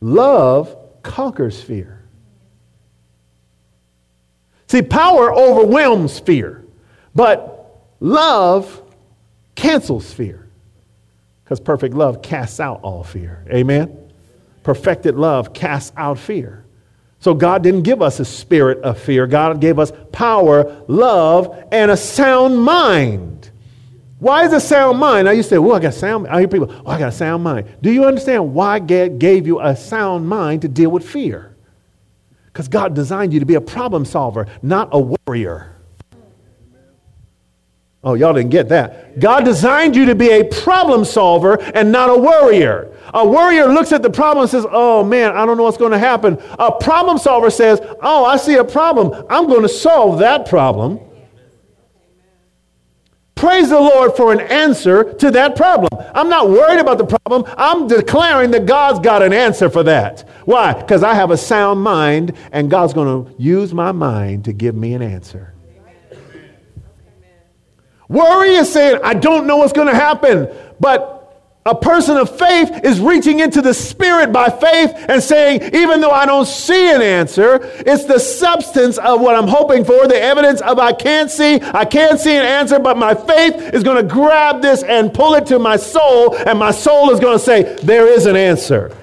Love 0.00 0.76
conquers 1.02 1.60
fear. 1.60 2.04
See, 4.68 4.82
power 4.82 5.34
overwhelms 5.34 6.20
fear, 6.20 6.64
but 7.12 7.59
Love 8.00 8.82
cancels 9.54 10.12
fear 10.12 10.46
because 11.44 11.60
perfect 11.60 11.94
love 11.94 12.22
casts 12.22 12.60
out 12.60 12.80
all 12.82 13.04
fear. 13.04 13.44
Amen? 13.52 13.96
Perfected 14.62 15.16
love 15.16 15.52
casts 15.52 15.92
out 15.96 16.18
fear. 16.18 16.64
So 17.18 17.34
God 17.34 17.62
didn't 17.62 17.82
give 17.82 18.00
us 18.00 18.18
a 18.18 18.24
spirit 18.24 18.78
of 18.78 18.98
fear. 18.98 19.26
God 19.26 19.60
gave 19.60 19.78
us 19.78 19.92
power, 20.10 20.82
love, 20.88 21.64
and 21.70 21.90
a 21.90 21.96
sound 21.96 22.58
mind. 22.58 23.50
Why 24.20 24.44
is 24.44 24.52
a 24.52 24.60
sound 24.60 24.98
mind? 24.98 25.26
Now 25.26 25.32
you 25.32 25.42
say, 25.42 25.58
well, 25.58 25.76
I 25.76 25.80
got 25.80 25.94
sound. 25.94 26.24
Mind. 26.24 26.34
I 26.34 26.40
hear 26.40 26.48
people, 26.48 26.70
oh, 26.70 26.90
I 26.90 26.98
got 26.98 27.08
a 27.08 27.12
sound 27.12 27.42
mind. 27.42 27.68
Do 27.82 27.90
you 27.90 28.04
understand 28.04 28.54
why 28.54 28.78
God 28.78 29.18
gave 29.18 29.46
you 29.46 29.60
a 29.60 29.74
sound 29.76 30.28
mind 30.28 30.62
to 30.62 30.68
deal 30.68 30.90
with 30.90 31.08
fear? 31.08 31.56
Because 32.46 32.68
God 32.68 32.94
designed 32.94 33.32
you 33.32 33.40
to 33.40 33.46
be 33.46 33.54
a 33.54 33.60
problem 33.60 34.04
solver, 34.04 34.46
not 34.62 34.88
a 34.92 35.16
warrior. 35.26 35.74
Oh, 38.02 38.14
y'all 38.14 38.32
didn't 38.32 38.50
get 38.50 38.70
that. 38.70 39.20
God 39.20 39.44
designed 39.44 39.94
you 39.94 40.06
to 40.06 40.14
be 40.14 40.30
a 40.30 40.44
problem 40.44 41.04
solver 41.04 41.60
and 41.74 41.92
not 41.92 42.08
a 42.08 42.16
worrier. 42.16 42.96
A 43.12 43.26
worrier 43.26 43.66
looks 43.66 43.92
at 43.92 44.02
the 44.02 44.08
problem 44.08 44.42
and 44.42 44.50
says, 44.50 44.64
Oh 44.70 45.04
man, 45.04 45.36
I 45.36 45.44
don't 45.44 45.58
know 45.58 45.64
what's 45.64 45.76
going 45.76 45.92
to 45.92 45.98
happen. 45.98 46.38
A 46.58 46.72
problem 46.72 47.18
solver 47.18 47.50
says, 47.50 47.78
Oh, 48.00 48.24
I 48.24 48.38
see 48.38 48.54
a 48.54 48.64
problem. 48.64 49.26
I'm 49.28 49.46
going 49.48 49.62
to 49.62 49.68
solve 49.68 50.20
that 50.20 50.48
problem. 50.48 51.00
Praise 53.34 53.70
the 53.70 53.80
Lord 53.80 54.16
for 54.16 54.32
an 54.32 54.40
answer 54.40 55.14
to 55.14 55.30
that 55.30 55.56
problem. 55.56 55.88
I'm 56.14 56.28
not 56.28 56.50
worried 56.50 56.78
about 56.78 56.98
the 56.98 57.06
problem. 57.06 57.50
I'm 57.56 57.86
declaring 57.86 58.50
that 58.50 58.66
God's 58.66 58.98
got 58.98 59.22
an 59.22 59.32
answer 59.32 59.70
for 59.70 59.82
that. 59.82 60.28
Why? 60.44 60.74
Because 60.74 61.02
I 61.02 61.14
have 61.14 61.30
a 61.30 61.38
sound 61.38 61.82
mind 61.82 62.36
and 62.52 62.70
God's 62.70 62.92
going 62.92 63.24
to 63.24 63.34
use 63.42 63.72
my 63.72 63.92
mind 63.92 64.44
to 64.44 64.52
give 64.52 64.74
me 64.74 64.92
an 64.92 65.00
answer. 65.00 65.49
Worry 68.10 68.56
is 68.56 68.72
saying, 68.72 68.98
I 69.04 69.14
don't 69.14 69.46
know 69.46 69.58
what's 69.58 69.72
going 69.72 69.86
to 69.86 69.94
happen. 69.94 70.48
But 70.80 71.20
a 71.64 71.76
person 71.76 72.16
of 72.16 72.36
faith 72.36 72.80
is 72.82 72.98
reaching 72.98 73.38
into 73.38 73.62
the 73.62 73.72
spirit 73.72 74.32
by 74.32 74.48
faith 74.48 74.92
and 75.08 75.22
saying, 75.22 75.62
even 75.74 76.00
though 76.00 76.10
I 76.10 76.26
don't 76.26 76.46
see 76.46 76.90
an 76.90 77.02
answer, 77.02 77.60
it's 77.62 78.06
the 78.06 78.18
substance 78.18 78.98
of 78.98 79.20
what 79.20 79.36
I'm 79.36 79.46
hoping 79.46 79.84
for, 79.84 80.08
the 80.08 80.20
evidence 80.20 80.60
of 80.60 80.80
I 80.80 80.92
can't 80.92 81.30
see, 81.30 81.60
I 81.60 81.84
can't 81.84 82.18
see 82.18 82.34
an 82.34 82.42
answer, 82.42 82.80
but 82.80 82.96
my 82.98 83.14
faith 83.14 83.72
is 83.72 83.84
going 83.84 84.04
to 84.04 84.12
grab 84.12 84.60
this 84.60 84.82
and 84.82 85.14
pull 85.14 85.34
it 85.34 85.46
to 85.46 85.60
my 85.60 85.76
soul, 85.76 86.34
and 86.34 86.58
my 86.58 86.72
soul 86.72 87.12
is 87.12 87.20
going 87.20 87.38
to 87.38 87.44
say, 87.44 87.76
there 87.84 88.08
is 88.08 88.26
an 88.26 88.34
answer. 88.34 88.96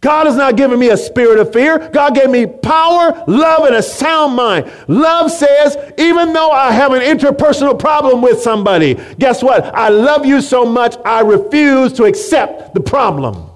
God 0.00 0.26
has 0.26 0.36
not 0.36 0.56
given 0.56 0.78
me 0.78 0.90
a 0.90 0.96
spirit 0.96 1.40
of 1.40 1.52
fear. 1.52 1.90
God 1.90 2.14
gave 2.14 2.30
me 2.30 2.46
power, 2.46 3.24
love, 3.26 3.64
and 3.64 3.74
a 3.74 3.82
sound 3.82 4.36
mind. 4.36 4.70
Love 4.86 5.30
says, 5.30 5.76
even 5.98 6.32
though 6.32 6.52
I 6.52 6.70
have 6.70 6.92
an 6.92 7.00
interpersonal 7.00 7.76
problem 7.76 8.22
with 8.22 8.40
somebody, 8.40 8.94
guess 9.18 9.42
what? 9.42 9.64
I 9.74 9.88
love 9.88 10.24
you 10.24 10.40
so 10.40 10.64
much, 10.64 10.96
I 11.04 11.20
refuse 11.22 11.92
to 11.94 12.04
accept 12.04 12.74
the 12.74 12.80
problem. 12.80 13.50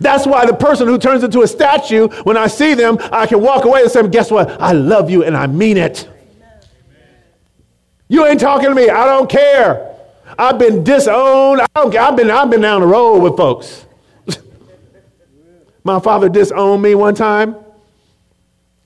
That's 0.00 0.26
why 0.26 0.44
the 0.44 0.52
person 0.52 0.88
who 0.88 0.98
turns 0.98 1.22
into 1.22 1.42
a 1.42 1.46
statue, 1.46 2.08
when 2.24 2.36
I 2.36 2.48
see 2.48 2.74
them, 2.74 2.98
I 3.12 3.26
can 3.26 3.40
walk 3.40 3.64
away 3.64 3.82
and 3.82 3.90
say, 3.90 4.06
Guess 4.08 4.30
what? 4.30 4.60
I 4.60 4.72
love 4.72 5.08
you 5.08 5.24
and 5.24 5.36
I 5.36 5.46
mean 5.46 5.76
it. 5.78 6.08
You 8.08 8.26
ain't 8.26 8.40
talking 8.40 8.68
to 8.68 8.74
me. 8.74 8.90
I 8.90 9.06
don't 9.06 9.30
care. 9.30 9.94
I've 10.38 10.58
been 10.58 10.84
disowned. 10.84 11.62
I 11.62 11.66
don't. 11.74 11.96
I've 11.96 12.16
been, 12.16 12.30
I've 12.30 12.50
been 12.50 12.60
down 12.60 12.82
the 12.82 12.86
road 12.86 13.20
with 13.20 13.36
folks. 13.36 13.85
My 15.86 16.00
father 16.00 16.28
disowned 16.28 16.82
me 16.82 16.94
one 16.94 17.14
time, 17.14 17.54
a 17.54 17.64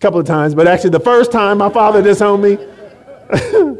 couple 0.01 0.20
of 0.20 0.26
times, 0.26 0.55
but 0.55 0.68
actually 0.68 0.90
the 0.90 1.01
first 1.01 1.32
time 1.32 1.59
my 1.59 1.70
father 1.70 2.03
disowned 2.03 2.42
me 2.42 2.59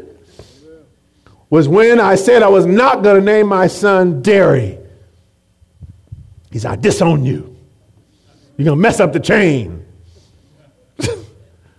was 1.49 1.67
when 1.67 1.99
I 1.99 2.15
said 2.15 2.41
I 2.41 2.47
was 2.47 2.65
not 2.65 3.03
going 3.03 3.17
to 3.17 3.21
name 3.21 3.47
my 3.47 3.67
son 3.67 4.21
Derry. 4.21 4.79
He 6.51 6.59
said, 6.59 6.71
I 6.71 6.75
disown 6.75 7.23
you. 7.23 7.55
You're 8.57 8.65
going 8.65 8.77
to 8.77 8.81
mess 8.81 8.99
up 8.99 9.13
the 9.13 9.19
chain. 9.19 9.85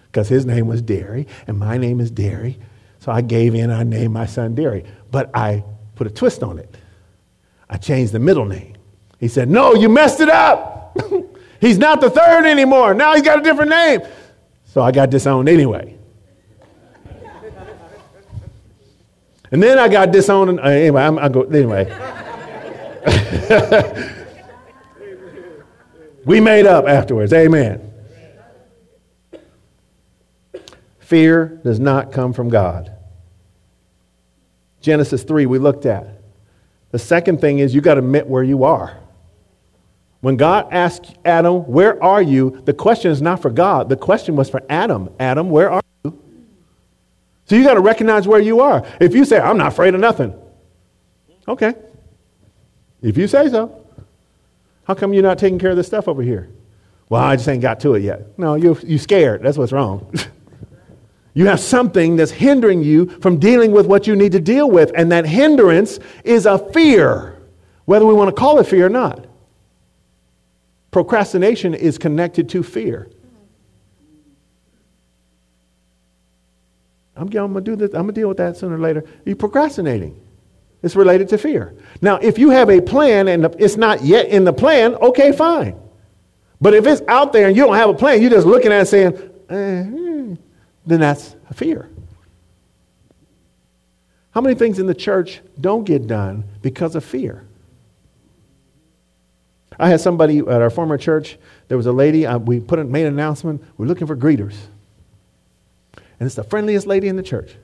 Because 0.07 0.29
his 0.29 0.45
name 0.45 0.67
was 0.67 0.83
Derry 0.83 1.27
and 1.47 1.59
my 1.59 1.79
name 1.79 1.99
is 1.99 2.11
Derry. 2.11 2.59
So 2.99 3.11
I 3.11 3.23
gave 3.23 3.55
in, 3.55 3.71
I 3.71 3.83
named 3.83 4.13
my 4.13 4.27
son 4.27 4.55
Derry. 4.55 4.85
But 5.11 5.31
I 5.35 5.65
put 5.95 6.07
a 6.07 6.11
twist 6.11 6.43
on 6.43 6.59
it. 6.59 6.77
I 7.71 7.79
changed 7.79 8.13
the 8.13 8.19
middle 8.19 8.45
name. 8.45 8.77
He 9.19 9.29
said, 9.29 9.49
No, 9.49 9.73
you 9.75 9.89
messed 9.89 10.21
it 10.21 10.29
up. 10.29 10.99
he's 11.63 11.79
not 11.79 12.03
the 12.03 12.11
third 12.11 12.45
anymore. 12.45 12.93
Now 12.93 13.15
he's 13.15 13.23
got 13.23 13.39
a 13.39 13.43
different 13.43 13.71
name. 13.71 14.03
So 14.67 14.83
I 14.83 14.93
got 14.93 15.09
disowned 15.09 15.49
anyway. 15.49 15.97
and 19.51 19.63
then 19.63 19.79
I 19.79 19.89
got 19.89 20.13
disowned. 20.13 20.61
Uh, 20.61 20.65
anyway, 20.65 21.03
I'm, 21.03 21.19
I 21.19 21.31
go, 21.31 21.43
anyway. 21.43 21.85
we 26.27 26.41
made 26.41 26.67
up 26.67 26.87
afterwards. 26.87 27.33
Amen. 27.33 27.91
Fear 31.01 31.61
does 31.63 31.79
not 31.79 32.13
come 32.13 32.33
from 32.33 32.49
God. 32.49 32.93
Genesis 34.81 35.23
3, 35.23 35.47
we 35.47 35.59
looked 35.59 35.87
at. 35.87 36.07
The 36.91 36.99
second 36.99 37.41
thing 37.41 37.59
is 37.59 37.75
you 37.75 37.81
got 37.81 37.95
to 37.95 38.01
admit 38.01 38.27
where 38.27 38.43
you 38.43 38.65
are. 38.65 38.99
When 40.23 40.37
God 40.37 40.69
asked 40.71 41.17
Adam, 41.25 41.67
Where 41.67 42.03
are 42.03 42.23
you? 42.23 42.63
the 42.65 42.73
question 42.73 43.11
is 43.11 43.21
not 43.21 43.43
for 43.43 43.51
God. 43.51 43.89
The 43.89 43.97
question 43.97 44.37
was 44.37 44.49
for 44.49 44.63
Adam. 44.71 45.11
Adam, 45.19 45.51
where 45.51 45.71
are 45.71 45.83
you? 46.05 46.19
So 47.47 47.57
you 47.57 47.65
got 47.65 47.75
to 47.75 47.81
recognize 47.81 48.27
where 48.27 48.41
you 48.41 48.61
are. 48.61 48.87
If 49.01 49.15
you 49.15 49.25
say, 49.25 49.41
I'm 49.41 49.59
not 49.59 49.69
afraid 49.69 49.95
of 49.95 50.01
nothing, 50.01 50.33
okay. 51.49 51.75
If 53.03 53.19
you 53.19 53.27
say 53.27 53.49
so, 53.51 53.85
how 54.85 54.95
come 54.95 55.13
you're 55.13 55.25
not 55.25 55.39
taking 55.39 55.59
care 55.59 55.71
of 55.71 55.77
this 55.77 55.89
stuff 55.89 56.07
over 56.07 56.23
here? 56.23 56.49
Well, 57.09 57.21
I 57.21 57.35
just 57.35 57.49
ain't 57.49 57.61
got 57.61 57.81
to 57.81 57.97
it 57.97 58.05
yet. 58.05 58.39
No, 58.39 58.55
you're, 58.55 58.79
you're 58.81 59.01
scared. 59.01 59.43
That's 59.43 59.59
what's 59.59 59.73
wrong. 59.73 60.11
You 61.35 61.47
have 61.47 61.61
something 61.61 62.17
that's 62.17 62.31
hindering 62.31 62.83
you 62.83 63.07
from 63.21 63.39
dealing 63.39 63.73
with 63.73 63.87
what 63.87 64.07
you 64.07 64.15
need 64.15 64.33
to 64.33 64.39
deal 64.39 64.71
with, 64.71 64.93
and 64.95 65.11
that 65.13 65.25
hindrance 65.25 65.99
is 66.25 66.45
a 66.45 66.59
fear, 66.59 67.41
whether 67.87 68.05
we 68.05 68.13
want 68.13 68.29
to 68.29 68.39
call 68.39 68.59
it 68.59 68.67
fear 68.67 68.85
or 68.85 68.91
not. 68.91 69.25
Procrastination 70.93 71.75
is 71.75 71.99
connected 71.99 72.51
to 72.51 72.63
fear. 72.63 73.09
I'm, 77.17 77.23
I'm 77.23 77.29
going 77.29 77.55
to 77.55 77.61
do 77.63 77.77
this. 77.77 77.89
I'm 77.89 78.03
going 78.03 78.15
to 78.15 78.21
deal 78.21 78.29
with 78.29 78.37
that 78.37 78.57
sooner 78.57 78.77
or 78.77 78.79
later. 78.79 79.05
You're 79.25 79.37
procrastinating. 79.37 80.21
It's 80.83 80.95
related 80.95 81.29
to 81.31 81.39
fear. 81.39 81.75
Now, 82.03 82.17
if 82.17 82.39
you 82.39 82.51
have 82.51 82.69
a 82.69 82.81
plan 82.81 83.29
and 83.29 83.45
it's 83.59 83.77
not 83.77 84.03
yet 84.03 84.27
in 84.29 84.45
the 84.45 84.53
plan, 84.53 84.95
okay, 84.97 85.33
fine. 85.33 85.81
But 86.61 86.75
if 86.75 86.87
it's 86.87 87.03
out 87.09 87.33
there 87.33 87.49
and 87.49 87.57
you 87.57 87.65
don't 87.65 87.77
have 87.77 87.89
a 87.89 87.95
plan, 87.95 88.21
you're 88.21 88.31
just 88.31 88.47
looking 88.47 88.71
at 88.71 88.83
it 88.83 88.87
saying, 88.87 89.15
eh, 89.49 89.83
hmm, 89.85 90.35
then 90.87 91.01
that's 91.01 91.37
a 91.49 91.55
fear. 91.55 91.89
How 94.33 94.41
many 94.41 94.55
things 94.55 94.79
in 94.79 94.87
the 94.87 94.95
church 94.95 95.41
don't 95.61 95.85
get 95.85 96.07
done 96.07 96.45
because 96.61 96.97
of 96.97 97.05
fear? 97.05 97.45
I 99.79 99.89
had 99.89 100.01
somebody 100.01 100.39
at 100.39 100.49
our 100.49 100.71
former 100.71 100.99
church, 100.99 101.39
there 101.69 101.77
was 101.77 101.87
a 101.87 101.93
lady, 101.93 102.27
uh, 102.27 102.39
we 102.39 102.61
put 102.61 102.79
a, 102.79 102.85
made 102.85 103.07
an 103.07 103.15
announcement, 103.15 103.63
we're 103.77 103.87
looking 103.87 104.07
for 104.07 104.17
greeters. 104.17 104.57
And 105.97 106.27
it's 106.27 106.35
the 106.35 106.45
friendliest 106.45 106.87
lady 106.87 107.09
in 107.09 107.17
the 107.17 107.23
church. 107.23 107.57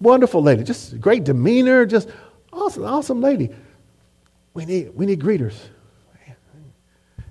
Wonderful 0.00 0.42
lady, 0.42 0.62
just 0.62 1.00
great 1.00 1.24
demeanor, 1.24 1.86
just 1.86 2.08
awesome, 2.52 2.84
awesome 2.84 3.20
lady. 3.20 3.50
We 4.54 4.64
need, 4.66 4.94
we 4.94 5.06
need 5.06 5.20
greeters. 5.20 5.54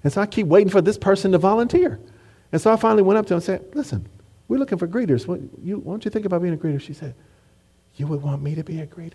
And 0.04 0.14
so 0.14 0.22
I 0.22 0.28
keep 0.28 0.46
waiting 0.46 0.70
for 0.70 0.82
this 0.82 1.00
person 1.00 1.32
to 1.32 1.40
volunteer. 1.40 2.00
And 2.52 2.62
so 2.62 2.72
I 2.72 2.76
finally 2.76 3.02
went 3.02 3.18
up 3.18 3.26
to 3.26 3.34
him 3.34 3.38
and 3.38 3.44
said, 3.44 3.66
Listen, 3.74 4.08
we're 4.48 4.60
looking 4.60 4.78
for 4.78 4.88
greeters. 4.88 5.26
Why 5.26 5.38
don't 5.38 6.06
you 6.06 6.12
think 6.12 6.26
about 6.26 6.44
being 6.44 6.54
a 6.54 6.58
greeter? 6.58 6.80
She 6.80 6.94
said, 6.94 7.16
You 7.96 8.06
would 8.06 8.22
want 8.22 8.44
me 8.44 8.54
to 8.54 8.64
be 8.64 8.80
a 8.82 8.88
greeter? 8.88 9.14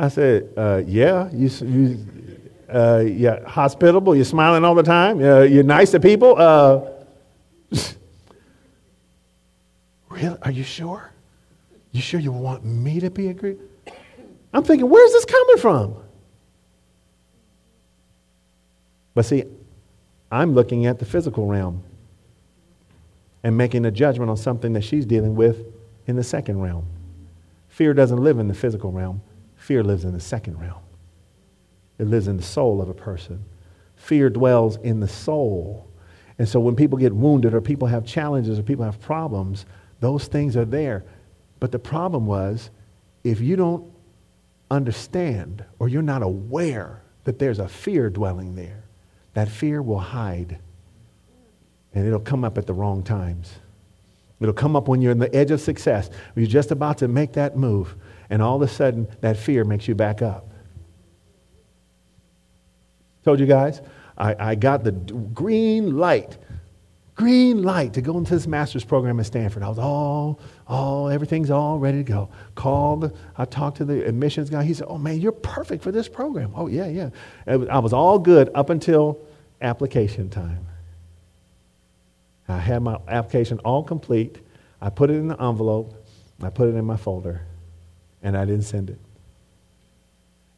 I 0.00 0.08
said, 0.08 0.52
uh, 0.56 0.82
Yeah. 0.86 1.28
You, 1.32 1.48
you, 1.66 2.06
uh, 2.72 2.98
you're 3.04 3.46
hospitable. 3.46 4.14
You're 4.14 4.24
smiling 4.24 4.64
all 4.64 4.74
the 4.74 4.82
time. 4.82 5.22
Uh, 5.22 5.40
you're 5.40 5.64
nice 5.64 5.90
to 5.90 6.00
people. 6.00 6.36
Uh, 6.38 6.88
really? 10.08 10.38
Are 10.42 10.50
you 10.50 10.62
sure? 10.62 11.10
You 11.92 12.00
sure 12.00 12.20
you 12.20 12.32
want 12.32 12.64
me 12.64 13.00
to 13.00 13.10
be 13.10 13.28
a 13.28 13.34
greeter? 13.34 13.58
I'm 14.52 14.62
thinking, 14.64 14.88
where's 14.88 15.12
this 15.12 15.24
coming 15.24 15.56
from? 15.58 15.96
But 19.14 19.24
see, 19.24 19.44
I'm 20.30 20.54
looking 20.54 20.86
at 20.86 20.98
the 20.98 21.04
physical 21.04 21.46
realm 21.46 21.82
and 23.42 23.56
making 23.56 23.84
a 23.84 23.90
judgment 23.90 24.30
on 24.30 24.36
something 24.36 24.72
that 24.74 24.82
she's 24.82 25.04
dealing 25.06 25.34
with 25.34 25.64
in 26.06 26.16
the 26.16 26.24
second 26.24 26.60
realm. 26.60 26.84
Fear 27.68 27.94
doesn't 27.94 28.22
live 28.22 28.38
in 28.38 28.48
the 28.48 28.54
physical 28.54 28.92
realm, 28.92 29.20
fear 29.70 29.84
lives 29.84 30.04
in 30.04 30.12
the 30.12 30.18
second 30.18 30.58
realm. 30.60 30.82
It 32.00 32.08
lives 32.08 32.26
in 32.26 32.36
the 32.36 32.42
soul 32.42 32.82
of 32.82 32.88
a 32.88 32.92
person. 32.92 33.44
Fear 33.94 34.30
dwells 34.30 34.78
in 34.78 34.98
the 34.98 35.06
soul. 35.06 35.86
And 36.40 36.48
so 36.48 36.58
when 36.58 36.74
people 36.74 36.98
get 36.98 37.14
wounded 37.14 37.54
or 37.54 37.60
people 37.60 37.86
have 37.86 38.04
challenges 38.04 38.58
or 38.58 38.64
people 38.64 38.84
have 38.84 39.00
problems, 39.00 39.66
those 40.00 40.26
things 40.26 40.56
are 40.56 40.64
there. 40.64 41.04
But 41.60 41.70
the 41.70 41.78
problem 41.78 42.26
was 42.26 42.70
if 43.22 43.40
you 43.40 43.54
don't 43.54 43.88
understand 44.72 45.64
or 45.78 45.88
you're 45.88 46.02
not 46.02 46.24
aware 46.24 47.00
that 47.22 47.38
there's 47.38 47.60
a 47.60 47.68
fear 47.68 48.10
dwelling 48.10 48.56
there, 48.56 48.82
that 49.34 49.48
fear 49.48 49.82
will 49.82 50.00
hide 50.00 50.58
and 51.94 52.04
it'll 52.04 52.18
come 52.18 52.42
up 52.42 52.58
at 52.58 52.66
the 52.66 52.74
wrong 52.74 53.04
times. 53.04 53.60
It'll 54.40 54.52
come 54.52 54.74
up 54.74 54.88
when 54.88 55.00
you're 55.00 55.12
on 55.12 55.18
the 55.18 55.32
edge 55.32 55.52
of 55.52 55.60
success. 55.60 56.08
when 56.08 56.44
You're 56.44 56.50
just 56.50 56.72
about 56.72 56.98
to 56.98 57.06
make 57.06 57.34
that 57.34 57.56
move, 57.56 57.94
and 58.30 58.40
all 58.40 58.56
of 58.56 58.62
a 58.62 58.68
sudden, 58.68 59.08
that 59.20 59.36
fear 59.36 59.64
makes 59.64 59.88
you 59.88 59.94
back 59.94 60.22
up. 60.22 60.48
Told 63.24 63.40
you 63.40 63.46
guys, 63.46 63.82
I, 64.16 64.50
I 64.50 64.54
got 64.54 64.84
the 64.84 64.92
green 64.92 65.98
light, 65.98 66.38
green 67.14 67.62
light 67.62 67.94
to 67.94 68.00
go 68.00 68.16
into 68.16 68.32
this 68.32 68.46
master's 68.46 68.84
program 68.84 69.20
at 69.20 69.26
Stanford. 69.26 69.62
I 69.62 69.68
was 69.68 69.78
all, 69.78 70.40
all, 70.66 71.10
everything's 71.10 71.50
all 71.50 71.78
ready 71.78 71.98
to 71.98 72.04
go. 72.04 72.30
Called, 72.54 73.16
I 73.36 73.44
talked 73.44 73.78
to 73.78 73.84
the 73.84 74.06
admissions 74.06 74.48
guy. 74.48 74.62
He 74.62 74.74
said, 74.74 74.86
Oh 74.88 74.96
man, 74.96 75.20
you're 75.20 75.32
perfect 75.32 75.82
for 75.82 75.92
this 75.92 76.08
program. 76.08 76.52
Oh, 76.54 76.68
yeah, 76.68 76.86
yeah. 76.86 77.10
I 77.46 77.78
was 77.78 77.92
all 77.92 78.18
good 78.18 78.50
up 78.54 78.70
until 78.70 79.20
application 79.60 80.30
time. 80.30 80.66
I 82.48 82.58
had 82.58 82.82
my 82.82 82.98
application 83.08 83.58
all 83.60 83.82
complete. 83.82 84.38
I 84.80 84.90
put 84.90 85.10
it 85.10 85.14
in 85.14 85.28
the 85.28 85.40
envelope. 85.40 85.94
I 86.42 86.50
put 86.50 86.68
it 86.68 86.74
in 86.74 86.84
my 86.84 86.96
folder. 86.96 87.42
And 88.22 88.36
I 88.36 88.44
didn't 88.44 88.64
send 88.64 88.90
it. 88.90 88.98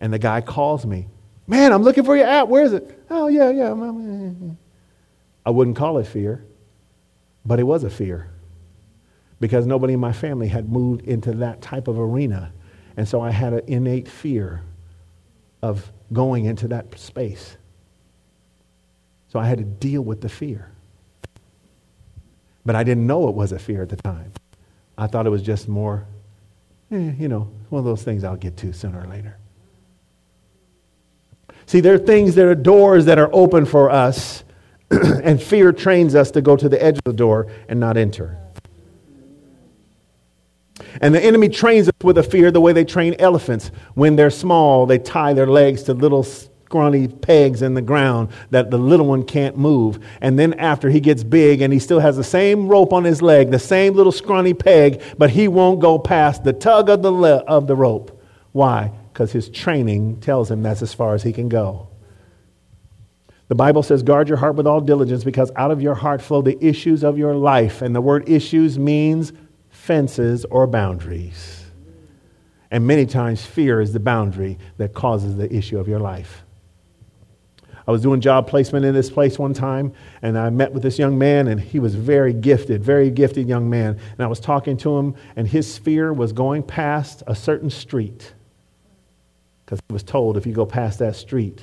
And 0.01 0.13
the 0.13 0.19
guy 0.19 0.41
calls 0.41 0.85
me. 0.85 1.07
Man, 1.47 1.73
I'm 1.73 1.83
looking 1.83 2.05
for 2.05 2.17
your 2.17 2.27
app. 2.27 2.49
Where 2.49 2.65
is 2.65 2.73
it? 2.73 3.05
Oh, 3.11 3.29
yeah, 3.29 3.51
yeah. 3.51 3.73
I 5.45 5.51
wouldn't 5.51 5.77
call 5.77 5.99
it 5.99 6.07
fear, 6.07 6.45
but 7.45 7.59
it 7.61 7.65
was 7.65 7.85
a 7.85 7.91
fear 7.91 8.31
because 9.41 9.67
nobody 9.67 9.95
in 9.95 10.01
my 10.01 10.13
family 10.13 10.47
had 10.49 10.69
moved 10.71 11.03
into 11.03 11.33
that 11.33 11.61
type 11.61 11.89
of 11.89 11.99
arena. 11.99 12.53
And 12.97 13.09
so 13.09 13.21
I 13.21 13.31
had 13.31 13.53
an 13.53 13.63
innate 13.67 14.09
fear 14.09 14.63
of 15.63 15.91
going 16.13 16.45
into 16.45 16.69
that 16.69 16.99
space. 16.99 17.57
So 19.29 19.39
I 19.39 19.47
had 19.47 19.59
to 19.59 19.65
deal 19.65 20.03
with 20.03 20.21
the 20.21 20.29
fear. 20.29 20.71
But 22.65 22.77
I 22.77 22.85
didn't 22.85 23.07
know 23.07 23.29
it 23.29 23.35
was 23.35 23.51
a 23.51 23.59
fear 23.59 23.83
at 23.83 23.89
the 23.89 23.97
time. 23.97 24.33
I 24.97 25.09
thought 25.09 25.27
it 25.27 25.31
was 25.31 25.43
just 25.43 25.69
more, 25.69 26.07
eh, 26.93 27.13
you 27.19 27.29
know, 27.29 27.51
one 27.71 27.81
of 27.81 27.85
those 27.85 28.03
things 28.03 28.25
I'll 28.25 28.37
get 28.37 28.57
to 28.59 28.73
sooner 28.73 29.01
or 29.01 29.07
later. 29.07 29.39
See, 31.67 31.81
there 31.81 31.95
are 31.95 31.99
things, 31.99 32.35
there 32.35 32.51
are 32.51 32.55
doors 32.55 33.07
that 33.07 33.19
are 33.19 33.31
open 33.33 33.65
for 33.65 33.91
us, 33.91 34.45
and 34.91 35.43
fear 35.43 35.73
trains 35.73 36.15
us 36.15 36.31
to 36.33 36.43
go 36.43 36.57
to 36.57 36.69
the 36.69 36.83
edge 36.83 36.99
of 36.99 37.05
the 37.05 37.13
door 37.13 37.51
and 37.69 37.81
not 37.81 37.97
enter. 37.97 38.39
And 41.01 41.15
the 41.15 41.25
enemy 41.25 41.49
trains 41.49 41.89
us 41.89 41.95
with 42.03 42.19
a 42.19 42.23
fear 42.23 42.51
the 42.51 42.61
way 42.61 42.73
they 42.73 42.85
train 42.85 43.15
elephants. 43.19 43.71
When 43.95 44.17
they're 44.17 44.31
small, 44.31 44.85
they 44.85 44.99
tie 44.99 45.33
their 45.33 45.47
legs 45.47 45.85
to 45.85 45.95
little 45.95 46.27
scrawny 46.73 47.07
pegs 47.07 47.61
in 47.61 47.75
the 47.75 47.83
ground 47.83 48.31
that 48.49 48.71
the 48.71 48.79
little 48.79 49.05
one 49.05 49.23
can't 49.23 49.59
move. 49.59 50.03
And 50.23 50.39
then 50.39 50.55
after 50.55 50.89
he 50.89 51.01
gets 51.01 51.23
big 51.23 51.61
and 51.61 51.71
he 51.71 51.79
still 51.79 52.01
has 52.01 52.17
the 52.17 52.25
same 52.25 52.67
rope 52.67 52.95
on 52.95 53.05
his 53.05 53.21
leg, 53.21 53.51
the 53.51 53.59
same 53.59 53.93
little 53.93 54.11
scrawny 54.11 54.55
peg, 54.55 55.03
but 55.19 55.29
he 55.29 55.49
won't 55.49 55.81
go 55.81 55.99
past 55.99 56.45
the 56.45 56.55
tug 56.55 56.89
of 56.89 57.03
the, 57.03 57.13
le- 57.13 57.45
of 57.45 57.67
the 57.67 57.77
rope. 57.77 58.19
Why? 58.53 58.91
Because 59.13 59.33
his 59.33 59.51
training 59.51 60.21
tells 60.21 60.51
him 60.51 60.63
that's 60.63 60.81
as 60.81 60.95
far 60.95 61.15
as 61.15 61.23
he 61.23 61.35
can 61.35 61.51
go. 61.51 61.89
The 63.49 63.55
Bible 63.55 63.83
says, 63.83 64.03
guard 64.03 64.31
your 64.31 64.39
heart 64.39 64.55
with 64.55 64.67
all 64.67 64.81
diligence 64.81 65.25
because 65.25 65.53
out 65.57 65.71
of 65.71 65.83
your 65.83 65.95
heart 65.95 66.23
flow 66.23 66.41
the 66.41 66.57
issues 66.65 67.05
of 67.05 67.19
your 67.19 67.35
life. 67.35 67.83
And 67.83 67.95
the 67.95 68.01
word 68.01 68.27
issues 68.31 68.79
means 68.79 69.35
fences 69.69 70.47
or 70.47 70.67
boundaries. 70.67 71.67
And 72.71 72.87
many 72.87 73.05
times, 73.05 73.45
fear 73.45 73.83
is 73.83 73.93
the 73.93 74.01
boundary 74.01 74.57
that 74.79 74.95
causes 74.95 75.37
the 75.37 75.55
issue 75.55 75.79
of 75.79 75.87
your 75.87 75.99
life. 75.99 76.45
I 77.87 77.91
was 77.91 78.03
doing 78.03 78.21
job 78.21 78.47
placement 78.47 78.85
in 78.85 78.95
this 78.95 79.11
place 79.11 79.39
one 79.39 79.55
time, 79.55 79.93
and 80.23 80.39
I 80.39 80.51
met 80.51 80.73
with 80.73 80.83
this 80.83 80.99
young 80.99 81.19
man, 81.19 81.49
and 81.49 81.61
he 81.61 81.81
was 81.81 81.95
very 81.95 82.33
gifted, 82.33 82.83
very 82.83 83.11
gifted 83.11 83.49
young 83.49 83.69
man. 83.69 83.99
And 84.13 84.21
I 84.21 84.27
was 84.27 84.39
talking 84.39 84.77
to 84.79 84.97
him, 84.97 85.17
and 85.35 85.49
his 85.49 85.79
fear 85.79 86.13
was 86.13 86.33
going 86.33 86.63
past 86.63 87.23
a 87.27 87.35
certain 87.35 87.71
street 87.71 88.35
because 89.65 89.81
he 89.89 89.93
was 89.93 90.03
told 90.03 90.37
if 90.37 90.47
you 90.47 90.53
go 90.53 90.67
past 90.67 90.99
that 91.01 91.17
street, 91.17 91.61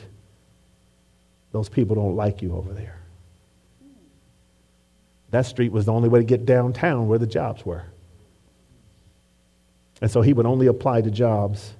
those 1.52 1.70
people 1.70 1.96
don't 1.96 2.16
like 2.16 2.42
you 2.42 2.56
over 2.56 2.74
there. 2.74 3.00
That 5.32 5.46
street 5.46 5.72
was 5.72 5.86
the 5.86 5.94
only 5.94 6.10
way 6.10 6.20
to 6.20 6.26
get 6.26 6.46
downtown 6.46 7.08
where 7.08 7.20
the 7.20 7.28
jobs 7.28 7.66
were. 7.66 7.86
And 10.02 10.10
so 10.10 10.22
he 10.22 10.34
would 10.34 10.46
only 10.46 10.68
apply 10.68 11.02
to 11.02 11.12
jobs 11.12 11.74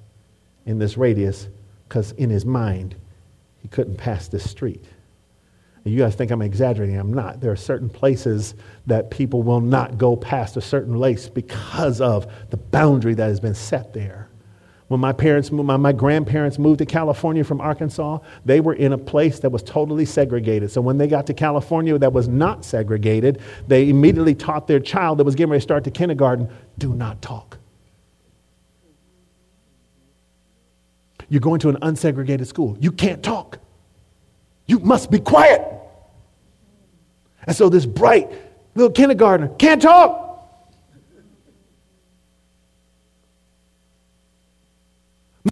in 0.66 0.78
this 0.78 0.98
radius 0.98 1.48
because 1.88 2.12
in 2.14 2.30
his 2.30 2.46
mind, 2.46 2.96
he 3.62 3.68
couldn't 3.68 3.98
pass 3.98 4.28
this 4.28 4.50
street. 4.50 4.86
And 5.86 5.94
you 5.94 6.00
guys 6.00 6.16
think 6.16 6.32
I'm 6.32 6.42
exaggerating. 6.42 6.98
I'm 6.98 7.14
not. 7.14 7.40
There 7.40 7.52
are 7.52 7.56
certain 7.58 7.90
places 7.90 8.56
that 8.88 9.10
people 9.10 9.44
will 9.44 9.62
not 9.62 9.98
go 9.98 10.16
past 10.16 10.58
a 10.58 10.62
certain 10.62 10.94
place 10.94 11.30
because 11.30 12.02
of 12.02 12.32
the 12.50 12.58
boundary 12.58 13.14
that 13.14 13.28
has 13.28 13.40
been 13.40 13.56
set 13.56 13.94
there. 13.94 14.30
When 14.90 15.00
my 15.00 15.14
parents, 15.14 15.52
my, 15.52 15.78
my 15.78 15.92
grandparents 15.92 16.58
moved 16.58 16.80
to 16.80 16.86
California 16.86 17.44
from 17.44 17.62
Arkansas, 17.62 18.20
they 18.44 18.60
were 18.60 18.74
in 18.74 18.92
a 18.92 18.98
place 18.98 19.40
that 19.40 19.52
was 19.52 19.62
totally 19.62 20.04
segregated. 20.04 20.72
So 20.72 20.82
when 20.82 20.98
they 20.98 21.08
got 21.08 21.28
to 21.28 21.34
California 21.34 21.96
that 22.00 22.12
was 22.12 22.28
not 22.28 22.66
segregated, 22.66 23.40
they 23.68 23.90
immediately 23.90 24.34
taught 24.34 24.66
their 24.66 24.80
child 24.80 25.20
that 25.20 25.26
was 25.26 25.36
getting 25.36 25.52
ready 25.52 25.60
to 25.60 25.64
start 25.64 25.84
to 25.84 25.92
kindergarten, 25.92 26.50
do 26.80 26.96
not 26.96 27.22
talk. 27.22 27.59
You're 31.30 31.42
going 31.42 31.60
to 31.62 31.70
an 31.70 31.78
unsegregated 31.82 32.48
school. 32.48 32.78
You 32.80 32.92
can't 32.92 33.24
talk. 33.24 33.60
You 34.66 34.80
must 34.80 35.12
be 35.12 35.20
quiet. 35.20 35.62
And 37.46 37.56
so 37.56 37.70
this 37.70 37.86
bright 37.86 38.32
little 38.76 38.92
kindergartner 38.92 39.50
can't 39.50 39.82
talk. 39.82 40.26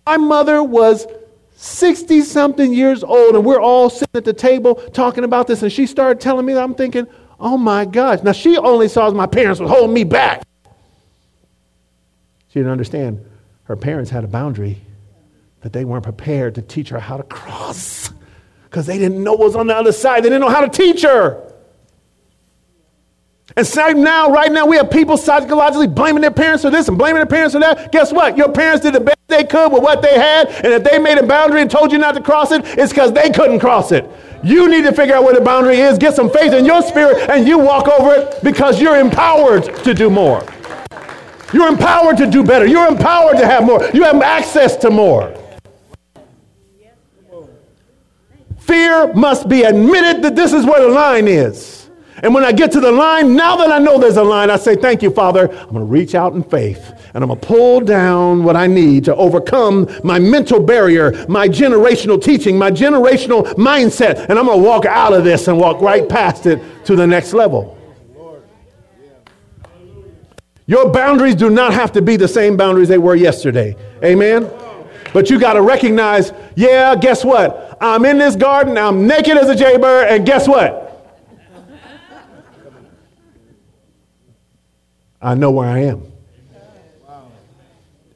My 0.05 0.17
mother 0.17 0.61
was 0.61 1.07
60 1.55 2.21
something 2.21 2.73
years 2.73 3.03
old, 3.03 3.35
and 3.35 3.43
we're 3.43 3.59
all 3.59 3.89
sitting 3.89 4.15
at 4.15 4.25
the 4.25 4.33
table 4.33 4.75
talking 4.75 5.23
about 5.23 5.47
this, 5.47 5.63
and 5.63 5.71
she 5.71 5.87
started 5.87 6.21
telling 6.21 6.45
me 6.45 6.53
that 6.53 6.63
I'm 6.63 6.75
thinking, 6.75 7.07
oh 7.39 7.57
my 7.57 7.85
gosh. 7.85 8.21
Now, 8.23 8.31
she 8.31 8.57
only 8.57 8.87
saw 8.87 9.09
my 9.11 9.25
parents 9.25 9.59
were 9.59 9.67
holding 9.67 9.93
me 9.93 10.03
back. 10.03 10.43
She 12.49 12.59
didn't 12.59 12.71
understand 12.71 13.25
her 13.65 13.75
parents 13.75 14.11
had 14.11 14.23
a 14.23 14.27
boundary 14.27 14.81
that 15.61 15.73
they 15.73 15.85
weren't 15.85 16.03
prepared 16.03 16.55
to 16.55 16.61
teach 16.61 16.89
her 16.89 16.99
how 16.99 17.17
to 17.17 17.23
cross 17.23 18.11
because 18.65 18.85
they 18.85 18.97
didn't 18.97 19.23
know 19.23 19.31
what 19.31 19.39
was 19.39 19.55
on 19.55 19.67
the 19.67 19.75
other 19.75 19.91
side. 19.91 20.23
They 20.23 20.29
didn't 20.29 20.41
know 20.41 20.49
how 20.49 20.65
to 20.65 20.69
teach 20.69 21.03
her. 21.03 21.47
And 23.55 23.65
so 23.65 23.87
now, 23.87 24.29
right 24.29 24.51
now, 24.51 24.67
we 24.67 24.75
have 24.77 24.91
people 24.91 25.17
psychologically 25.17 25.87
blaming 25.87 26.21
their 26.21 26.31
parents 26.31 26.63
for 26.63 26.69
this 26.69 26.89
and 26.89 26.97
blaming 26.97 27.15
their 27.15 27.25
parents 27.25 27.55
for 27.55 27.59
that. 27.59 27.91
Guess 27.91 28.13
what? 28.13 28.37
Your 28.37 28.51
parents 28.51 28.83
did 28.83 28.93
the 28.93 28.99
best 28.99 29.17
they 29.27 29.45
could 29.45 29.71
with 29.71 29.81
what 29.81 30.01
they 30.03 30.13
had. 30.13 30.49
And 30.49 30.67
if 30.67 30.83
they 30.83 30.99
made 30.99 31.17
a 31.17 31.25
boundary 31.25 31.61
and 31.61 31.71
told 31.71 31.91
you 31.91 31.97
not 31.97 32.13
to 32.13 32.21
cross 32.21 32.51
it, 32.51 32.61
it's 32.77 32.91
because 32.91 33.13
they 33.13 33.31
couldn't 33.31 33.59
cross 33.59 33.91
it. 33.91 34.07
You 34.43 34.69
need 34.69 34.83
to 34.83 34.91
figure 34.91 35.15
out 35.15 35.23
where 35.23 35.33
the 35.33 35.41
boundary 35.41 35.79
is, 35.79 35.97
get 35.97 36.13
some 36.13 36.29
faith 36.29 36.53
in 36.53 36.65
your 36.65 36.83
spirit, 36.83 37.29
and 37.29 37.47
you 37.47 37.57
walk 37.57 37.87
over 37.87 38.13
it 38.13 38.43
because 38.43 38.79
you're 38.79 38.99
empowered 38.99 39.63
to 39.83 39.93
do 39.93 40.11
more. 40.11 40.45
You're 41.51 41.69
empowered 41.69 42.17
to 42.17 42.29
do 42.29 42.43
better. 42.43 42.67
You're 42.67 42.87
empowered 42.87 43.37
to 43.37 43.47
have 43.47 43.65
more. 43.65 43.83
You 43.93 44.03
have 44.03 44.21
access 44.21 44.75
to 44.77 44.91
more. 44.91 45.33
Fear 48.67 49.13
must 49.13 49.47
be 49.47 49.63
admitted 49.63 50.21
that 50.23 50.35
this 50.35 50.53
is 50.53 50.65
where 50.65 50.81
the 50.81 50.89
line 50.89 51.27
is. 51.27 51.89
And 52.21 52.33
when 52.33 52.43
I 52.43 52.51
get 52.51 52.71
to 52.73 52.79
the 52.79 52.91
line, 52.91 53.35
now 53.35 53.55
that 53.57 53.71
I 53.71 53.77
know 53.77 53.99
there's 53.99 54.17
a 54.17 54.23
line, 54.23 54.49
I 54.49 54.57
say, 54.57 54.75
Thank 54.75 55.01
you, 55.01 55.11
Father. 55.11 55.49
I'm 55.49 55.69
going 55.69 55.75
to 55.75 55.83
reach 55.83 56.15
out 56.15 56.33
in 56.33 56.43
faith 56.43 56.93
and 57.13 57.23
I'm 57.23 57.29
going 57.29 57.39
to 57.39 57.47
pull 57.47 57.79
down 57.81 58.43
what 58.43 58.55
I 58.55 58.67
need 58.67 59.05
to 59.05 59.15
overcome 59.15 59.87
my 60.03 60.19
mental 60.19 60.59
barrier, 60.59 61.25
my 61.27 61.47
generational 61.47 62.21
teaching, 62.21 62.57
my 62.57 62.71
generational 62.71 63.43
mindset. 63.53 64.27
And 64.29 64.37
I'm 64.37 64.45
going 64.45 64.59
to 64.59 64.63
walk 64.63 64.85
out 64.85 65.13
of 65.13 65.23
this 65.23 65.47
and 65.47 65.57
walk 65.57 65.81
right 65.81 66.07
past 66.09 66.45
it 66.45 66.61
to 66.85 66.95
the 66.95 67.07
next 67.07 67.33
level. 67.33 67.77
Your 70.65 70.91
boundaries 70.91 71.35
do 71.35 71.49
not 71.49 71.73
have 71.73 71.93
to 71.93 72.01
be 72.01 72.17
the 72.17 72.27
same 72.27 72.57
boundaries 72.57 72.89
they 72.89 72.97
were 72.97 73.15
yesterday. 73.15 73.75
Amen? 74.03 74.51
But 75.13 75.29
you 75.29 75.39
got 75.39 75.53
to 75.53 75.61
recognize, 75.61 76.33
yeah, 76.55 76.93
guess 76.95 77.23
what? 77.23 77.66
I'm 77.79 78.05
in 78.05 78.17
this 78.17 78.35
garden, 78.35 78.77
I'm 78.77 79.07
naked 79.07 79.37
as 79.37 79.49
a 79.49 79.55
jaybird, 79.55 80.07
and 80.09 80.25
guess 80.25 80.47
what? 80.47 80.85
I 85.21 85.35
know 85.35 85.51
where 85.51 85.67
I 85.67 85.79
am. 85.79 86.03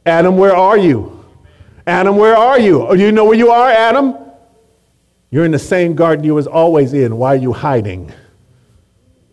Adam, 0.05 0.37
where 0.37 0.55
are 0.55 0.77
you? 0.77 1.23
Adam, 1.85 2.15
where 2.15 2.35
are 2.35 2.59
you? 2.59 2.87
Oh, 2.87 2.93
you 2.93 3.11
know 3.11 3.25
where 3.25 3.37
you 3.37 3.49
are, 3.51 3.69
Adam? 3.69 4.15
You're 5.29 5.45
in 5.45 5.51
the 5.51 5.59
same 5.59 5.95
garden 5.95 6.25
you 6.25 6.35
was 6.35 6.47
always 6.47 6.93
in. 6.93 7.17
Why 7.17 7.33
are 7.33 7.37
you 7.37 7.53
hiding? 7.53 8.11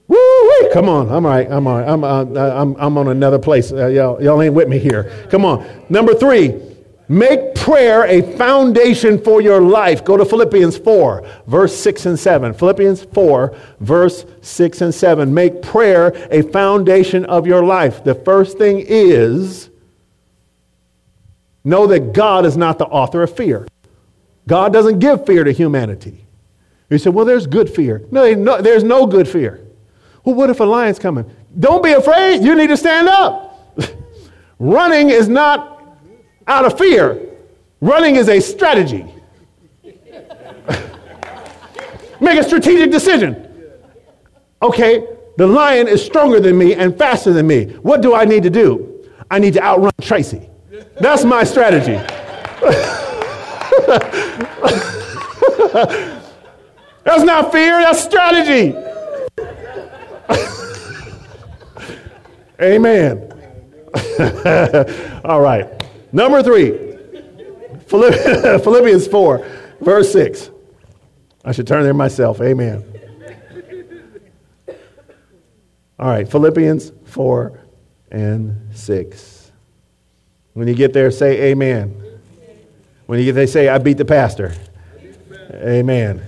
Woo! 0.07 0.71
Come 0.73 0.89
on, 0.89 1.11
I'm 1.11 1.27
all 1.27 1.33
right. 1.33 1.51
I'm 1.51 1.67
all 1.67 1.79
right. 1.79 1.89
I'm, 1.89 2.05
uh, 2.05 2.63
I'm, 2.63 2.77
I'm 2.77 2.99
on 2.99 3.09
another 3.09 3.39
place. 3.39 3.73
Uh, 3.73 3.87
y'all, 3.87 4.23
y'all 4.23 4.41
ain't 4.41 4.55
with 4.55 4.69
me 4.69 4.79
here. 4.79 5.27
Come 5.31 5.45
on. 5.45 5.67
Number 5.89 6.15
three, 6.15 6.61
Make 7.09 7.55
prayer 7.55 8.05
a 8.05 8.21
foundation 8.37 9.23
for 9.23 9.41
your 9.41 9.63
life. 9.63 10.05
Go 10.05 10.19
to 10.19 10.27
Philippians 10.27 10.77
4, 10.77 11.27
verse 11.47 11.75
6 11.75 12.07
and 12.07 12.19
7. 12.19 12.53
Philippians 12.53 13.05
4, 13.05 13.57
verse 13.81 14.27
6 14.43 14.81
and 14.83 14.95
7. 14.95 15.33
Make 15.33 15.63
prayer 15.63 16.13
a 16.31 16.43
foundation 16.43 17.25
of 17.25 17.47
your 17.47 17.65
life. 17.65 18.05
The 18.05 18.15
first 18.15 18.59
thing 18.59 18.85
is 18.87 19.71
know 21.65 21.87
that 21.87 22.13
God 22.13 22.45
is 22.45 22.59
not 22.59 22.79
the 22.79 22.87
author 22.87 23.23
of 23.23 23.35
fear. 23.35 23.67
God 24.47 24.73
doesn't 24.73 24.99
give 24.99 25.25
fear 25.25 25.45
to 25.45 25.53
humanity. 25.53 26.27
You 26.91 26.99
say, 26.99 27.11
well, 27.11 27.25
there's 27.25 27.47
good 27.47 27.71
fear. 27.71 28.05
No, 28.11 28.61
there's 28.61 28.85
no 28.85 29.07
good 29.07 29.29
fear. 29.29 29.65
Well, 30.25 30.35
what 30.35 30.51
if 30.51 30.61
a 30.61 30.65
lion's 30.65 30.99
coming? 30.99 31.31
Don't 31.59 31.83
be 31.83 31.93
afraid. 31.93 32.43
You 32.43 32.55
need 32.55 32.69
to 32.69 32.77
stand 32.77 33.09
up. 33.09 33.75
Running 34.59 35.11
is 35.11 35.29
not 35.29 35.78
out 36.49 36.65
of 36.65 36.77
fear. 36.77 37.21
Running 37.81 38.17
is 38.17 38.29
a 38.29 38.41
strategy. 38.41 39.07
Make 42.21 42.41
a 42.41 42.43
strategic 42.43 42.91
decision. 42.91 43.45
Okay, 44.61 45.07
the 45.37 45.47
lion 45.47 45.87
is 45.87 46.05
stronger 46.05 46.41
than 46.41 46.59
me 46.59 46.75
and 46.75 46.99
faster 46.99 47.33
than 47.33 47.47
me. 47.47 47.67
What 47.83 48.03
do 48.03 48.13
I 48.15 48.25
need 48.25 48.43
to 48.43 48.51
do? 48.51 49.09
I 49.31 49.39
need 49.39 49.55
to 49.55 49.63
outrun 49.63 49.93
Tracy. 50.01 50.51
That's 51.01 51.25
my 51.25 51.45
strategy. 51.45 51.93
that's 57.05 57.23
not 57.23 57.53
fear, 57.53 57.79
that's 57.79 58.03
strategy. 58.03 58.75
Amen. 62.61 63.33
All 65.25 65.41
right. 65.41 65.78
Number 66.13 66.43
three, 66.43 66.71
Philippians 67.87 69.07
4, 69.07 69.47
verse 69.81 70.13
6. 70.13 70.51
I 71.45 71.53
should 71.53 71.67
turn 71.67 71.85
there 71.85 71.95
myself. 71.95 72.41
Amen. 72.41 72.85
All 75.99 76.09
right, 76.09 76.31
Philippians 76.31 76.93
4 77.07 77.61
and 78.11 78.77
6. 78.77 79.53
When 80.55 80.69
you 80.69 80.75
get 80.75 80.93
there, 80.93 81.11
say 81.11 81.51
amen. 81.51 82.03
When 83.07 83.19
you 83.19 83.25
get 83.25 83.33
there, 83.33 83.47
say, 83.47 83.69
I 83.69 83.79
beat 83.79 83.97
the 83.97 84.05
pastor. 84.05 84.55
Amen. 85.51 86.23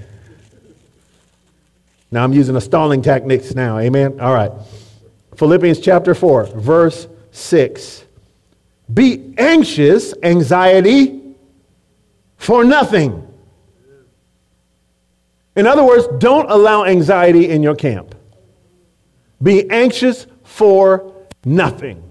Now 2.10 2.24
I'm 2.24 2.32
using 2.32 2.56
a 2.56 2.60
stalling 2.60 3.02
techniques 3.02 3.54
now. 3.54 3.78
Amen. 3.78 4.18
All 4.18 4.32
right. 4.32 4.50
Philippians 5.36 5.78
chapter 5.80 6.14
4, 6.14 6.46
verse 6.46 7.06
6. 7.32 8.04
Be 8.92 9.34
anxious, 9.38 10.14
anxiety 10.22 11.20
for 12.36 12.64
nothing. 12.64 13.26
In 15.56 15.66
other 15.66 15.84
words, 15.84 16.08
don't 16.18 16.50
allow 16.50 16.84
anxiety 16.84 17.50
in 17.50 17.62
your 17.62 17.74
camp. 17.74 18.14
Be 19.42 19.68
anxious 19.70 20.26
for 20.42 21.14
nothing, 21.44 22.02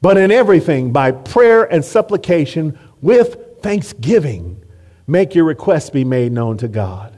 but 0.00 0.16
in 0.16 0.30
everything, 0.30 0.92
by 0.92 1.12
prayer 1.12 1.64
and 1.64 1.84
supplication 1.84 2.78
with 3.00 3.60
thanksgiving, 3.62 4.62
make 5.06 5.34
your 5.34 5.44
requests 5.44 5.90
be 5.90 6.04
made 6.04 6.32
known 6.32 6.56
to 6.58 6.68
God. 6.68 7.16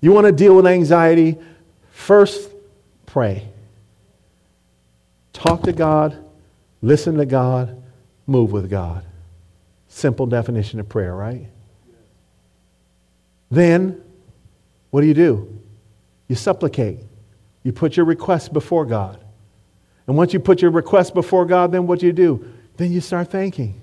You 0.00 0.12
want 0.12 0.26
to 0.26 0.32
deal 0.32 0.54
with 0.54 0.66
anxiety? 0.66 1.36
First, 1.90 2.50
pray. 3.06 3.48
Talk 5.32 5.62
to 5.64 5.72
God, 5.72 6.16
listen 6.82 7.16
to 7.16 7.26
God, 7.26 7.77
move 8.28 8.52
with 8.52 8.70
God. 8.70 9.04
Simple 9.88 10.26
definition 10.26 10.78
of 10.78 10.88
prayer, 10.88 11.14
right? 11.14 11.48
Then, 13.50 14.00
what 14.90 15.00
do 15.00 15.06
you 15.06 15.14
do? 15.14 15.60
You 16.28 16.36
supplicate. 16.36 17.00
You 17.62 17.72
put 17.72 17.96
your 17.96 18.06
request 18.06 18.52
before 18.52 18.84
God. 18.84 19.18
And 20.06 20.16
once 20.16 20.32
you 20.32 20.40
put 20.40 20.62
your 20.62 20.70
request 20.70 21.14
before 21.14 21.46
God, 21.46 21.72
then 21.72 21.86
what 21.86 22.00
do 22.00 22.06
you 22.06 22.12
do? 22.12 22.52
Then 22.76 22.92
you 22.92 23.00
start 23.00 23.30
thanking. 23.30 23.80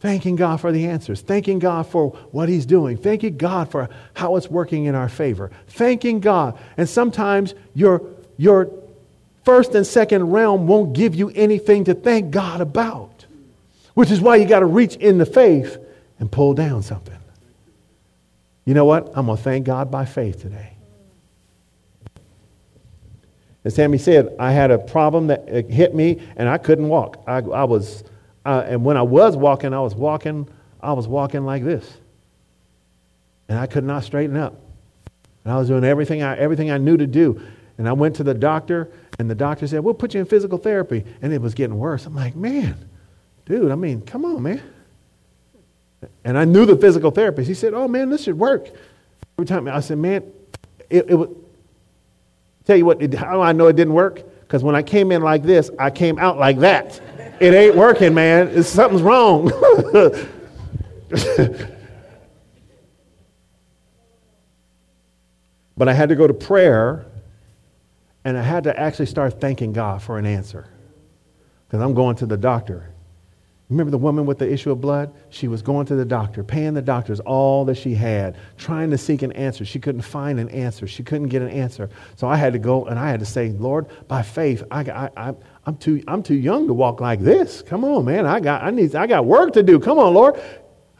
Thanking 0.00 0.36
God 0.36 0.60
for 0.60 0.72
the 0.72 0.86
answers. 0.86 1.20
Thanking 1.20 1.58
God 1.58 1.86
for 1.86 2.10
what 2.32 2.48
He's 2.48 2.66
doing. 2.66 2.96
Thanking 2.96 3.36
God 3.36 3.70
for 3.70 3.88
how 4.14 4.36
it's 4.36 4.48
working 4.48 4.86
in 4.86 4.94
our 4.94 5.08
favor. 5.08 5.50
Thanking 5.68 6.20
God. 6.20 6.58
And 6.76 6.88
sometimes 6.88 7.54
your, 7.74 8.02
your 8.36 8.70
first 9.44 9.74
and 9.74 9.86
second 9.86 10.32
realm 10.32 10.66
won't 10.66 10.92
give 10.92 11.14
you 11.14 11.30
anything 11.30 11.84
to 11.84 11.94
thank 11.94 12.30
God 12.30 12.60
about, 12.60 13.11
which 13.94 14.10
is 14.10 14.20
why 14.20 14.36
you 14.36 14.46
got 14.46 14.60
to 14.60 14.66
reach 14.66 14.96
in 14.96 15.18
the 15.18 15.26
faith 15.26 15.78
and 16.18 16.30
pull 16.30 16.54
down 16.54 16.82
something. 16.82 17.18
You 18.64 18.74
know 18.74 18.84
what? 18.84 19.10
I'm 19.14 19.26
going 19.26 19.36
to 19.36 19.42
thank 19.42 19.66
God 19.66 19.90
by 19.90 20.04
faith 20.04 20.40
today. 20.40 20.72
As 23.64 23.74
Sammy 23.74 23.98
said, 23.98 24.34
I 24.38 24.52
had 24.52 24.70
a 24.70 24.78
problem 24.78 25.28
that 25.28 25.48
hit 25.70 25.94
me 25.94 26.20
and 26.36 26.48
I 26.48 26.58
couldn't 26.58 26.88
walk. 26.88 27.22
I, 27.26 27.38
I 27.38 27.64
was, 27.64 28.02
uh, 28.44 28.64
and 28.66 28.84
when 28.84 28.96
I 28.96 29.02
was 29.02 29.36
walking, 29.36 29.72
I 29.72 29.80
was 29.80 29.94
walking, 29.94 30.48
I 30.80 30.92
was 30.92 31.06
walking 31.06 31.44
like 31.44 31.64
this. 31.64 31.88
And 33.48 33.58
I 33.58 33.66
could 33.66 33.84
not 33.84 34.04
straighten 34.04 34.36
up. 34.36 34.54
And 35.44 35.52
I 35.52 35.58
was 35.58 35.68
doing 35.68 35.84
everything 35.84 36.22
I, 36.22 36.36
everything 36.36 36.70
I 36.70 36.78
knew 36.78 36.96
to 36.96 37.06
do. 37.06 37.40
And 37.78 37.88
I 37.88 37.92
went 37.92 38.16
to 38.16 38.24
the 38.24 38.34
doctor, 38.34 38.90
and 39.18 39.28
the 39.28 39.34
doctor 39.34 39.66
said, 39.66 39.80
We'll 39.80 39.94
put 39.94 40.14
you 40.14 40.20
in 40.20 40.26
physical 40.26 40.58
therapy. 40.58 41.04
And 41.20 41.32
it 41.32 41.40
was 41.40 41.54
getting 41.54 41.76
worse. 41.78 42.06
I'm 42.06 42.14
like, 42.14 42.36
Man, 42.36 42.76
dude, 43.52 43.70
I 43.70 43.74
mean, 43.74 44.00
come 44.00 44.24
on, 44.24 44.42
man. 44.42 44.62
And 46.24 46.38
I 46.38 46.44
knew 46.46 46.64
the 46.64 46.76
physical 46.76 47.10
therapist. 47.10 47.46
He 47.48 47.54
said, 47.54 47.74
Oh, 47.74 47.86
man, 47.86 48.08
this 48.08 48.24
should 48.24 48.38
work. 48.38 48.68
Every 49.36 49.46
time 49.46 49.68
I 49.68 49.80
said, 49.80 49.98
Man, 49.98 50.24
it, 50.88 51.10
it, 51.10 51.28
Tell 52.64 52.76
you 52.76 52.84
what, 52.84 53.14
how 53.14 53.42
I 53.42 53.52
know 53.52 53.66
it 53.66 53.76
didn't 53.76 53.94
work? 53.94 54.22
Because 54.40 54.62
when 54.62 54.74
I 54.74 54.82
came 54.82 55.12
in 55.12 55.20
like 55.22 55.42
this, 55.42 55.70
I 55.78 55.90
came 55.90 56.18
out 56.18 56.38
like 56.38 56.60
that. 56.60 57.00
It 57.40 57.54
ain't 57.54 57.74
working, 57.74 58.14
man. 58.14 58.48
It's, 58.48 58.68
something's 58.68 59.02
wrong. 59.02 59.46
but 65.76 65.88
I 65.88 65.92
had 65.92 66.08
to 66.10 66.14
go 66.14 66.26
to 66.26 66.34
prayer 66.34 67.04
and 68.24 68.38
I 68.38 68.42
had 68.42 68.64
to 68.64 68.78
actually 68.78 69.06
start 69.06 69.40
thanking 69.40 69.72
God 69.72 70.02
for 70.02 70.18
an 70.18 70.26
answer. 70.26 70.68
Because 71.66 71.82
I'm 71.82 71.94
going 71.94 72.14
to 72.16 72.26
the 72.26 72.36
doctor. 72.36 72.91
Remember 73.72 73.90
the 73.90 73.98
woman 73.98 74.26
with 74.26 74.38
the 74.38 74.52
issue 74.52 74.70
of 74.70 74.82
blood? 74.82 75.14
She 75.30 75.48
was 75.48 75.62
going 75.62 75.86
to 75.86 75.94
the 75.94 76.04
doctor, 76.04 76.44
paying 76.44 76.74
the 76.74 76.82
doctors 76.82 77.20
all 77.20 77.64
that 77.64 77.76
she 77.76 77.94
had, 77.94 78.36
trying 78.58 78.90
to 78.90 78.98
seek 78.98 79.22
an 79.22 79.32
answer. 79.32 79.64
She 79.64 79.80
couldn't 79.80 80.02
find 80.02 80.38
an 80.38 80.50
answer. 80.50 80.86
She 80.86 81.02
couldn't 81.02 81.28
get 81.28 81.40
an 81.40 81.48
answer. 81.48 81.88
So 82.16 82.28
I 82.28 82.36
had 82.36 82.52
to 82.52 82.58
go 82.58 82.84
and 82.84 82.98
I 82.98 83.08
had 83.08 83.18
to 83.20 83.26
say, 83.26 83.48
Lord, 83.52 83.86
by 84.08 84.20
faith, 84.20 84.62
I, 84.70 85.08
I, 85.16 85.34
I'm, 85.64 85.78
too, 85.78 86.04
I'm 86.06 86.22
too 86.22 86.34
young 86.34 86.66
to 86.66 86.74
walk 86.74 87.00
like 87.00 87.20
this. 87.20 87.62
Come 87.62 87.82
on, 87.82 88.04
man. 88.04 88.26
I 88.26 88.40
got, 88.40 88.62
I, 88.62 88.70
need, 88.70 88.94
I 88.94 89.06
got 89.06 89.24
work 89.24 89.54
to 89.54 89.62
do. 89.62 89.80
Come 89.80 89.98
on, 89.98 90.12
Lord. 90.12 90.38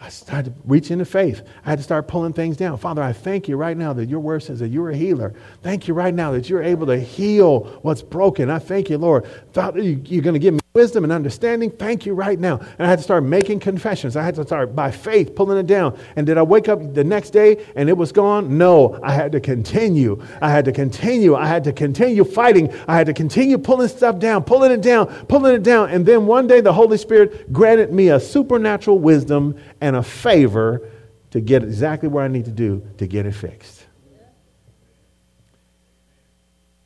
I 0.01 0.09
started 0.09 0.55
to 0.55 0.61
reach 0.65 0.91
into 0.91 1.05
faith. 1.05 1.43
I 1.67 1.71
had 1.71 1.79
to 1.79 1.85
start 1.85 2.09
pulling 2.09 2.33
things 2.33 2.57
down. 2.57 2.79
Father, 2.79 3.03
I 3.03 3.13
thank 3.13 3.49
you 3.49 3.57
right 3.59 3.77
now 3.77 3.93
that 3.93 4.09
your 4.09 4.21
word 4.21 4.43
says 4.43 4.61
that 4.61 4.69
you're 4.69 4.91
a 4.91 4.97
healer. 4.97 5.35
Thank 5.63 5.89
you 5.89 5.95
right 5.95 6.15
now 6.15 6.33
that 6.33 6.49
you're 6.49 6.63
able 6.63 6.87
to 6.87 6.99
heal 6.99 7.81
what's 7.83 8.03
broken. 8.03 8.49
I 8.49 8.59
thank 8.59 8.89
you, 8.89 8.97
Lord. 8.97 9.27
Father, 9.53 9.81
you're 9.81 10.23
going 10.23 10.35
to 10.35 10.41
give 10.41 10.55
me 10.55 10.62
wisdom 10.75 11.05
and 11.05 11.13
understanding. 11.13 11.71
Thank 11.71 12.07
you 12.07 12.15
right 12.15 12.39
now. 12.39 12.57
And 12.57 12.87
I 12.87 12.89
had 12.89 12.99
to 12.99 13.03
start 13.03 13.25
making 13.25 13.61
confessions. 13.61 14.17
I 14.17 14.23
had 14.23 14.35
to 14.37 14.43
start 14.45 14.75
by 14.75 14.91
faith 14.91 15.35
pulling 15.35 15.59
it 15.59 15.67
down. 15.67 15.99
And 16.17 16.27
did 16.27 16.39
I 16.39 16.43
wake 16.43 16.69
up 16.69 16.95
the 16.95 17.05
next 17.05 17.31
day 17.31 17.67
and 17.77 17.89
it 17.91 17.97
was 17.97 18.11
gone? 18.11 18.57
No. 18.57 18.99
I 19.03 19.13
had 19.13 19.33
to 19.33 19.41
continue. 19.41 20.23
I 20.41 20.51
had 20.51 20.65
to 20.65 20.73
continue. 20.73 21.35
I 21.35 21.47
had 21.47 21.65
to 21.65 21.73
continue 21.73 22.25
fighting. 22.25 22.73
I 22.89 22.97
had 22.97 23.07
to 23.07 23.13
continue 23.13 23.59
pulling 23.59 23.89
stuff 23.89 24.19
down, 24.19 24.45
pulling 24.45 24.73
it 24.73 24.81
down, 24.81 25.07
pulling 25.27 25.55
it 25.55 25.63
down. 25.63 25.91
And 25.91 26.07
then 26.07 26.27
one 26.27 26.47
day 26.47 26.63
the 26.63 26.73
Holy 26.73 26.97
Spirit 26.97 27.53
granted 27.53 27.93
me 27.93 28.09
a 28.09 28.19
supernatural 28.19 28.99
wisdom 28.99 29.57
and 29.83 29.95
a 29.95 30.03
favor 30.03 30.89
to 31.33 31.41
get 31.41 31.63
exactly 31.63 32.09
where 32.09 32.25
I 32.25 32.29
need 32.29 32.47
to 32.47 32.51
do 32.51 32.87
to 32.97 33.07
get 33.07 33.27
it 33.27 33.33
fixed. 33.33 33.82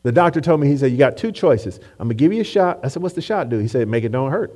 The 0.07 0.13
doctor 0.13 0.41
told 0.41 0.61
me, 0.61 0.69
he 0.69 0.77
said, 0.77 0.93
You 0.93 0.99
got 0.99 1.17
two 1.17 1.33
choices. 1.33 1.81
I'm 1.99 2.07
going 2.07 2.11
to 2.11 2.15
give 2.15 2.33
you 2.33 2.43
a 2.43 2.45
shot. 2.45 2.79
I 2.85 2.87
said, 2.87 3.03
What's 3.03 3.17
the 3.17 3.21
shot 3.21 3.49
do? 3.49 3.59
He 3.59 3.67
said, 3.67 3.89
Make 3.89 4.05
it 4.05 4.13
don't 4.13 4.31
hurt. 4.31 4.55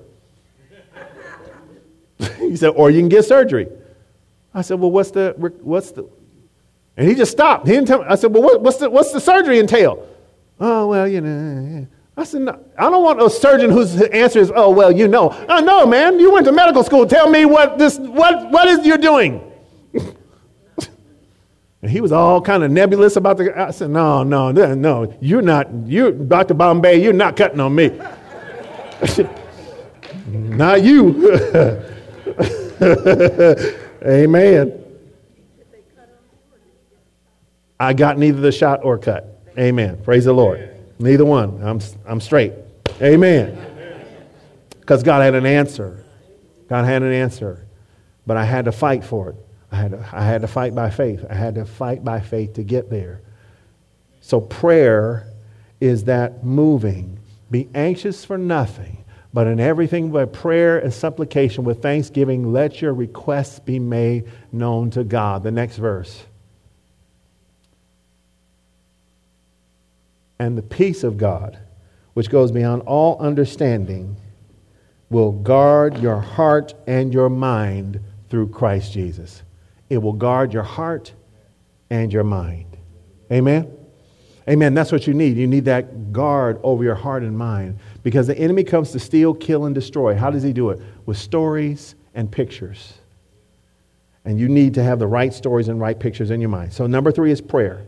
he 2.38 2.54
said, 2.54 2.68
Or 2.68 2.88
you 2.88 3.00
can 3.00 3.08
get 3.08 3.24
surgery. 3.24 3.66
I 4.54 4.62
said, 4.62 4.78
Well, 4.78 4.92
what's 4.92 5.10
the, 5.10 5.34
what's 5.36 5.90
the, 5.90 6.08
and 6.96 7.08
he 7.08 7.16
just 7.16 7.32
stopped. 7.32 7.66
He 7.66 7.72
didn't 7.72 7.88
tell 7.88 7.98
me. 7.98 8.04
I 8.08 8.14
said, 8.14 8.32
Well, 8.32 8.44
what, 8.44 8.60
what's, 8.60 8.76
the, 8.76 8.88
what's 8.88 9.10
the 9.10 9.18
surgery 9.18 9.58
entail? 9.58 10.06
Oh, 10.60 10.86
well, 10.86 11.08
you 11.08 11.20
know. 11.20 11.88
I 12.16 12.22
said, 12.22 12.42
no, 12.42 12.64
I 12.78 12.82
don't 12.88 13.02
want 13.02 13.20
a 13.20 13.28
surgeon 13.28 13.70
whose 13.70 14.00
answer 14.02 14.38
is, 14.38 14.52
Oh, 14.54 14.70
well, 14.70 14.92
you 14.92 15.08
know. 15.08 15.34
Oh, 15.48 15.58
no, 15.58 15.84
man, 15.84 16.20
you 16.20 16.30
went 16.30 16.46
to 16.46 16.52
medical 16.52 16.84
school. 16.84 17.08
Tell 17.08 17.28
me 17.28 17.44
what 17.44 17.76
this, 17.76 17.98
what, 17.98 18.52
what 18.52 18.68
is 18.68 18.86
you're 18.86 18.98
doing? 18.98 19.49
And 21.82 21.90
he 21.90 22.00
was 22.00 22.12
all 22.12 22.40
kind 22.42 22.62
of 22.62 22.70
nebulous 22.70 23.16
about 23.16 23.38
the. 23.38 23.58
I 23.58 23.70
said, 23.70 23.90
no, 23.90 24.22
no, 24.22 24.52
no, 24.52 25.16
you're 25.20 25.42
not, 25.42 25.72
you, 25.86 26.12
Dr. 26.12 26.54
Bombay, 26.54 27.02
you're 27.02 27.12
not 27.12 27.36
cutting 27.36 27.60
on 27.60 27.74
me. 27.74 27.88
not 30.26 30.82
you. 30.82 31.26
Amen. 34.02 34.76
I 37.78 37.94
got 37.94 38.18
neither 38.18 38.42
the 38.42 38.52
shot 38.52 38.84
or 38.84 38.98
cut. 38.98 39.42
Amen. 39.58 40.02
Praise 40.04 40.26
the 40.26 40.34
Lord. 40.34 40.76
Neither 40.98 41.24
one. 41.24 41.62
I'm, 41.62 41.80
I'm 42.06 42.20
straight. 42.20 42.52
Amen. 43.00 43.58
Because 44.80 45.02
God 45.02 45.22
had 45.22 45.34
an 45.34 45.46
answer. 45.46 46.04
God 46.68 46.84
had 46.84 47.02
an 47.02 47.12
answer. 47.12 47.66
But 48.26 48.36
I 48.36 48.44
had 48.44 48.66
to 48.66 48.72
fight 48.72 49.02
for 49.02 49.30
it. 49.30 49.36
I 49.72 49.76
had, 49.76 49.90
to, 49.92 50.08
I 50.12 50.24
had 50.24 50.42
to 50.42 50.48
fight 50.48 50.74
by 50.74 50.90
faith. 50.90 51.24
I 51.30 51.34
had 51.34 51.54
to 51.54 51.64
fight 51.64 52.04
by 52.04 52.20
faith 52.20 52.54
to 52.54 52.62
get 52.62 52.90
there. 52.90 53.20
So 54.20 54.40
prayer 54.40 55.26
is 55.80 56.04
that 56.04 56.44
moving. 56.44 57.18
Be 57.50 57.68
anxious 57.74 58.24
for 58.24 58.36
nothing, 58.38 59.04
but 59.32 59.46
in 59.46 59.60
everything 59.60 60.10
by 60.10 60.26
prayer 60.26 60.78
and 60.78 60.92
supplication 60.92 61.64
with 61.64 61.82
thanksgiving, 61.82 62.52
let 62.52 62.82
your 62.82 62.94
requests 62.94 63.58
be 63.58 63.78
made 63.78 64.28
known 64.52 64.90
to 64.90 65.04
God. 65.04 65.42
The 65.42 65.50
next 65.50 65.76
verse. 65.76 66.24
And 70.38 70.56
the 70.56 70.62
peace 70.62 71.04
of 71.04 71.16
God, 71.18 71.58
which 72.14 72.30
goes 72.30 72.50
beyond 72.50 72.82
all 72.82 73.18
understanding, 73.20 74.16
will 75.10 75.32
guard 75.32 75.98
your 75.98 76.20
heart 76.20 76.74
and 76.86 77.12
your 77.12 77.28
mind 77.28 78.00
through 78.28 78.48
Christ 78.48 78.92
Jesus. 78.92 79.42
It 79.90 79.98
will 79.98 80.12
guard 80.14 80.54
your 80.54 80.62
heart 80.62 81.12
and 81.90 82.12
your 82.12 82.24
mind. 82.24 82.76
Amen? 83.30 83.76
Amen. 84.48 84.74
That's 84.74 84.90
what 84.90 85.06
you 85.06 85.14
need. 85.14 85.36
You 85.36 85.46
need 85.46 85.66
that 85.66 86.12
guard 86.12 86.58
over 86.62 86.82
your 86.82 86.94
heart 86.94 87.22
and 87.22 87.36
mind 87.36 87.78
because 88.02 88.26
the 88.26 88.38
enemy 88.38 88.64
comes 88.64 88.92
to 88.92 88.98
steal, 88.98 89.34
kill, 89.34 89.66
and 89.66 89.74
destroy. 89.74 90.14
How 90.14 90.30
does 90.30 90.42
he 90.42 90.52
do 90.52 90.70
it? 90.70 90.80
With 91.06 91.18
stories 91.18 91.94
and 92.14 92.30
pictures. 92.30 92.94
And 94.24 94.38
you 94.38 94.48
need 94.48 94.74
to 94.74 94.82
have 94.82 94.98
the 94.98 95.06
right 95.06 95.32
stories 95.32 95.68
and 95.68 95.80
right 95.80 95.98
pictures 95.98 96.30
in 96.30 96.40
your 96.40 96.50
mind. 96.50 96.72
So, 96.72 96.86
number 96.86 97.12
three 97.12 97.30
is 97.30 97.40
prayer. 97.40 97.86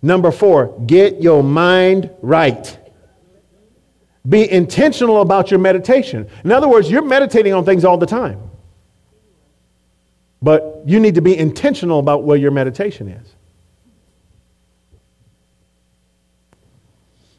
Number 0.00 0.30
four, 0.30 0.78
get 0.86 1.22
your 1.22 1.42
mind 1.42 2.10
right. 2.20 2.78
Be 4.28 4.50
intentional 4.50 5.20
about 5.22 5.50
your 5.50 5.60
meditation. 5.60 6.28
In 6.44 6.52
other 6.52 6.68
words, 6.68 6.90
you're 6.90 7.02
meditating 7.02 7.52
on 7.52 7.64
things 7.64 7.84
all 7.84 7.98
the 7.98 8.06
time. 8.06 8.50
But 10.44 10.82
you 10.84 11.00
need 11.00 11.14
to 11.14 11.22
be 11.22 11.36
intentional 11.36 11.98
about 11.98 12.24
where 12.24 12.36
your 12.36 12.50
meditation 12.50 13.08
is. 13.08 13.34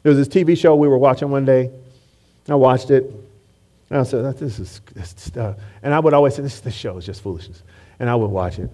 There 0.02 0.12
was 0.12 0.18
this 0.18 0.26
TV 0.26 0.58
show 0.58 0.74
we 0.74 0.88
were 0.88 0.98
watching 0.98 1.30
one 1.30 1.44
day. 1.44 1.70
I 2.48 2.56
watched 2.56 2.90
it. 2.90 3.04
And 3.90 4.00
I 4.00 4.02
said, 4.02 4.36
this 4.38 4.58
is 4.58 4.80
this 4.92 5.14
stuff. 5.16 5.56
Uh, 5.56 5.60
and 5.84 5.94
I 5.94 6.00
would 6.00 6.14
always 6.14 6.34
say, 6.34 6.42
this, 6.42 6.58
this 6.58 6.74
show 6.74 6.96
is 6.96 7.06
just 7.06 7.22
foolishness. 7.22 7.62
And 8.00 8.10
I 8.10 8.16
would 8.16 8.30
watch 8.30 8.58
it. 8.58 8.70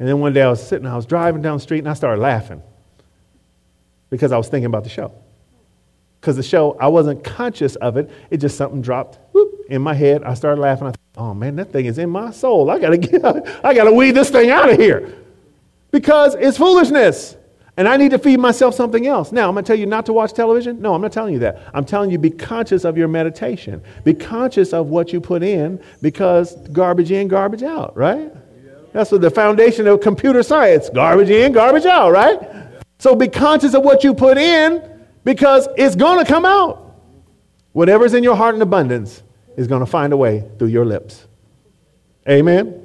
And 0.00 0.08
then 0.08 0.18
one 0.18 0.32
day 0.32 0.42
I 0.42 0.48
was 0.48 0.66
sitting, 0.66 0.88
I 0.88 0.96
was 0.96 1.06
driving 1.06 1.42
down 1.42 1.58
the 1.58 1.62
street, 1.62 1.78
and 1.78 1.88
I 1.88 1.94
started 1.94 2.20
laughing 2.20 2.62
because 4.10 4.32
I 4.32 4.38
was 4.38 4.48
thinking 4.48 4.66
about 4.66 4.82
the 4.82 4.90
show. 4.90 5.12
Because 6.20 6.34
the 6.34 6.42
show, 6.42 6.76
I 6.80 6.88
wasn't 6.88 7.22
conscious 7.22 7.76
of 7.76 7.96
it. 7.96 8.10
It 8.28 8.38
just 8.38 8.56
something 8.56 8.82
dropped 8.82 9.20
whoop, 9.30 9.45
in 9.68 9.82
my 9.82 9.94
head. 9.94 10.22
I 10.24 10.34
started 10.34 10.60
laughing. 10.60 10.88
I 10.88 10.90
thought, 10.90 11.00
oh 11.16 11.34
man, 11.34 11.56
that 11.56 11.72
thing 11.72 11.86
is 11.86 11.98
in 11.98 12.10
my 12.10 12.30
soul. 12.30 12.70
I 12.70 12.78
gotta 12.78 12.98
get, 12.98 13.24
I 13.64 13.74
gotta 13.74 13.92
weed 13.92 14.12
this 14.12 14.30
thing 14.30 14.50
out 14.50 14.70
of 14.70 14.78
here 14.78 15.14
because 15.90 16.34
it's 16.34 16.58
foolishness. 16.58 17.36
And 17.78 17.86
I 17.86 17.98
need 17.98 18.10
to 18.12 18.18
feed 18.18 18.40
myself 18.40 18.74
something 18.74 19.06
else. 19.06 19.32
Now, 19.32 19.48
I'm 19.48 19.54
going 19.54 19.62
to 19.62 19.68
tell 19.68 19.78
you 19.78 19.84
not 19.84 20.06
to 20.06 20.14
watch 20.14 20.32
television. 20.32 20.80
No, 20.80 20.94
I'm 20.94 21.02
not 21.02 21.12
telling 21.12 21.34
you 21.34 21.40
that. 21.40 21.62
I'm 21.74 21.84
telling 21.84 22.10
you 22.10 22.16
be 22.16 22.30
conscious 22.30 22.84
of 22.84 22.96
your 22.96 23.06
meditation. 23.06 23.82
Be 24.02 24.14
conscious 24.14 24.72
of 24.72 24.86
what 24.86 25.12
you 25.12 25.20
put 25.20 25.42
in 25.42 25.82
because 26.00 26.56
garbage 26.72 27.10
in, 27.10 27.28
garbage 27.28 27.62
out, 27.62 27.94
right? 27.94 28.32
That's 28.94 29.12
what 29.12 29.20
the 29.20 29.30
foundation 29.30 29.86
of 29.86 30.00
computer 30.00 30.42
science 30.42 30.88
garbage 30.88 31.28
in, 31.28 31.52
garbage 31.52 31.84
out, 31.84 32.12
right? 32.12 32.40
So 32.98 33.14
be 33.14 33.28
conscious 33.28 33.74
of 33.74 33.82
what 33.82 34.02
you 34.02 34.14
put 34.14 34.38
in 34.38 34.82
because 35.24 35.68
it's 35.76 35.94
going 35.94 36.24
to 36.24 36.30
come 36.30 36.46
out. 36.46 36.94
Whatever's 37.72 38.14
in 38.14 38.24
your 38.24 38.36
heart 38.36 38.54
in 38.54 38.62
abundance 38.62 39.22
is 39.56 39.66
going 39.66 39.80
to 39.80 39.86
find 39.86 40.12
a 40.12 40.16
way 40.16 40.48
through 40.58 40.68
your 40.68 40.84
lips. 40.84 41.26
Amen? 42.28 42.82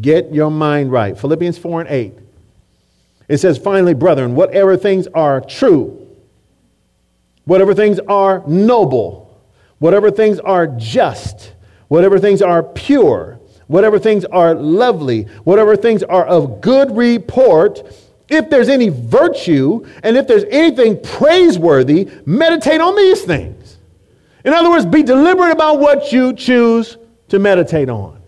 Get 0.00 0.32
your 0.32 0.50
mind 0.50 0.92
right. 0.92 1.18
Philippians 1.18 1.58
4 1.58 1.82
and 1.82 1.90
8. 1.90 2.14
It 3.28 3.38
says, 3.38 3.58
finally, 3.58 3.94
brethren, 3.94 4.34
whatever 4.34 4.76
things 4.76 5.06
are 5.08 5.40
true, 5.40 6.06
whatever 7.44 7.74
things 7.74 7.98
are 8.00 8.42
noble, 8.46 9.40
whatever 9.78 10.10
things 10.10 10.38
are 10.40 10.66
just, 10.66 11.52
whatever 11.88 12.18
things 12.18 12.42
are 12.42 12.62
pure, 12.62 13.40
whatever 13.66 13.98
things 13.98 14.24
are 14.26 14.54
lovely, 14.54 15.22
whatever 15.44 15.76
things 15.76 16.02
are 16.04 16.24
of 16.26 16.60
good 16.60 16.96
report, 16.96 17.82
if 18.28 18.50
there's 18.50 18.68
any 18.68 18.88
virtue 18.88 19.86
and 20.02 20.16
if 20.16 20.26
there's 20.26 20.44
anything 20.50 21.00
praiseworthy, 21.00 22.08
meditate 22.26 22.80
on 22.80 22.94
these 22.96 23.22
things. 23.22 23.65
In 24.46 24.52
other 24.52 24.70
words, 24.70 24.86
be 24.86 25.02
deliberate 25.02 25.50
about 25.50 25.80
what 25.80 26.12
you 26.12 26.32
choose 26.32 26.96
to 27.28 27.40
meditate 27.40 27.88
on. 27.88 28.22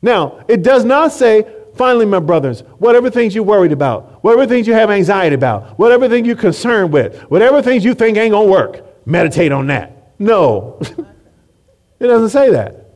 Now, 0.00 0.42
it 0.48 0.62
does 0.62 0.82
not 0.82 1.12
say, 1.12 1.46
finally, 1.74 2.06
my 2.06 2.20
brothers, 2.20 2.62
whatever 2.78 3.10
things 3.10 3.34
you're 3.34 3.44
worried 3.44 3.72
about, 3.72 4.24
whatever 4.24 4.46
things 4.46 4.66
you 4.66 4.72
have 4.72 4.90
anxiety 4.90 5.34
about, 5.34 5.78
whatever 5.78 6.08
thing 6.08 6.24
you're 6.24 6.36
concerned 6.36 6.90
with, 6.90 7.20
whatever 7.24 7.60
things 7.60 7.84
you 7.84 7.92
think 7.92 8.16
ain't 8.16 8.30
going 8.30 8.46
to 8.46 8.50
work, 8.50 9.06
meditate 9.06 9.52
on 9.52 9.66
that. 9.66 10.14
No, 10.18 10.78
it 12.00 12.06
doesn't 12.06 12.30
say 12.30 12.52
that. 12.52 12.86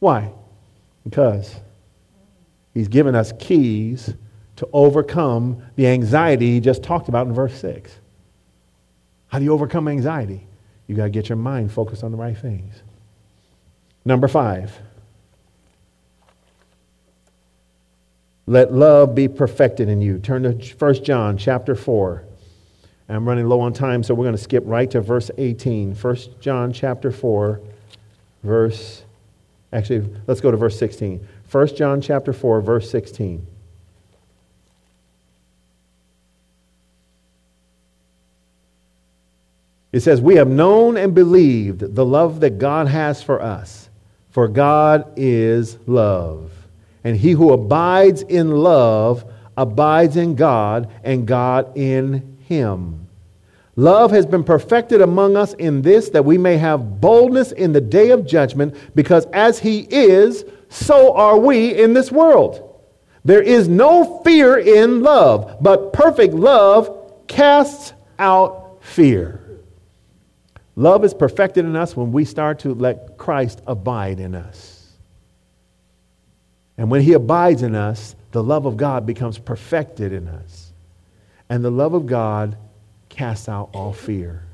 Why? 0.00 0.32
Because 1.04 1.54
he's 2.74 2.88
given 2.88 3.14
us 3.14 3.32
keys 3.38 4.14
to 4.56 4.68
overcome 4.72 5.62
the 5.76 5.86
anxiety 5.86 6.50
he 6.50 6.58
just 6.58 6.82
talked 6.82 7.08
about 7.08 7.28
in 7.28 7.32
verse 7.32 7.54
6. 7.60 7.96
How 9.28 9.38
do 9.38 9.44
you 9.44 9.52
overcome 9.52 9.86
anxiety? 9.86 10.48
You 10.90 10.96
got 10.96 11.04
to 11.04 11.10
get 11.10 11.28
your 11.28 11.36
mind 11.36 11.70
focused 11.70 12.02
on 12.02 12.10
the 12.10 12.16
right 12.16 12.36
things. 12.36 12.82
Number 14.04 14.26
five, 14.26 14.76
let 18.46 18.72
love 18.72 19.14
be 19.14 19.28
perfected 19.28 19.88
in 19.88 20.02
you. 20.02 20.18
Turn 20.18 20.42
to 20.42 20.50
1 20.50 21.04
John 21.04 21.38
chapter 21.38 21.76
4. 21.76 22.24
I'm 23.08 23.28
running 23.28 23.48
low 23.48 23.60
on 23.60 23.72
time, 23.72 24.02
so 24.02 24.14
we're 24.14 24.24
going 24.24 24.36
to 24.36 24.42
skip 24.42 24.64
right 24.66 24.90
to 24.90 25.00
verse 25.00 25.30
18. 25.38 25.94
1 25.94 26.16
John 26.40 26.72
chapter 26.72 27.12
4, 27.12 27.60
verse, 28.42 29.04
actually, 29.72 30.12
let's 30.26 30.40
go 30.40 30.50
to 30.50 30.56
verse 30.56 30.76
16. 30.76 31.24
1 31.52 31.76
John 31.76 32.00
chapter 32.00 32.32
4, 32.32 32.60
verse 32.62 32.90
16. 32.90 33.46
It 39.92 40.00
says, 40.00 40.20
We 40.20 40.36
have 40.36 40.48
known 40.48 40.96
and 40.96 41.14
believed 41.14 41.94
the 41.94 42.04
love 42.04 42.40
that 42.40 42.58
God 42.58 42.88
has 42.88 43.22
for 43.22 43.42
us, 43.42 43.88
for 44.30 44.46
God 44.48 45.12
is 45.16 45.78
love. 45.86 46.52
And 47.02 47.16
he 47.16 47.32
who 47.32 47.52
abides 47.52 48.22
in 48.22 48.50
love 48.50 49.24
abides 49.56 50.16
in 50.16 50.34
God, 50.36 50.90
and 51.02 51.26
God 51.26 51.76
in 51.76 52.38
him. 52.46 53.08
Love 53.76 54.10
has 54.10 54.26
been 54.26 54.44
perfected 54.44 55.00
among 55.00 55.36
us 55.36 55.54
in 55.54 55.82
this 55.82 56.10
that 56.10 56.24
we 56.24 56.38
may 56.38 56.56
have 56.56 57.00
boldness 57.00 57.52
in 57.52 57.72
the 57.72 57.80
day 57.80 58.10
of 58.10 58.26
judgment, 58.26 58.74
because 58.94 59.26
as 59.32 59.58
he 59.58 59.80
is, 59.90 60.44
so 60.68 61.14
are 61.14 61.38
we 61.38 61.78
in 61.78 61.92
this 61.92 62.12
world. 62.12 62.66
There 63.24 63.42
is 63.42 63.68
no 63.68 64.22
fear 64.24 64.56
in 64.58 65.02
love, 65.02 65.58
but 65.60 65.92
perfect 65.92 66.32
love 66.32 67.26
casts 67.26 67.92
out 68.18 68.78
fear. 68.80 69.49
Love 70.76 71.04
is 71.04 71.14
perfected 71.14 71.64
in 71.64 71.76
us 71.76 71.96
when 71.96 72.12
we 72.12 72.24
start 72.24 72.60
to 72.60 72.74
let 72.74 73.18
Christ 73.18 73.60
abide 73.66 74.20
in 74.20 74.34
us. 74.34 74.92
And 76.78 76.90
when 76.90 77.02
he 77.02 77.12
abides 77.12 77.62
in 77.62 77.74
us, 77.74 78.16
the 78.32 78.42
love 78.42 78.64
of 78.64 78.76
God 78.76 79.04
becomes 79.04 79.38
perfected 79.38 80.12
in 80.12 80.28
us. 80.28 80.72
And 81.48 81.64
the 81.64 81.70
love 81.70 81.94
of 81.94 82.06
God 82.06 82.56
casts 83.08 83.48
out 83.48 83.70
all 83.74 83.92
fear. 83.92 84.44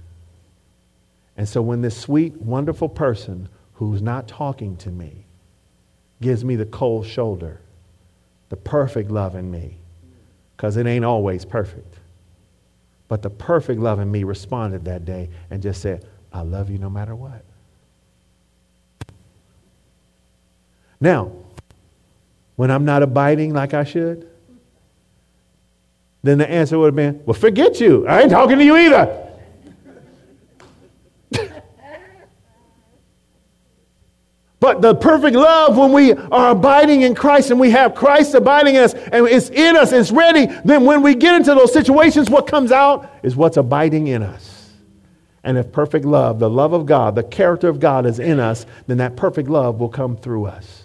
And 1.37 1.49
so 1.49 1.61
when 1.61 1.83
this 1.83 1.97
sweet, 1.97 2.35
wonderful 2.41 2.89
person 2.89 3.49
who's 3.75 4.01
not 4.01 4.27
talking 4.27 4.77
to 4.79 4.91
me 4.91 5.27
gives 6.21 6.45
me 6.45 6.57
the 6.57 6.65
cold 6.65 7.07
shoulder, 7.07 7.61
the 8.49 8.57
perfect 8.57 9.11
love 9.11 9.37
in 9.37 9.51
me, 9.51 9.77
because 10.57 10.79
it 10.79 10.87
ain't 10.87 11.05
always 11.05 11.45
perfect. 11.45 11.96
But 13.09 13.23
the 13.23 13.31
perfect 13.31 13.81
love 13.81 14.01
in 14.01 14.11
me 14.11 14.25
responded 14.25 14.85
that 14.87 15.05
day 15.05 15.29
and 15.51 15.63
just 15.63 15.81
said, 15.81 16.05
I 16.33 16.41
love 16.41 16.71
you 16.71 16.79
no 16.79 16.91
matter 16.91 17.15
what. 17.15 17.45
Now, 21.01 21.33
when 22.57 22.71
I'm 22.71 22.85
not 22.85 23.03
abiding 23.03 23.53
like 23.53 23.75
I 23.75 23.85
should, 23.85 24.29
then 26.23 26.39
the 26.39 26.51
answer 26.51 26.79
would 26.79 26.87
have 26.87 26.97
been, 26.97 27.23
well, 27.25 27.35
forget 27.35 27.81
you. 27.81 28.07
I 28.07 28.23
ain't 28.23 28.31
talking 28.31 28.59
to 28.59 28.65
you 28.65 28.77
either. 28.77 29.26
But 34.67 34.83
the 34.83 34.97
perfect 34.97 35.37
love, 35.37 35.79
when 35.79 35.93
we 35.93 36.13
are 36.13 36.51
abiding 36.51 37.03
in 37.03 37.15
Christ 37.15 37.53
and 37.53 37.61
we 37.61 37.71
have 37.71 37.95
Christ 37.95 38.35
abiding 38.35 38.75
in 38.75 38.83
us 38.83 38.95
and 38.95 39.25
it's 39.29 39.49
in 39.49 39.77
us, 39.77 39.93
it's 39.93 40.11
ready, 40.11 40.47
then 40.65 40.85
when 40.85 41.03
we 41.03 41.15
get 41.15 41.37
into 41.37 41.55
those 41.55 41.73
situations, 41.73 42.29
what 42.29 42.49
comes 42.49 42.73
out 42.73 43.09
is 43.23 43.37
what's 43.37 43.57
abiding 43.57 44.09
in 44.09 44.25
us. 44.25 44.73
And 45.45 45.57
if 45.57 45.71
perfect 45.71 46.05
love, 46.05 46.41
the 46.41 46.51
love 46.51 46.73
of 46.73 46.85
God, 46.85 47.15
the 47.15 47.23
character 47.23 47.69
of 47.69 47.79
God 47.79 48.07
is 48.07 48.19
in 48.19 48.41
us, 48.41 48.67
then 48.89 48.99
that 48.99 49.15
perfect 49.15 49.49
love 49.49 49.79
will 49.79 49.89
come 49.89 50.17
through 50.17 50.47
us. 50.47 50.83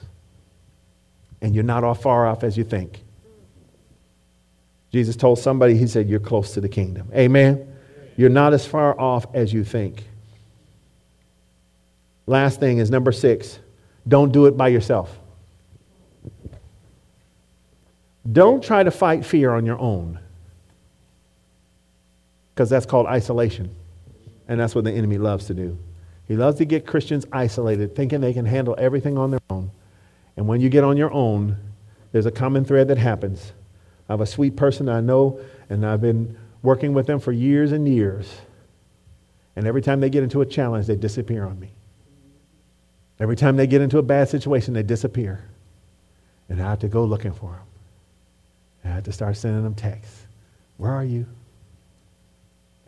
And 1.41 1.55
you're 1.55 1.63
not 1.63 1.83
all 1.83 1.95
far 1.95 2.27
off 2.27 2.43
as 2.43 2.55
you 2.55 2.63
think. 2.63 3.03
Jesus 4.91 5.15
told 5.15 5.39
somebody, 5.39 5.75
He 5.75 5.87
said, 5.87 6.07
You're 6.07 6.19
close 6.19 6.53
to 6.53 6.61
the 6.61 6.69
kingdom. 6.69 7.09
Amen? 7.15 7.67
You're 8.15 8.29
not 8.29 8.53
as 8.53 8.63
far 8.63 8.99
off 8.99 9.25
as 9.33 9.51
you 9.51 9.63
think. 9.63 10.03
Last 12.27 12.59
thing 12.59 12.77
is 12.77 12.91
number 12.91 13.11
six 13.11 13.57
don't 14.07 14.31
do 14.31 14.45
it 14.45 14.57
by 14.57 14.67
yourself. 14.67 15.17
Don't 18.31 18.63
try 18.63 18.83
to 18.83 18.91
fight 18.91 19.25
fear 19.25 19.51
on 19.51 19.65
your 19.65 19.79
own, 19.79 20.19
because 22.53 22.69
that's 22.69 22.85
called 22.85 23.07
isolation. 23.07 23.75
And 24.47 24.59
that's 24.59 24.75
what 24.75 24.83
the 24.83 24.91
enemy 24.91 25.17
loves 25.17 25.45
to 25.47 25.53
do. 25.53 25.77
He 26.27 26.35
loves 26.35 26.57
to 26.57 26.65
get 26.65 26.85
Christians 26.85 27.25
isolated, 27.31 27.95
thinking 27.95 28.21
they 28.21 28.33
can 28.33 28.45
handle 28.45 28.75
everything 28.77 29.17
on 29.17 29.31
their 29.31 29.39
own. 29.49 29.71
And 30.37 30.47
when 30.47 30.61
you 30.61 30.69
get 30.69 30.83
on 30.83 30.97
your 30.97 31.11
own, 31.11 31.57
there's 32.11 32.25
a 32.25 32.31
common 32.31 32.65
thread 32.65 32.89
that 32.89 32.97
happens. 32.97 33.53
I 34.09 34.13
have 34.13 34.21
a 34.21 34.25
sweet 34.25 34.55
person 34.55 34.89
I 34.89 35.01
know, 35.01 35.39
and 35.69 35.85
I've 35.85 36.01
been 36.01 36.37
working 36.61 36.93
with 36.93 37.07
them 37.07 37.19
for 37.19 37.31
years 37.31 37.71
and 37.71 37.87
years. 37.87 38.41
And 39.55 39.65
every 39.65 39.81
time 39.81 39.99
they 39.99 40.09
get 40.09 40.23
into 40.23 40.41
a 40.41 40.45
challenge, 40.45 40.87
they 40.87 40.95
disappear 40.95 41.45
on 41.45 41.59
me. 41.59 41.71
Every 43.21 43.35
time 43.35 43.55
they 43.55 43.67
get 43.67 43.81
into 43.81 43.99
a 43.99 44.01
bad 44.01 44.29
situation, 44.29 44.73
they 44.73 44.81
disappear. 44.81 45.45
And 46.49 46.59
I 46.59 46.71
have 46.71 46.79
to 46.79 46.87
go 46.87 47.05
looking 47.05 47.33
for 47.33 47.51
them. 47.51 47.61
I 48.83 48.87
have 48.95 49.03
to 49.03 49.11
start 49.11 49.37
sending 49.37 49.63
them 49.63 49.75
texts. 49.75 50.25
Where 50.77 50.91
are 50.91 51.05
you? 51.05 51.27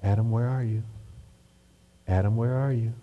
Adam, 0.02 0.32
where 0.32 0.50
are 0.50 0.64
you? 0.64 0.82
Adam, 2.08 2.36
where 2.36 2.56
are 2.56 2.74
you? 2.74 2.94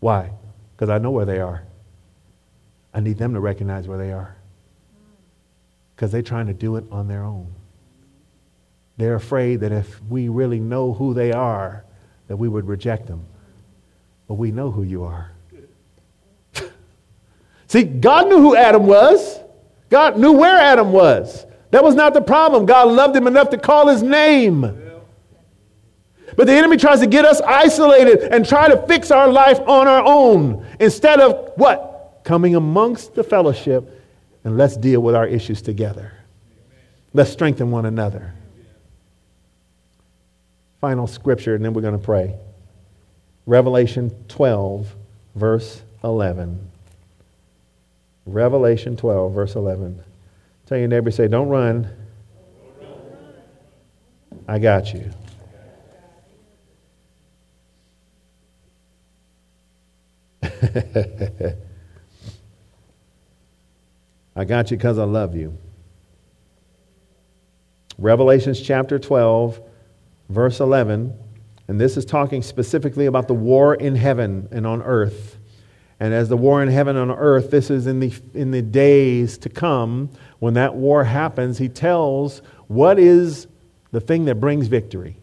Why? 0.00 0.32
Because 0.74 0.90
I 0.90 0.98
know 0.98 1.12
where 1.12 1.24
they 1.24 1.38
are. 1.38 1.62
I 2.92 2.98
need 2.98 3.16
them 3.16 3.34
to 3.34 3.40
recognize 3.40 3.86
where 3.86 3.98
they 3.98 4.10
are. 4.10 4.34
Because 5.94 6.10
they're 6.10 6.22
trying 6.22 6.48
to 6.48 6.52
do 6.52 6.74
it 6.74 6.84
on 6.90 7.06
their 7.06 7.22
own. 7.22 7.46
They're 8.96 9.14
afraid 9.14 9.60
that 9.60 9.70
if 9.70 10.02
we 10.02 10.28
really 10.28 10.58
know 10.58 10.92
who 10.92 11.14
they 11.14 11.30
are, 11.30 11.84
that 12.26 12.38
we 12.38 12.48
would 12.48 12.66
reject 12.66 13.06
them. 13.06 13.24
But 14.28 14.34
we 14.34 14.50
know 14.50 14.70
who 14.70 14.82
you 14.82 15.04
are. 15.04 15.30
See, 17.66 17.84
God 17.84 18.28
knew 18.28 18.38
who 18.38 18.56
Adam 18.56 18.86
was. 18.86 19.40
God 19.90 20.18
knew 20.18 20.32
where 20.32 20.56
Adam 20.56 20.92
was. 20.92 21.44
That 21.70 21.82
was 21.84 21.94
not 21.94 22.14
the 22.14 22.20
problem. 22.20 22.66
God 22.66 22.88
loved 22.88 23.16
him 23.16 23.26
enough 23.26 23.50
to 23.50 23.58
call 23.58 23.88
his 23.88 24.02
name. 24.02 24.60
But 26.36 26.46
the 26.46 26.54
enemy 26.54 26.76
tries 26.76 27.00
to 27.00 27.06
get 27.06 27.24
us 27.24 27.40
isolated 27.42 28.20
and 28.32 28.46
try 28.46 28.68
to 28.68 28.86
fix 28.86 29.10
our 29.10 29.28
life 29.28 29.60
on 29.60 29.86
our 29.86 30.02
own 30.04 30.66
instead 30.80 31.20
of 31.20 31.52
what? 31.56 32.20
Coming 32.24 32.54
amongst 32.54 33.14
the 33.14 33.24
fellowship 33.24 34.00
and 34.44 34.56
let's 34.56 34.76
deal 34.76 35.00
with 35.00 35.14
our 35.14 35.26
issues 35.26 35.62
together. 35.62 36.12
Let's 37.12 37.30
strengthen 37.30 37.70
one 37.70 37.86
another. 37.86 38.34
Final 40.80 41.06
scripture, 41.06 41.54
and 41.54 41.64
then 41.64 41.74
we're 41.74 41.82
going 41.82 41.98
to 41.98 42.04
pray. 42.04 42.34
Revelation 43.46 44.10
12, 44.28 44.94
verse 45.34 45.82
11. 46.04 46.70
Revelation 48.26 48.96
12, 48.96 49.32
verse 49.32 49.54
11. 49.56 50.02
Tell 50.66 50.78
your 50.78 50.88
neighbor, 50.88 51.10
say, 51.10 51.28
Don't 51.28 51.48
run. 51.48 51.90
I 54.46 54.58
got 54.58 54.92
you. 54.94 55.10
I 64.36 64.44
got 64.44 64.70
you 64.70 64.76
because 64.76 64.98
I 64.98 65.04
love 65.04 65.34
you. 65.34 65.56
Revelations 67.98 68.60
chapter 68.60 68.98
12, 68.98 69.60
verse 70.28 70.60
11. 70.60 71.12
And 71.72 71.80
this 71.80 71.96
is 71.96 72.04
talking 72.04 72.42
specifically 72.42 73.06
about 73.06 73.28
the 73.28 73.34
war 73.34 73.74
in 73.74 73.96
heaven 73.96 74.46
and 74.52 74.66
on 74.66 74.82
earth. 74.82 75.38
And 76.00 76.12
as 76.12 76.28
the 76.28 76.36
war 76.36 76.62
in 76.62 76.68
heaven 76.68 76.98
and 76.98 77.10
on 77.10 77.16
earth, 77.16 77.50
this 77.50 77.70
is 77.70 77.86
in 77.86 77.98
the, 77.98 78.12
in 78.34 78.50
the 78.50 78.60
days 78.60 79.38
to 79.38 79.48
come. 79.48 80.10
When 80.38 80.52
that 80.52 80.74
war 80.74 81.02
happens, 81.02 81.56
he 81.56 81.70
tells 81.70 82.42
what 82.68 82.98
is 82.98 83.46
the 83.90 84.02
thing 84.02 84.26
that 84.26 84.34
brings 84.34 84.66
victory. 84.66 85.16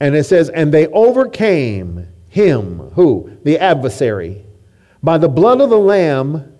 And 0.00 0.16
it 0.16 0.24
says, 0.24 0.48
and 0.48 0.74
they 0.74 0.88
overcame 0.88 2.08
him, 2.28 2.90
who? 2.94 3.38
The 3.44 3.60
adversary, 3.60 4.44
by 5.00 5.18
the 5.18 5.28
blood 5.28 5.60
of 5.60 5.70
the 5.70 5.78
Lamb 5.78 6.58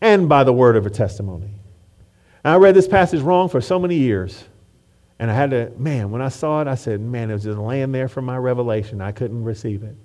and 0.00 0.28
by 0.28 0.44
the 0.44 0.52
word 0.52 0.76
of 0.76 0.86
a 0.86 0.90
testimony. 0.90 1.59
And 2.44 2.54
I 2.54 2.56
read 2.56 2.74
this 2.74 2.88
passage 2.88 3.20
wrong 3.20 3.48
for 3.48 3.60
so 3.60 3.78
many 3.78 3.96
years. 3.96 4.44
And 5.18 5.30
I 5.30 5.34
had 5.34 5.50
to, 5.50 5.70
man, 5.76 6.10
when 6.10 6.22
I 6.22 6.30
saw 6.30 6.62
it, 6.62 6.68
I 6.68 6.74
said, 6.74 7.00
man, 7.00 7.30
it 7.30 7.34
was 7.34 7.44
just 7.44 7.58
laying 7.58 7.92
there 7.92 8.08
for 8.08 8.22
my 8.22 8.38
revelation. 8.38 9.00
I 9.02 9.12
couldn't 9.12 9.44
receive 9.44 9.82
it. 9.82 9.96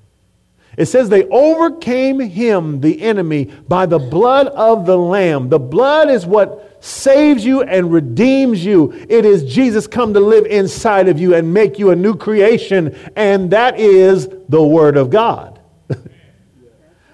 It 0.77 0.87
says 0.87 1.07
they 1.07 1.23
overcame 1.29 2.19
him, 2.19 2.81
the 2.81 3.01
enemy, 3.01 3.45
by 3.45 3.85
the 3.85 3.99
blood 3.99 4.47
of 4.47 4.85
the 4.85 4.97
Lamb. 4.97 5.47
The 5.47 5.59
blood 5.59 6.09
is 6.09 6.25
what 6.25 6.83
saves 6.83 7.45
you 7.45 7.63
and 7.63 7.93
redeems 7.93 8.65
you. 8.65 8.91
It 8.91 9.25
is 9.25 9.45
Jesus 9.45 9.87
come 9.87 10.13
to 10.13 10.19
live 10.19 10.45
inside 10.45 11.07
of 11.07 11.17
you 11.17 11.33
and 11.33 11.53
make 11.53 11.79
you 11.79 11.91
a 11.91 11.95
new 11.95 12.15
creation, 12.15 12.93
and 13.15 13.51
that 13.51 13.79
is 13.79 14.27
the 14.49 14.61
Word 14.61 14.97
of 14.97 15.09
God. 15.09 15.54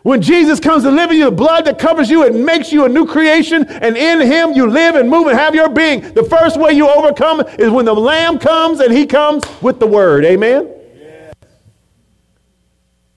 When 0.04 0.22
Jesus 0.22 0.60
comes 0.60 0.84
to 0.84 0.92
live 0.92 1.12
in 1.12 1.18
you, 1.18 1.26
the 1.26 1.32
blood 1.32 1.66
that 1.66 1.78
covers 1.78 2.10
you, 2.10 2.24
it 2.24 2.34
makes 2.34 2.72
you 2.72 2.86
a 2.86 2.90
new 2.90 3.06
creation, 3.06 3.66
and 3.68 3.96
in 3.96 4.20
Him 4.20 4.54
you 4.54 4.68
live 4.68 4.96
and 4.96 5.10
move 5.10 5.28
and 5.28 5.38
have 5.38 5.54
your 5.54 5.70
being. 5.70 6.02
The 6.14 6.24
first 6.24 6.58
way 6.58 6.74
you 6.74 6.90
overcome 6.90 7.42
is 7.60 7.70
when 7.70 7.86
the 7.86 7.94
Lamb 7.94 8.40
comes 8.40 8.80
and 8.80 8.92
He 8.92 9.06
comes 9.06 9.44
with 9.62 9.80
the 9.80 9.86
Word. 9.86 10.26
Amen? 10.26 10.74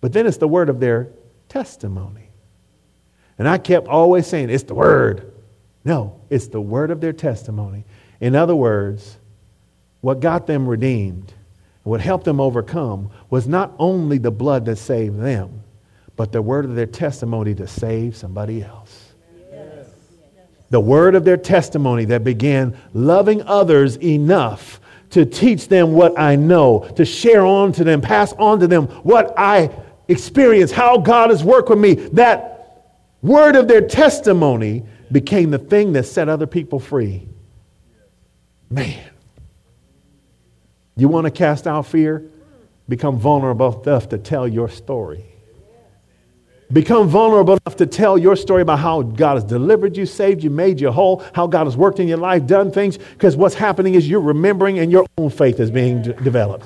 But 0.03 0.12
then 0.12 0.26
it's 0.26 0.37
the 0.37 0.49
word 0.49 0.68
of 0.68 0.80
their 0.80 1.09
testimony. 1.49 2.28
And 3.39 3.49
I 3.49 3.57
kept 3.57 3.89
always 3.89 4.26
saying, 4.26 4.51
it's 4.51 4.64
the 4.64 4.74
Word. 4.74 5.32
No, 5.85 6.20
it's 6.28 6.49
the 6.49 6.61
word 6.61 6.91
of 6.91 7.01
their 7.01 7.14
testimony. 7.14 7.85
In 8.20 8.35
other 8.35 8.55
words, 8.55 9.16
what 10.03 10.20
got 10.20 10.47
them 10.47 10.66
redeemed, 10.68 11.32
what 11.82 12.03
helped 12.03 12.26
them 12.26 12.41
overcome, 12.41 13.11
was 13.30 13.49
not 13.49 13.72
only 13.78 14.18
the 14.18 14.30
blood 14.30 14.66
that 14.66 14.76
saved 14.76 15.18
them 15.18 15.63
but 16.16 16.32
the 16.32 16.42
word 16.42 16.64
of 16.64 16.74
their 16.74 16.86
testimony 16.86 17.54
to 17.54 17.66
save 17.66 18.16
somebody 18.16 18.62
else. 18.62 19.12
Yes. 19.50 19.88
The 20.70 20.80
word 20.80 21.14
of 21.14 21.24
their 21.24 21.36
testimony 21.36 22.04
that 22.06 22.24
began 22.24 22.76
loving 22.92 23.42
others 23.42 23.96
enough 23.96 24.80
to 25.10 25.24
teach 25.24 25.68
them 25.68 25.92
what 25.92 26.18
I 26.18 26.36
know, 26.36 26.88
to 26.96 27.04
share 27.04 27.44
on 27.44 27.72
to 27.72 27.84
them, 27.84 28.00
pass 28.00 28.32
on 28.34 28.60
to 28.60 28.66
them 28.66 28.86
what 29.04 29.34
I 29.38 29.70
experience, 30.08 30.70
how 30.72 30.98
God 30.98 31.30
has 31.30 31.44
worked 31.44 31.68
with 31.68 31.78
me. 31.78 31.94
That 31.94 32.94
word 33.22 33.56
of 33.56 33.68
their 33.68 33.86
testimony 33.86 34.84
became 35.10 35.50
the 35.50 35.58
thing 35.58 35.92
that 35.92 36.04
set 36.04 36.28
other 36.28 36.46
people 36.46 36.80
free. 36.80 37.28
Man. 38.70 39.10
You 40.96 41.08
want 41.08 41.26
to 41.26 41.30
cast 41.30 41.66
out 41.66 41.86
fear? 41.86 42.24
Become 42.88 43.18
vulnerable 43.18 43.82
enough 43.82 44.08
to 44.10 44.18
tell 44.18 44.46
your 44.46 44.68
story. 44.68 45.34
Become 46.72 47.08
vulnerable 47.08 47.54
enough 47.54 47.76
to 47.76 47.86
tell 47.86 48.16
your 48.16 48.36
story 48.36 48.62
about 48.62 48.78
how 48.78 49.02
God 49.02 49.34
has 49.34 49.44
delivered 49.44 49.96
you, 49.96 50.06
saved 50.06 50.42
you, 50.42 50.50
made 50.50 50.80
you 50.80 50.90
whole, 50.90 51.22
how 51.34 51.46
God 51.46 51.66
has 51.66 51.76
worked 51.76 52.00
in 52.00 52.08
your 52.08 52.16
life, 52.18 52.46
done 52.46 52.70
things, 52.70 52.96
because 52.96 53.36
what's 53.36 53.54
happening 53.54 53.94
is 53.94 54.08
you're 54.08 54.20
remembering 54.20 54.78
and 54.78 54.90
your 54.90 55.06
own 55.18 55.30
faith 55.30 55.60
is 55.60 55.70
being 55.70 56.02
d- 56.02 56.12
developed. 56.22 56.64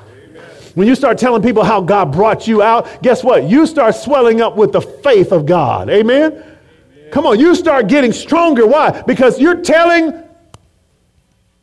When 0.74 0.86
you 0.86 0.94
start 0.94 1.18
telling 1.18 1.42
people 1.42 1.64
how 1.64 1.80
God 1.80 2.12
brought 2.12 2.46
you 2.46 2.62
out, 2.62 3.02
guess 3.02 3.24
what? 3.24 3.44
You 3.44 3.66
start 3.66 3.96
swelling 3.96 4.40
up 4.40 4.56
with 4.56 4.72
the 4.72 4.80
faith 4.80 5.32
of 5.32 5.44
God. 5.44 5.90
Amen? 5.90 6.32
Amen? 6.32 7.10
Come 7.10 7.26
on, 7.26 7.40
you 7.40 7.54
start 7.56 7.88
getting 7.88 8.12
stronger. 8.12 8.66
Why? 8.66 9.02
Because 9.02 9.40
you're 9.40 9.62
telling 9.62 10.22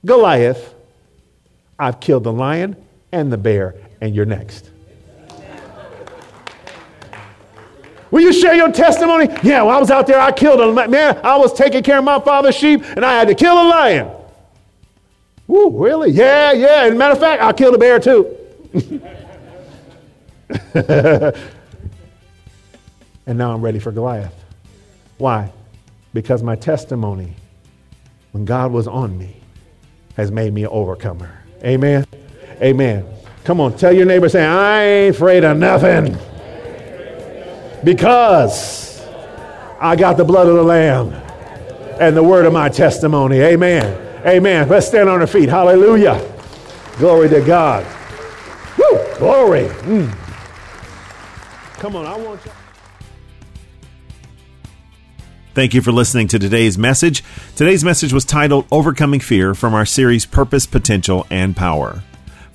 Goliath, 0.03 0.73
I've 1.79 1.99
killed 1.99 2.25
the 2.25 2.33
lion 2.33 2.75
and 3.11 3.31
the 3.31 3.37
bear, 3.37 3.75
and 4.01 4.13
you're 4.13 4.25
next. 4.25 4.71
Will 8.15 8.21
you 8.21 8.31
share 8.31 8.55
your 8.55 8.71
testimony? 8.71 9.27
Yeah, 9.43 9.63
well, 9.63 9.75
I 9.75 9.77
was 9.77 9.91
out 9.91 10.07
there, 10.07 10.21
I 10.21 10.31
killed 10.31 10.61
a 10.61 10.87
man. 10.87 11.19
I 11.21 11.35
was 11.35 11.51
taking 11.51 11.83
care 11.83 11.97
of 11.97 12.05
my 12.05 12.17
father's 12.21 12.55
sheep, 12.55 12.81
and 12.81 13.03
I 13.03 13.11
had 13.11 13.27
to 13.27 13.35
kill 13.35 13.51
a 13.51 13.67
lion. 13.67 14.09
Woo, 15.47 15.83
really? 15.83 16.11
Yeah, 16.11 16.53
yeah. 16.53 16.85
And 16.85 16.97
matter 16.97 17.11
of 17.11 17.19
fact, 17.19 17.43
I 17.43 17.51
killed 17.51 17.75
a 17.75 17.77
bear 17.77 17.99
too. 17.99 18.37
and 23.25 23.37
now 23.37 23.53
I'm 23.53 23.61
ready 23.61 23.79
for 23.79 23.91
Goliath. 23.91 24.45
Why? 25.17 25.51
Because 26.13 26.41
my 26.41 26.55
testimony, 26.55 27.33
when 28.31 28.45
God 28.45 28.71
was 28.71 28.87
on 28.87 29.17
me, 29.17 29.41
has 30.15 30.31
made 30.31 30.53
me 30.53 30.63
an 30.63 30.69
overcomer. 30.69 31.37
Amen. 31.65 32.05
Amen. 32.61 33.05
Come 33.43 33.59
on, 33.59 33.75
tell 33.75 33.91
your 33.91 34.05
neighbor, 34.05 34.29
say, 34.29 34.45
I 34.45 34.83
ain't 34.83 35.17
afraid 35.17 35.43
of 35.43 35.57
nothing. 35.57 36.17
Because 37.85 38.99
I 39.79 39.95
got 39.95 40.17
the 40.17 40.25
blood 40.25 40.47
of 40.47 40.55
the 40.55 40.63
Lamb 40.63 41.13
and 41.99 42.17
the 42.17 42.23
word 42.23 42.47
of 42.47 42.51
my 42.51 42.67
testimony. 42.67 43.37
Amen. 43.37 44.25
Amen. 44.25 44.67
Let's 44.67 44.87
stand 44.87 45.07
on 45.07 45.21
our 45.21 45.27
feet. 45.27 45.49
Hallelujah. 45.49 46.19
Glory 46.97 47.29
to 47.29 47.41
God. 47.41 47.85
Woo! 48.77 48.99
Glory. 49.19 49.67
Mm. 49.83 50.11
Come 51.75 51.95
on, 51.95 52.07
I 52.07 52.17
want 52.17 52.43
you. 52.43 52.51
Thank 55.53 55.75
you 55.75 55.81
for 55.81 55.91
listening 55.91 56.27
to 56.29 56.39
today's 56.39 56.77
message. 56.77 57.23
Today's 57.55 57.83
message 57.83 58.11
was 58.11 58.25
titled 58.25 58.65
Overcoming 58.71 59.19
Fear 59.19 59.53
from 59.53 59.75
our 59.75 59.85
series 59.85 60.25
Purpose, 60.25 60.65
Potential, 60.65 61.27
and 61.29 61.55
Power. 61.55 62.03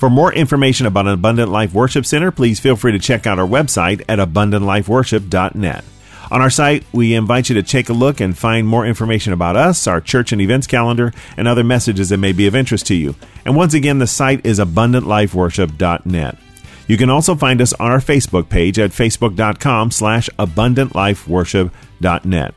For 0.01 0.09
more 0.09 0.33
information 0.33 0.87
about 0.87 1.07
an 1.07 1.13
Abundant 1.13 1.53
Life 1.53 1.75
Worship 1.75 2.07
Center, 2.07 2.31
please 2.31 2.59
feel 2.59 2.75
free 2.75 2.93
to 2.93 2.99
check 2.99 3.27
out 3.27 3.39
our 3.39 3.47
website 3.47 4.03
at 4.09 4.19
abundantlifeworship.net. 4.19 5.85
On 6.31 6.41
our 6.41 6.49
site, 6.49 6.87
we 6.91 7.13
invite 7.13 7.51
you 7.51 7.57
to 7.57 7.63
take 7.63 7.91
a 7.91 7.93
look 7.93 8.19
and 8.19 8.39
find 8.39 8.67
more 8.67 8.87
information 8.87 9.35
about 9.35 9.57
us, 9.57 9.87
our 9.87 10.01
church 10.01 10.33
and 10.33 10.41
events 10.41 10.67
calendar, 10.67 11.13
and 11.37 11.47
other 11.47 11.63
messages 11.63 12.09
that 12.09 12.17
may 12.17 12.33
be 12.33 12.47
of 12.47 12.57
interest 12.57 12.87
to 12.87 12.95
you. 12.95 13.15
And 13.45 13.55
once 13.55 13.75
again, 13.75 13.99
the 13.99 14.07
site 14.07 14.47
is 14.47 14.59
abundantlifeworship.net. 14.59 16.39
You 16.87 16.97
can 16.97 17.11
also 17.11 17.35
find 17.35 17.61
us 17.61 17.75
on 17.75 17.91
our 17.91 18.01
Facebook 18.01 18.49
page 18.49 18.79
at 18.79 18.93
facebook.com 18.93 19.91
slash 19.91 20.31
abundantlifeworship.net. 20.39 22.55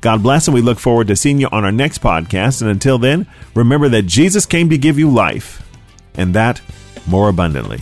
God 0.00 0.22
bless, 0.22 0.48
and 0.48 0.54
we 0.54 0.62
look 0.62 0.78
forward 0.78 1.08
to 1.08 1.16
seeing 1.16 1.40
you 1.40 1.48
on 1.52 1.62
our 1.62 1.72
next 1.72 2.00
podcast. 2.00 2.62
And 2.62 2.70
until 2.70 2.96
then, 2.96 3.26
remember 3.54 3.90
that 3.90 4.06
Jesus 4.06 4.46
came 4.46 4.70
to 4.70 4.78
give 4.78 4.98
you 4.98 5.10
life, 5.10 5.62
and 6.14 6.34
that 6.34 6.62
more 7.06 7.28
abundantly. 7.28 7.80